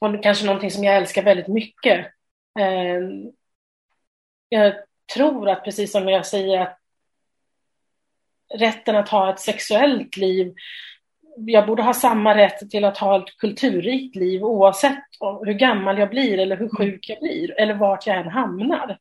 och 0.00 0.22
kanske 0.22 0.46
någonting 0.46 0.70
som 0.70 0.84
jag 0.84 0.96
älskar 0.96 1.22
väldigt 1.22 1.48
mycket. 1.48 2.06
Ehm, 2.58 3.32
jag 4.48 4.74
tror 5.14 5.48
att 5.48 5.64
precis 5.64 5.92
som 5.92 6.08
jag 6.08 6.26
säger 6.26 6.60
att 6.60 6.76
rätten 8.54 8.96
att 8.96 9.08
ha 9.08 9.32
ett 9.32 9.40
sexuellt 9.40 10.16
liv 10.16 10.54
jag 11.46 11.66
borde 11.66 11.82
ha 11.82 11.94
samma 11.94 12.36
rätt 12.36 12.70
till 12.70 12.84
att 12.84 12.98
ha 12.98 13.22
ett 13.22 13.36
kulturrikt 13.38 14.16
liv 14.16 14.44
oavsett 14.44 15.04
hur 15.44 15.52
gammal 15.52 15.98
jag 15.98 16.10
blir 16.10 16.38
eller 16.38 16.56
hur 16.56 16.68
sjuk 16.68 17.08
jag 17.08 17.18
blir 17.18 17.60
eller 17.60 17.74
vart 17.74 18.06
jag 18.06 18.16
än 18.16 18.28
hamnar. 18.28 18.98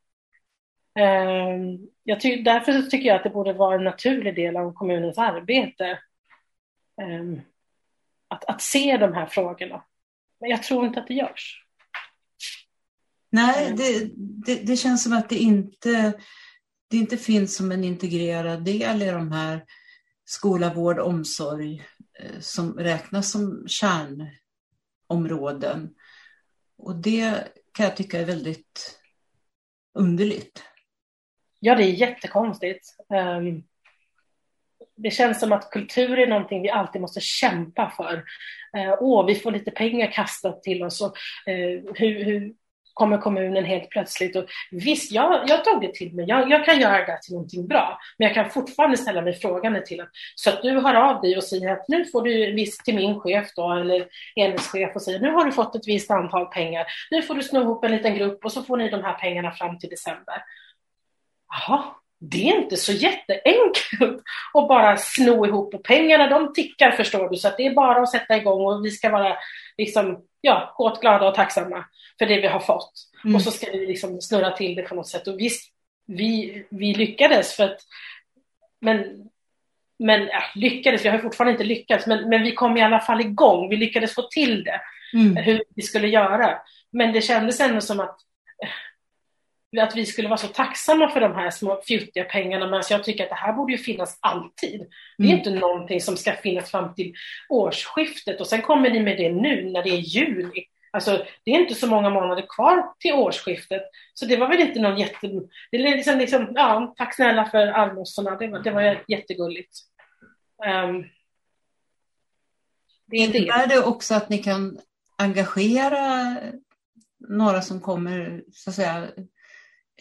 Ehm, 1.00 1.78
jag 2.04 2.22
ty 2.22 2.42
därför 2.42 2.82
tycker 2.82 3.08
jag 3.08 3.16
att 3.16 3.24
det 3.24 3.30
borde 3.30 3.54
vara 3.54 3.76
en 3.76 3.84
naturlig 3.84 4.36
del 4.36 4.58
av 4.58 4.74
kommunens 4.74 5.18
arbete 5.18 6.00
ehm, 7.02 7.42
att, 8.28 8.46
att 8.46 8.62
se 8.62 8.98
de 8.98 9.14
här 9.14 9.26
frågorna. 9.26 9.84
Men 10.40 10.50
jag 10.50 10.64
tror 10.64 10.86
inte 10.86 11.00
att 11.00 11.08
det 11.08 11.14
görs. 11.14 11.66
Nej, 13.32 13.74
det, 13.78 14.12
det, 14.46 14.68
det 14.68 14.78
känns 14.78 15.04
som 15.04 15.14
att 15.14 15.30
det 15.30 15.38
inte, 15.38 16.14
det 16.90 16.98
inte 16.98 17.18
finns 17.18 17.56
som 17.56 17.72
en 17.72 17.84
integrerad 17.84 18.66
del 18.66 19.02
i 19.02 19.12
de 19.12 19.32
här 19.32 19.66
skola, 20.26 20.74
vård, 20.74 21.00
omsorg 21.00 21.84
Eh, 22.20 22.40
som 22.40 22.74
räknas 22.74 23.32
som 23.32 23.68
kärnområden. 23.68 25.96
Och 26.78 26.96
det 26.96 27.48
kan 27.74 27.86
jag 27.86 27.98
tycka 27.98 28.20
är 28.20 28.26
väldigt 28.26 29.00
underligt. 29.94 30.64
Ja, 31.60 31.76
det 31.76 31.84
är 31.84 31.92
jättekonstigt. 31.92 32.96
Ehm, 33.14 33.64
det 34.96 35.12
känns 35.12 35.40
som 35.40 35.52
att 35.52 35.72
kultur 35.72 36.20
är 36.20 36.28
någonting 36.28 36.62
vi 36.62 36.70
alltid 36.70 37.02
måste 37.02 37.22
kämpa 37.22 37.94
för. 37.98 38.14
Eh, 38.78 38.96
åh, 39.00 39.26
vi 39.26 39.36
får 39.36 39.52
lite 39.52 39.72
pengar 39.72 40.12
kastat 40.12 40.64
till 40.64 40.84
oss 40.84 41.02
och 41.02 41.18
eh, 41.48 41.82
hur, 41.96 42.24
hur, 42.24 42.54
kommer 43.00 43.18
kommunen 43.18 43.66
helt 43.66 43.90
plötsligt 43.90 44.36
och 44.36 44.46
visst, 44.72 45.12
jag, 45.12 45.50
jag 45.50 45.66
tog 45.66 45.82
det 45.82 45.94
till 45.94 46.14
mig, 46.14 46.26
jag, 46.28 46.52
jag, 46.52 46.66
kan 46.66 46.80
göra 46.80 47.06
det 47.06 47.20
till 47.22 47.34
någonting 47.34 47.68
bra, 47.68 48.00
men 48.18 48.28
jag 48.28 48.36
kan 48.36 48.50
fortfarande 48.50 48.98
ställa 48.98 49.22
mig 49.22 49.34
frågan 49.34 49.84
till 49.86 50.02
att 50.02 50.10
så 50.36 50.50
att 50.50 50.62
du 50.62 50.80
hör 50.80 50.96
av 50.96 51.22
dig 51.22 51.38
och 51.38 51.44
säger 51.44 51.74
att 51.74 51.88
nu 51.88 52.06
får 52.06 52.22
du 52.22 52.54
visst 52.54 52.86
till 52.86 52.96
min 52.96 53.20
chef 53.20 53.48
då, 53.56 53.74
eller 53.74 54.08
enhetschef 54.36 54.96
och 54.96 55.02
säger 55.02 55.20
nu 55.20 55.32
har 55.32 55.46
du 55.46 55.52
fått 55.52 55.76
ett 55.76 55.88
visst 55.88 56.12
antal 56.12 56.46
pengar, 56.46 56.86
nu 57.12 57.22
får 57.22 57.36
du 57.36 57.44
sno 57.44 57.62
ihop 57.62 57.84
en 57.84 57.92
liten 57.92 58.16
grupp 58.16 58.46
och 58.46 58.52
så 58.52 58.64
får 58.64 58.78
ni 58.78 58.90
de 58.90 59.04
här 59.04 59.14
pengarna 59.14 59.52
fram 59.52 59.80
till 59.80 59.90
december. 59.90 60.44
Jaha, 61.50 61.84
det 62.20 62.50
är 62.50 62.58
inte 62.58 62.78
så 62.78 62.92
jätteenkelt 62.92 64.24
att 64.54 64.68
bara 64.68 64.98
sno 64.98 65.46
ihop 65.46 65.74
och 65.74 65.84
pengarna 65.84 66.28
de 66.28 66.54
tickar 66.54 66.92
förstår 66.92 67.30
du 67.30 67.38
så 67.38 67.48
att 67.48 67.58
det 67.58 67.66
är 67.66 67.74
bara 67.74 68.02
att 68.02 68.12
sätta 68.12 68.38
igång 68.38 68.66
och 68.66 68.86
vi 68.86 68.92
ska 68.92 69.10
vara 69.10 69.38
liksom 69.78 70.24
ja, 70.42 70.74
hårt 70.78 71.02
glada 71.02 71.28
och 71.28 71.36
tacksamma 71.36 71.86
för 72.20 72.26
det 72.26 72.42
vi 72.42 72.48
har 72.48 72.60
fått. 72.60 72.92
Mm. 73.24 73.36
Och 73.36 73.42
så 73.42 73.52
ska 73.52 73.72
vi 73.72 73.86
liksom 73.86 74.22
snurra 74.22 74.52
till 74.52 74.76
det 74.76 74.82
på 74.82 74.96
något 74.96 75.08
sätt. 75.08 75.28
Och 75.28 75.40
visst, 75.40 75.74
vi, 76.06 76.64
vi 76.70 76.94
lyckades 76.94 77.56
för 77.56 77.64
att, 77.64 77.80
men, 78.82 79.30
men 80.00 80.22
ja, 80.22 80.42
lyckades, 80.56 81.06
vi 81.06 81.10
har 81.10 81.18
fortfarande 81.18 81.52
inte 81.52 81.64
lyckats, 81.64 82.08
men, 82.08 82.30
men 82.30 82.44
vi 82.44 82.52
kom 82.52 82.78
i 82.78 82.82
alla 82.82 83.00
fall 83.00 83.22
igång. 83.22 83.70
Vi 83.70 83.78
lyckades 83.78 84.16
få 84.16 84.22
till 84.22 84.64
det, 84.64 84.82
mm. 85.14 85.36
hur 85.36 85.64
vi 85.76 85.82
skulle 85.82 86.08
göra. 86.08 86.58
Men 86.92 87.14
det 87.14 87.22
kändes 87.22 87.60
ändå 87.60 87.82
som 87.82 88.00
att 88.00 88.20
att 89.78 89.96
vi 89.96 90.06
skulle 90.06 90.28
vara 90.28 90.38
så 90.38 90.48
tacksamma 90.48 91.10
för 91.10 91.20
de 91.20 91.36
här 91.36 91.50
små 91.50 91.82
fjuttiga 91.88 92.24
pengarna, 92.24 92.66
men 92.66 92.74
alltså 92.74 92.94
jag 92.94 93.04
tycker 93.04 93.24
att 93.24 93.30
det 93.30 93.36
här 93.36 93.54
borde 93.54 93.72
ju 93.72 93.78
finnas 93.78 94.18
alltid. 94.20 94.80
Det 95.18 95.24
är 95.24 95.28
mm. 95.28 95.38
inte 95.38 95.50
någonting 95.50 96.02
som 96.02 96.18
ska 96.18 96.34
finnas 96.34 96.72
fram 96.72 96.96
till 96.96 97.14
årsskiftet 97.50 98.40
och 98.40 98.48
sen 98.48 98.62
kommer 98.62 98.90
ni 98.90 99.00
med 99.00 99.18
det 99.18 99.32
nu 99.32 99.70
när 99.72 99.84
det 99.84 99.90
är 99.90 99.98
juli. 99.98 100.66
Alltså, 100.92 101.26
det 101.44 101.52
är 101.52 101.60
inte 101.60 101.76
så 101.76 101.88
många 101.88 102.10
månader 102.10 102.46
kvar 102.50 102.94
till 103.00 103.14
årsskiftet, 103.14 103.82
så 104.14 104.26
det 104.26 104.38
var 104.38 104.48
väl 104.48 104.60
inte 104.60 104.80
någon 104.80 105.00
jätte... 105.00 105.28
Det 105.72 105.78
är 105.78 105.96
liksom, 105.96 106.18
liksom, 106.18 106.52
ja, 106.56 106.94
tack 106.98 107.16
snälla 107.16 107.46
för 107.46 107.68
allmossorna, 107.68 108.36
det 108.36 108.48
var, 108.48 108.60
det 108.60 108.72
var 108.72 109.04
jättegulligt. 109.08 109.78
Um, 110.66 111.06
det 113.06 113.18
är 113.18 113.36
Innebär 113.36 113.68
det 113.68 113.84
också 113.84 114.16
att 114.16 114.30
ni 114.30 114.38
kan 114.38 114.80
engagera 115.18 116.36
några 117.20 117.62
som 117.62 117.82
kommer 117.82 118.44
så 118.54 118.70
att 118.70 118.76
säga 118.76 119.08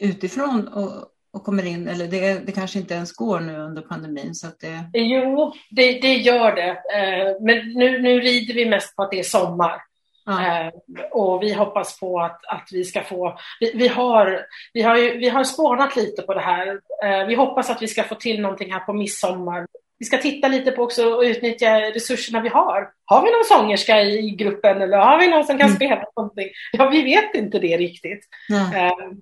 utifrån 0.01 0.68
och, 0.68 0.90
och 1.32 1.44
kommer 1.44 1.66
in, 1.66 1.88
eller 1.88 2.07
det, 2.07 2.46
det 2.46 2.53
kanske 2.53 2.78
inte 2.78 2.94
ens 2.94 3.12
går 3.12 3.40
nu 3.40 3.59
under 3.59 3.82
pandemin. 3.82 4.34
Så 4.34 4.46
att 4.46 4.61
det... 4.61 4.99
Jo, 4.99 5.55
det, 5.70 6.01
det 6.01 6.14
gör 6.14 6.55
det. 6.55 6.70
Eh, 6.70 7.36
men 7.40 7.72
nu, 7.72 8.03
nu 8.03 8.20
rider 8.20 8.55
vi 8.55 8.66
mest 8.66 8.96
på 8.96 9.03
att 9.03 9.11
det 9.11 9.18
är 9.18 9.22
sommar. 9.22 9.82
Eh, 10.28 10.72
och 11.11 11.42
vi 11.42 11.53
hoppas 11.53 12.01
på 12.01 12.20
att, 12.20 12.46
att 12.46 12.68
vi 12.72 12.84
ska 12.84 13.03
få, 13.03 13.38
vi, 13.61 13.72
vi, 13.74 13.88
har, 13.88 14.46
vi, 14.72 14.82
har 14.82 14.96
ju, 14.96 15.18
vi 15.18 15.28
har 15.28 15.44
spånat 15.44 15.96
lite 15.96 16.22
på 16.22 16.34
det 16.34 16.40
här. 16.40 16.80
Eh, 17.05 17.26
vi 17.26 17.34
hoppas 17.34 17.70
att 17.70 17.82
vi 17.82 17.88
ska 17.88 18.05
få 18.05 18.14
till 18.14 18.40
någonting 18.40 18.72
här 18.72 18.80
på 18.80 18.92
midsommar. 18.92 19.66
Vi 19.99 20.05
ska 20.05 20.18
titta 20.18 20.49
lite 20.49 20.70
på 20.70 20.82
också 20.82 21.14
och 21.14 21.22
utnyttja 21.22 21.80
resurserna 21.80 22.40
vi 22.40 22.49
har. 22.49 22.90
Har 23.05 23.22
vi 23.22 23.30
någon 23.30 23.59
sångerska 23.59 24.03
i 24.03 24.30
gruppen 24.30 24.82
eller 24.82 24.96
har 24.96 25.20
vi 25.20 25.28
någon 25.28 25.44
som 25.44 25.59
kan 25.59 25.66
mm. 25.66 25.76
spela 25.76 26.05
någonting? 26.16 26.49
Ja, 26.72 26.88
vi 26.88 27.03
vet 27.03 27.34
inte 27.34 27.59
det 27.59 27.76
riktigt. 27.76 28.20
Mm 28.51 29.18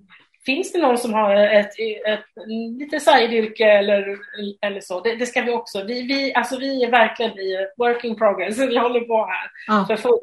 finns 0.47 0.71
det 0.71 0.79
någon 0.79 0.97
som 0.97 1.13
har 1.13 1.35
ett, 1.35 1.79
ett, 1.79 2.05
ett 2.05 2.47
lite 2.79 2.99
sideyrke 2.99 3.65
eller, 3.65 4.17
eller 4.61 4.81
så, 4.81 5.01
det, 5.01 5.15
det, 5.15 5.25
ska 5.25 5.41
vi 5.41 5.51
också. 5.51 5.83
Vi, 5.83 6.01
vi, 6.01 6.33
alltså 6.33 6.57
vi 6.57 6.83
är 6.83 6.91
verkligen 6.91 7.39
i 7.39 7.67
work 7.77 8.03
in 8.03 8.15
progress, 8.15 8.59
vi 8.69 8.77
håller 8.77 9.01
på 9.01 9.25
här 9.25 9.49
ja. 9.67 9.85
för 9.87 9.97
fullt 9.97 10.21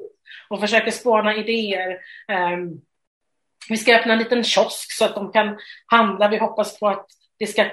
och 0.48 0.60
försöker 0.60 0.90
spåna 0.90 1.34
idéer. 1.34 1.98
Um, 2.52 2.80
vi 3.68 3.76
ska 3.76 3.96
öppna 3.96 4.12
en 4.12 4.18
liten 4.18 4.44
kiosk 4.44 4.92
så 4.92 5.04
att 5.04 5.14
de 5.14 5.32
kan 5.32 5.58
handla. 5.86 6.28
Vi 6.28 6.38
hoppas 6.38 6.80
på 6.80 6.88
att 6.88 7.06
det 7.38 7.46
ska 7.46 7.64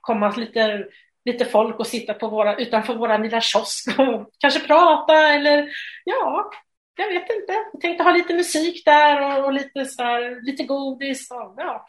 komma 0.00 0.30
lite, 0.36 0.86
lite 1.24 1.44
folk 1.44 1.78
och 1.78 1.86
sitta 1.86 2.14
på 2.14 2.28
våra, 2.28 2.56
utanför 2.56 2.94
vår 2.94 3.18
lilla 3.18 3.40
kiosk 3.40 3.88
och 3.98 4.30
kanske 4.38 4.60
prata 4.60 5.28
eller 5.28 5.68
ja, 6.04 6.50
jag 6.96 7.08
vet 7.08 7.30
inte. 7.30 7.52
Jag 7.72 7.80
tänkte 7.80 8.04
ha 8.04 8.12
lite 8.12 8.34
musik 8.34 8.84
där 8.84 9.20
och, 9.22 9.44
och 9.44 9.52
lite, 9.52 9.84
så 9.84 10.02
här, 10.02 10.40
lite 10.42 10.64
godis. 10.64 11.30
Och, 11.30 11.54
ja. 11.56 11.86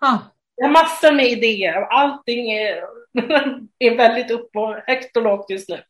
Ah. 0.00 0.18
Jag 0.54 0.66
har 0.66 0.72
massor 0.72 1.12
med 1.12 1.26
idéer 1.26 1.82
och 1.82 1.94
allting 1.94 2.50
är, 2.50 2.84
är 3.78 3.96
väldigt 3.96 4.30
upp 4.30 4.56
och 4.56 4.74
högt 4.86 5.16
och 5.16 5.22
lågt 5.22 5.50
just 5.50 5.68
nu. 5.68 5.82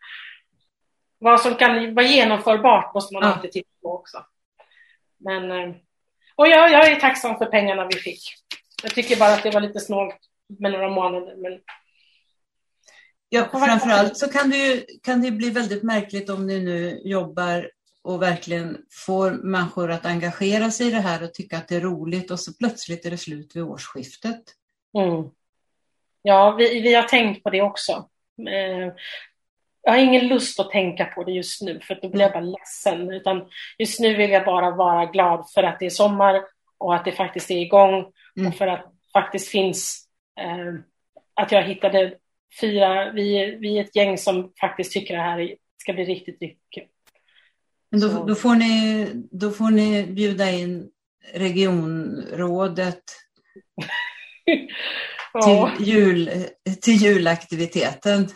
Vad 1.19 1.41
som 1.41 1.55
kan 1.55 1.95
vara 1.95 2.07
genomförbart 2.07 2.95
måste 2.95 3.15
man 3.15 3.25
ah. 3.25 3.27
alltid 3.27 3.53
titta 3.53 3.71
på 3.83 3.95
också. 3.95 4.25
Men, 5.19 5.51
eh, 5.51 5.77
och 6.35 6.49
jag, 6.49 6.73
jag 6.73 6.91
är 6.91 7.01
tacksam 7.01 7.39
för 7.39 7.47
pengarna 7.47 7.89
vi 7.93 7.99
fick. 7.99 8.23
Jag 8.83 8.95
tycker 8.95 9.17
bara 9.17 9.33
att 9.33 9.43
det 9.43 9.51
var 9.51 9.61
lite 9.61 9.81
snålt 9.81 10.17
med 10.59 10.73
några 10.73 10.89
månader. 10.89 11.35
Men... 11.37 11.61
Ja, 13.29 13.49
framförallt 13.53 14.17
så 14.17 14.29
kan 14.29 14.51
det, 14.51 14.57
ju, 14.57 14.85
kan 15.03 15.21
det 15.21 15.31
bli 15.31 15.51
väldigt 15.51 15.83
märkligt 15.83 16.31
om 16.31 16.47
ni 16.47 16.61
nu 16.61 17.01
jobbar 17.05 17.71
och 18.03 18.23
verkligen 18.23 18.79
får 19.07 19.31
människor 19.31 19.91
att 19.91 20.07
engagera 20.07 20.71
sig 20.71 20.87
i 20.87 20.91
det 20.91 21.01
här 21.01 21.23
och 21.23 21.35
tycka 21.35 21.57
att 21.57 21.69
det 21.69 21.77
är 21.77 21.81
roligt 21.81 22.31
och 22.31 22.41
så 22.41 22.53
plötsligt 22.59 23.07
är 23.07 23.11
det 23.11 23.17
slut 23.17 23.57
vid 23.57 23.63
årsskiftet. 23.63 24.43
Mm. 24.99 25.31
Ja, 26.23 26.51
vi, 26.59 26.81
vi 26.81 26.95
har 26.95 27.03
tänkt 27.03 27.43
på 27.43 27.51
det 27.51 27.63
också. 27.63 27.93
Eh, 28.49 28.93
jag 29.83 29.93
har 29.93 29.99
ingen 29.99 30.29
lust 30.29 30.61
att 30.61 30.71
tänka 30.71 31.05
på 31.05 31.25
det 31.25 31.33
just 31.33 31.63
nu 31.63 31.81
för 31.81 31.99
då 32.03 32.09
blir 32.09 32.21
jag 32.21 32.33
bara 32.33 32.41
ledsen. 32.41 33.11
Utan 33.11 33.49
just 33.79 34.01
nu 34.01 34.15
vill 34.15 34.31
jag 34.31 34.45
bara 34.45 34.71
vara 34.71 35.07
glad 35.07 35.51
för 35.55 35.63
att 35.63 35.79
det 35.79 35.87
är 35.87 35.91
sommar 35.91 36.43
och 36.79 36.95
att 36.95 37.05
det 37.05 37.13
faktiskt 37.13 37.51
är 37.51 37.59
igång 37.59 38.13
mm. 38.37 38.49
och 38.49 38.55
för 38.55 38.67
att 38.67 38.83
det 38.83 39.21
faktiskt 39.21 39.49
finns 39.49 40.09
eh, 40.41 40.75
att 41.35 41.53
jag 41.53 41.63
hittade 41.63 42.15
fyra, 42.61 43.13
vi, 43.13 43.57
vi 43.61 43.79
är 43.79 43.85
ett 43.85 43.97
gäng 43.97 44.19
som 44.19 44.53
faktiskt 44.61 44.93
tycker 44.93 45.17
det 45.17 45.23
här 45.23 45.55
ska 45.77 45.93
bli 45.93 46.05
riktigt, 46.05 46.43
riktigt 46.43 46.71
kul. 46.75 46.87
Men 47.91 48.01
då, 48.01 48.25
då, 48.25 48.35
får 48.35 48.55
ni, 48.55 49.11
då 49.31 49.51
får 49.51 49.71
ni 49.71 50.07
bjuda 50.07 50.51
in 50.51 50.91
regionrådet 51.35 53.03
ja. 55.33 55.73
till, 55.77 55.87
jul, 55.89 56.31
till 56.81 56.95
julaktiviteten. 56.95 58.29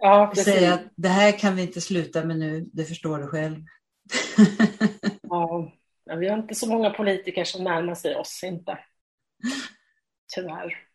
Ja, 0.00 0.28
och 0.28 0.38
säga 0.38 0.74
att 0.74 0.82
det 0.96 1.08
här 1.08 1.38
kan 1.38 1.56
vi 1.56 1.62
inte 1.62 1.80
sluta 1.80 2.24
med 2.24 2.38
nu, 2.38 2.68
det 2.72 2.84
förstår 2.84 3.18
du 3.18 3.26
själv. 3.26 3.64
ja, 5.22 5.72
vi 6.18 6.28
har 6.28 6.38
inte 6.38 6.54
så 6.54 6.68
många 6.68 6.90
politiker 6.90 7.44
som 7.44 7.64
närmar 7.64 7.94
sig 7.94 8.16
oss, 8.16 8.40
inte. 8.44 8.78
Tyvärr. 10.34 10.86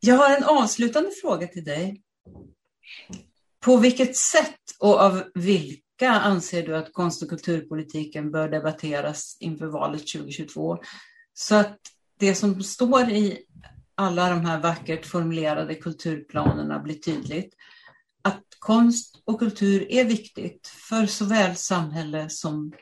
Jag 0.00 0.14
har 0.14 0.36
en 0.36 0.44
avslutande 0.44 1.10
fråga 1.22 1.46
till 1.46 1.64
dig. 1.64 2.02
På 3.68 3.76
vilket 3.76 4.16
sätt 4.16 4.60
och 4.80 5.00
av 5.00 5.22
vilka 5.34 6.10
anser 6.10 6.62
du 6.62 6.76
att 6.76 6.92
konst 6.92 7.22
och 7.22 7.28
kulturpolitiken 7.28 8.30
bör 8.30 8.48
debatteras 8.48 9.36
inför 9.40 9.66
valet 9.66 10.00
2022? 10.00 10.78
Så 11.32 11.54
att 11.54 11.78
det 12.18 12.34
som 12.34 12.62
står 12.62 13.10
i 13.10 13.44
alla 13.94 14.30
de 14.30 14.44
här 14.44 14.60
vackert 14.60 15.06
formulerade 15.06 15.74
kulturplanerna 15.74 16.78
blir 16.78 16.94
tydligt. 16.94 17.54
Att 18.22 18.44
konst 18.58 19.22
och 19.24 19.38
kultur 19.38 19.92
är 19.92 20.04
viktigt 20.04 20.66
för 20.88 21.06
såväl 21.06 21.56
samhälle 21.56 22.28
som 22.28 22.72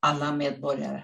alla 0.00 0.32
medborgare. 0.32 1.02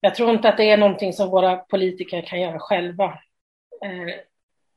Jag 0.00 0.14
tror 0.14 0.30
inte 0.30 0.48
att 0.48 0.56
det 0.56 0.70
är 0.70 0.78
någonting 0.78 1.12
som 1.12 1.30
våra 1.30 1.56
politiker 1.56 2.26
kan 2.26 2.40
göra 2.40 2.58
själva. 2.58 3.04
Eh, 3.84 4.29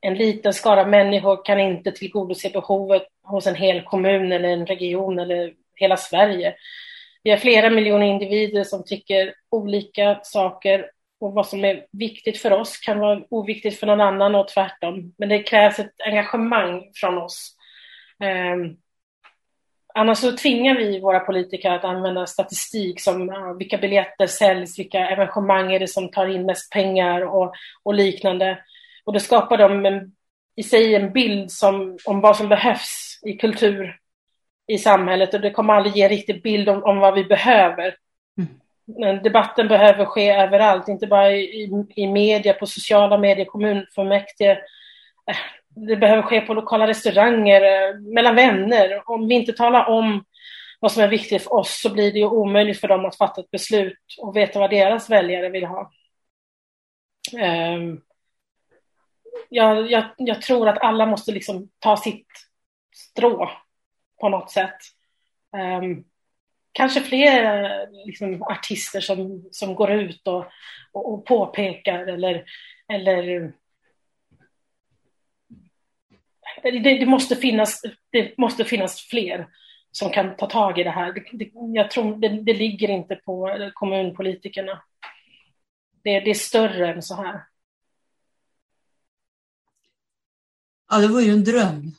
en 0.05 0.15
liten 0.15 0.53
skara 0.53 0.85
människor 0.85 1.45
kan 1.45 1.59
inte 1.59 1.91
tillgodose 1.91 2.49
behovet 2.49 3.03
hos 3.23 3.47
en 3.47 3.55
hel 3.55 3.81
kommun 3.81 4.31
eller 4.31 4.49
en 4.49 4.65
region 4.65 5.19
eller 5.19 5.53
hela 5.75 5.97
Sverige. 5.97 6.55
Vi 7.23 7.31
har 7.31 7.37
flera 7.37 7.69
miljoner 7.69 8.05
individer 8.05 8.63
som 8.63 8.83
tycker 8.85 9.33
olika 9.49 10.19
saker 10.23 10.89
och 11.19 11.33
vad 11.33 11.47
som 11.47 11.65
är 11.65 11.85
viktigt 11.91 12.37
för 12.37 12.51
oss 12.51 12.77
kan 12.77 12.99
vara 12.99 13.21
oviktigt 13.29 13.79
för 13.79 13.87
någon 13.87 14.01
annan 14.01 14.35
och 14.35 14.47
tvärtom. 14.47 15.13
Men 15.17 15.29
det 15.29 15.43
krävs 15.43 15.79
ett 15.79 15.93
engagemang 16.05 16.91
från 16.95 17.17
oss. 17.17 17.55
Um, 18.53 18.77
annars 19.93 20.17
så 20.17 20.37
tvingar 20.37 20.75
vi 20.75 20.99
våra 20.99 21.19
politiker 21.19 21.71
att 21.71 21.83
använda 21.83 22.27
statistik 22.27 23.01
som 23.01 23.29
uh, 23.29 23.57
vilka 23.57 23.77
biljetter 23.77 24.27
säljs, 24.27 24.79
vilka 24.79 25.09
evenemang 25.09 25.73
är 25.73 25.79
det 25.79 25.87
som 25.87 26.11
tar 26.11 26.27
in 26.27 26.45
mest 26.45 26.71
pengar 26.71 27.21
och, 27.21 27.53
och 27.83 27.93
liknande. 27.93 28.57
Och 29.03 29.13
det 29.13 29.19
skapar 29.19 29.57
de 29.57 29.85
en, 29.85 30.11
i 30.55 30.63
sig 30.63 30.95
en 30.95 31.13
bild 31.13 31.51
som, 31.51 31.97
om 32.05 32.21
vad 32.21 32.37
som 32.37 32.49
behövs 32.49 33.19
i 33.25 33.33
kultur 33.33 33.99
i 34.67 34.77
samhället 34.77 35.33
och 35.33 35.41
det 35.41 35.51
kommer 35.51 35.73
aldrig 35.73 35.95
ge 35.95 36.03
en 36.03 36.09
riktig 36.09 36.43
bild 36.43 36.69
om, 36.69 36.83
om 36.83 36.99
vad 36.99 37.13
vi 37.13 37.23
behöver. 37.23 37.95
Mm. 38.37 39.23
Debatten 39.23 39.67
behöver 39.67 40.05
ske 40.05 40.31
överallt, 40.31 40.87
inte 40.87 41.07
bara 41.07 41.31
i, 41.31 41.85
i 41.95 42.07
media, 42.07 42.53
på 42.53 42.65
sociala 42.65 43.17
medier, 43.17 43.45
kommunfullmäktige. 43.45 44.51
Eh, 45.29 45.37
det 45.75 45.95
behöver 45.95 46.21
ske 46.21 46.41
på 46.41 46.53
lokala 46.53 46.87
restauranger, 46.87 47.61
eh, 47.61 47.99
mellan 47.99 48.35
vänner. 48.35 49.01
Om 49.05 49.27
vi 49.27 49.35
inte 49.35 49.53
talar 49.53 49.89
om 49.89 50.25
vad 50.79 50.91
som 50.91 51.03
är 51.03 51.07
viktigt 51.07 51.43
för 51.43 51.53
oss 51.53 51.81
så 51.81 51.93
blir 51.93 52.11
det 52.11 52.19
ju 52.19 52.25
omöjligt 52.25 52.79
för 52.79 52.87
dem 52.87 53.05
att 53.05 53.17
fatta 53.17 53.41
ett 53.41 53.51
beslut 53.51 53.97
och 54.17 54.35
veta 54.35 54.59
vad 54.59 54.69
deras 54.69 55.09
väljare 55.09 55.49
vill 55.49 55.65
ha. 55.65 55.91
Um, 57.33 58.01
jag, 59.49 59.91
jag, 59.91 60.03
jag, 60.17 60.41
tror 60.41 60.69
att 60.69 60.77
alla 60.77 61.05
måste 61.05 61.31
liksom 61.31 61.69
ta 61.79 61.97
sitt 61.97 62.27
strå 62.95 63.49
på 64.21 64.29
något 64.29 64.51
sätt. 64.51 64.77
Um, 65.81 66.03
kanske 66.71 67.01
fler 67.01 67.63
eh, 67.63 68.05
liksom, 68.05 68.43
artister 68.43 69.01
som, 69.01 69.45
som 69.51 69.75
går 69.75 69.91
ut 69.91 70.27
och, 70.27 70.45
och, 70.91 71.13
och 71.13 71.25
påpekar 71.25 72.07
eller, 72.07 72.45
eller 72.87 73.53
det, 76.63 76.79
det, 76.79 77.05
måste 77.05 77.35
finnas, 77.35 77.81
det 78.11 78.37
måste 78.37 78.63
finnas 78.65 79.01
fler 79.01 79.47
som 79.91 80.09
kan 80.09 80.35
ta 80.35 80.45
tag 80.49 80.79
i 80.79 80.83
det 80.83 80.89
här. 80.89 81.13
Det, 81.13 81.23
det, 81.31 81.51
jag 81.73 81.91
tror 81.91 82.15
det, 82.15 82.29
det 82.29 82.53
ligger 82.53 82.89
inte 82.89 83.15
på 83.15 83.69
kommunpolitikerna. 83.73 84.83
Det, 86.03 86.19
det 86.19 86.29
är 86.29 86.33
större 86.33 86.93
än 86.93 87.01
så 87.01 87.15
här. 87.15 87.41
Ja, 90.93 90.99
det 90.99 91.07
var 91.07 91.21
ju 91.21 91.31
en 91.31 91.43
dröm 91.43 91.91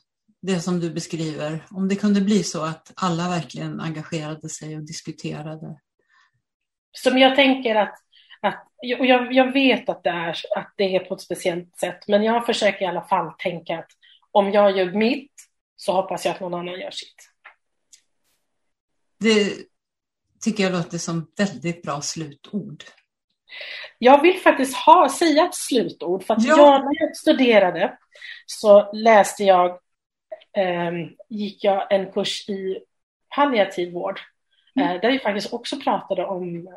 det 0.43 0.61
som 0.61 0.81
du 0.81 0.91
beskriver. 0.91 1.67
Om 1.71 1.89
det 1.89 1.97
kunde 1.97 2.21
bli 2.21 2.45
så 2.45 2.65
att 2.65 2.93
alla 2.97 3.29
verkligen 3.29 3.81
engagerade 3.81 4.49
sig 4.49 4.77
och 4.77 4.83
diskuterade. 4.83 5.81
Som 6.93 7.19
jag 7.19 7.37
tänker 7.37 7.75
att, 7.75 7.95
att 8.41 8.69
och 8.99 9.07
jag, 9.07 9.33
jag 9.33 9.53
vet 9.53 9.89
att 9.89 10.03
det, 10.03 10.11
är, 10.11 10.37
att 10.57 10.75
det 10.77 10.97
är 10.97 11.01
på 11.01 11.15
ett 11.15 11.21
speciellt 11.21 11.77
sätt, 11.77 12.09
men 12.09 12.23
jag 12.23 12.47
försöker 12.47 12.83
i 12.83 12.89
alla 12.89 13.05
fall 13.05 13.33
tänka 13.39 13.79
att 13.79 13.91
om 14.31 14.53
jag 14.53 14.77
gör 14.77 14.93
mitt 14.93 15.33
så 15.77 15.93
hoppas 15.93 16.25
jag 16.25 16.35
att 16.35 16.41
någon 16.41 16.55
annan 16.55 16.81
gör 16.81 16.91
sitt. 16.91 17.31
Det 19.21 19.53
tycker 20.41 20.63
jag 20.63 20.73
låter 20.73 20.99
som 20.99 21.27
väldigt 21.37 21.83
bra 21.83 22.01
slutord. 22.01 22.85
Jag 23.99 24.23
vill 24.23 24.41
faktiskt 24.41 24.77
ha, 24.77 25.09
säga 25.09 25.45
ett 25.45 25.55
slutord, 25.55 26.25
för 26.25 26.35
att 26.35 26.45
ja. 26.45 26.57
jag, 26.57 26.85
när 26.85 26.93
jag 27.01 27.17
studerade 27.17 27.99
så 28.47 28.93
läste 28.93 29.45
jag 29.45 29.71
eh, 30.57 30.93
gick 31.29 31.65
jag 31.65 31.93
en 31.93 32.13
kurs 32.13 32.49
i 32.49 32.79
palliativ 33.35 33.93
vård 33.93 34.21
mm. 34.77 34.89
eh, 34.89 35.01
där 35.01 35.11
vi 35.11 35.19
faktiskt 35.19 35.53
också 35.53 35.81
pratade 35.81 36.25
om 36.25 36.57
eh, 36.57 36.73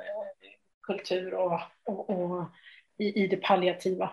kultur 0.83 1.33
och, 1.33 1.59
och, 1.85 2.09
och 2.09 2.45
i, 2.97 3.23
i, 3.23 3.27
det 3.27 3.37
palliativa. 3.37 4.09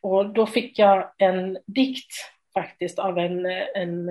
Och 0.00 0.26
då 0.26 0.46
fick 0.46 0.78
jag 0.78 1.12
en 1.18 1.58
dikt 1.66 2.12
faktiskt 2.54 2.98
av 2.98 3.18
en, 3.18 3.46
en, 3.74 4.08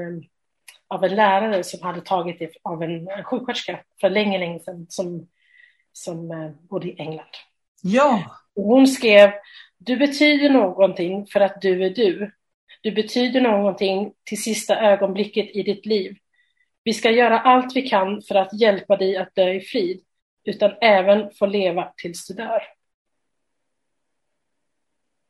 av 0.88 1.04
en 1.04 1.16
lärare 1.16 1.64
som 1.64 1.82
hade 1.82 2.02
tagit 2.02 2.40
det 2.40 2.52
av 2.64 2.84
en 2.84 3.24
sjuksköterska 3.24 3.80
för 4.02 4.10
länge, 4.10 4.38
länge 4.38 4.60
sedan 4.60 4.86
som, 4.90 5.28
som 5.92 6.32
eh, 6.32 6.50
bodde 6.70 6.88
i 6.88 6.96
England. 7.00 7.36
Ja. 7.82 8.36
Hon 8.56 8.88
skrev, 8.88 9.32
du 9.78 9.98
betyder 9.98 10.50
någonting 10.50 11.28
för 11.28 11.40
att 11.40 11.62
du 11.62 11.86
är 11.86 11.90
du. 11.90 12.32
Du 12.82 12.92
betyder 12.92 13.42
någonting 13.42 14.14
till 14.24 14.44
sista 14.44 14.80
ögonblicket 14.80 15.56
i 15.56 15.64
ditt 15.64 15.86
liv. 15.86 16.18
Vi 16.84 16.94
ska 16.94 17.12
göra 17.12 17.40
allt 17.40 17.76
vi 17.76 17.90
kan 17.90 18.22
för 18.22 18.36
att 18.36 18.62
hjälpa 18.62 18.98
dig 18.98 19.18
att 19.18 19.36
dö 19.36 19.54
i 19.54 19.62
frid, 19.62 20.04
utan 20.44 20.72
även 20.82 21.32
få 21.34 21.46
leva 21.46 21.94
tills 21.98 22.28
du 22.28 22.34
dör. 22.34 22.62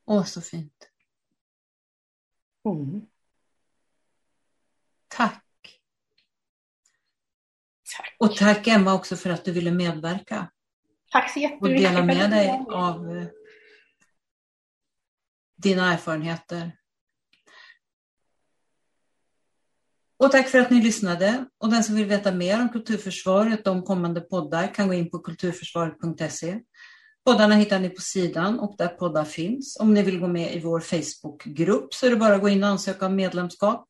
Åh, 0.06 0.24
så 0.24 0.41
fint. 0.41 0.89
Mm. 2.66 3.02
Tack. 5.08 5.43
Tack. 7.97 8.16
Och 8.18 8.36
tack 8.36 8.68
Emma 8.68 8.93
också 8.93 9.16
för 9.16 9.30
att 9.30 9.45
du 9.45 9.52
ville 9.52 9.72
medverka. 9.72 10.52
Tack 11.12 11.34
så 11.34 11.39
jättemycket. 11.39 11.88
Och 11.88 11.93
dela 11.93 12.05
med 12.05 12.32
dig 12.32 12.66
av 12.70 13.18
eh, 13.18 13.28
dina 15.57 15.93
erfarenheter. 15.93 16.72
Och 20.20 20.32
tack 20.32 20.47
för 20.49 20.60
att 20.60 20.70
ni 20.70 20.82
lyssnade. 20.82 21.45
Och 21.57 21.70
den 21.70 21.84
som 21.84 21.95
vill 21.95 22.05
veta 22.05 22.32
mer 22.32 22.62
om 22.62 22.70
Kulturförsvaret 22.70 23.68
och 23.68 23.74
om 23.74 23.84
kommande 23.84 24.22
poddar 24.22 24.74
kan 24.74 24.88
gå 24.88 24.93
in 24.93 25.10
på 25.10 25.20
kulturförsvaret.se. 25.20 26.60
Poddarna 27.26 27.55
hittar 27.55 27.80
ni 27.80 27.89
på 27.89 28.01
sidan 28.01 28.60
och 28.60 28.76
där 28.78 28.88
poddar 28.88 29.26
finns. 29.26 29.78
Om 29.80 29.93
ni 29.93 30.03
vill 30.03 30.20
gå 30.20 30.28
med 30.28 30.55
i 30.55 30.60
vår 30.60 30.80
Facebookgrupp 30.80 31.93
så 31.93 32.05
är 32.05 32.10
det 32.10 32.16
bara 32.16 32.36
att 32.36 32.41
gå 32.41 32.49
in 32.49 32.64
och 32.64 32.70
ansöka 32.70 33.05
om 33.05 33.16
medlemskap. 33.16 33.89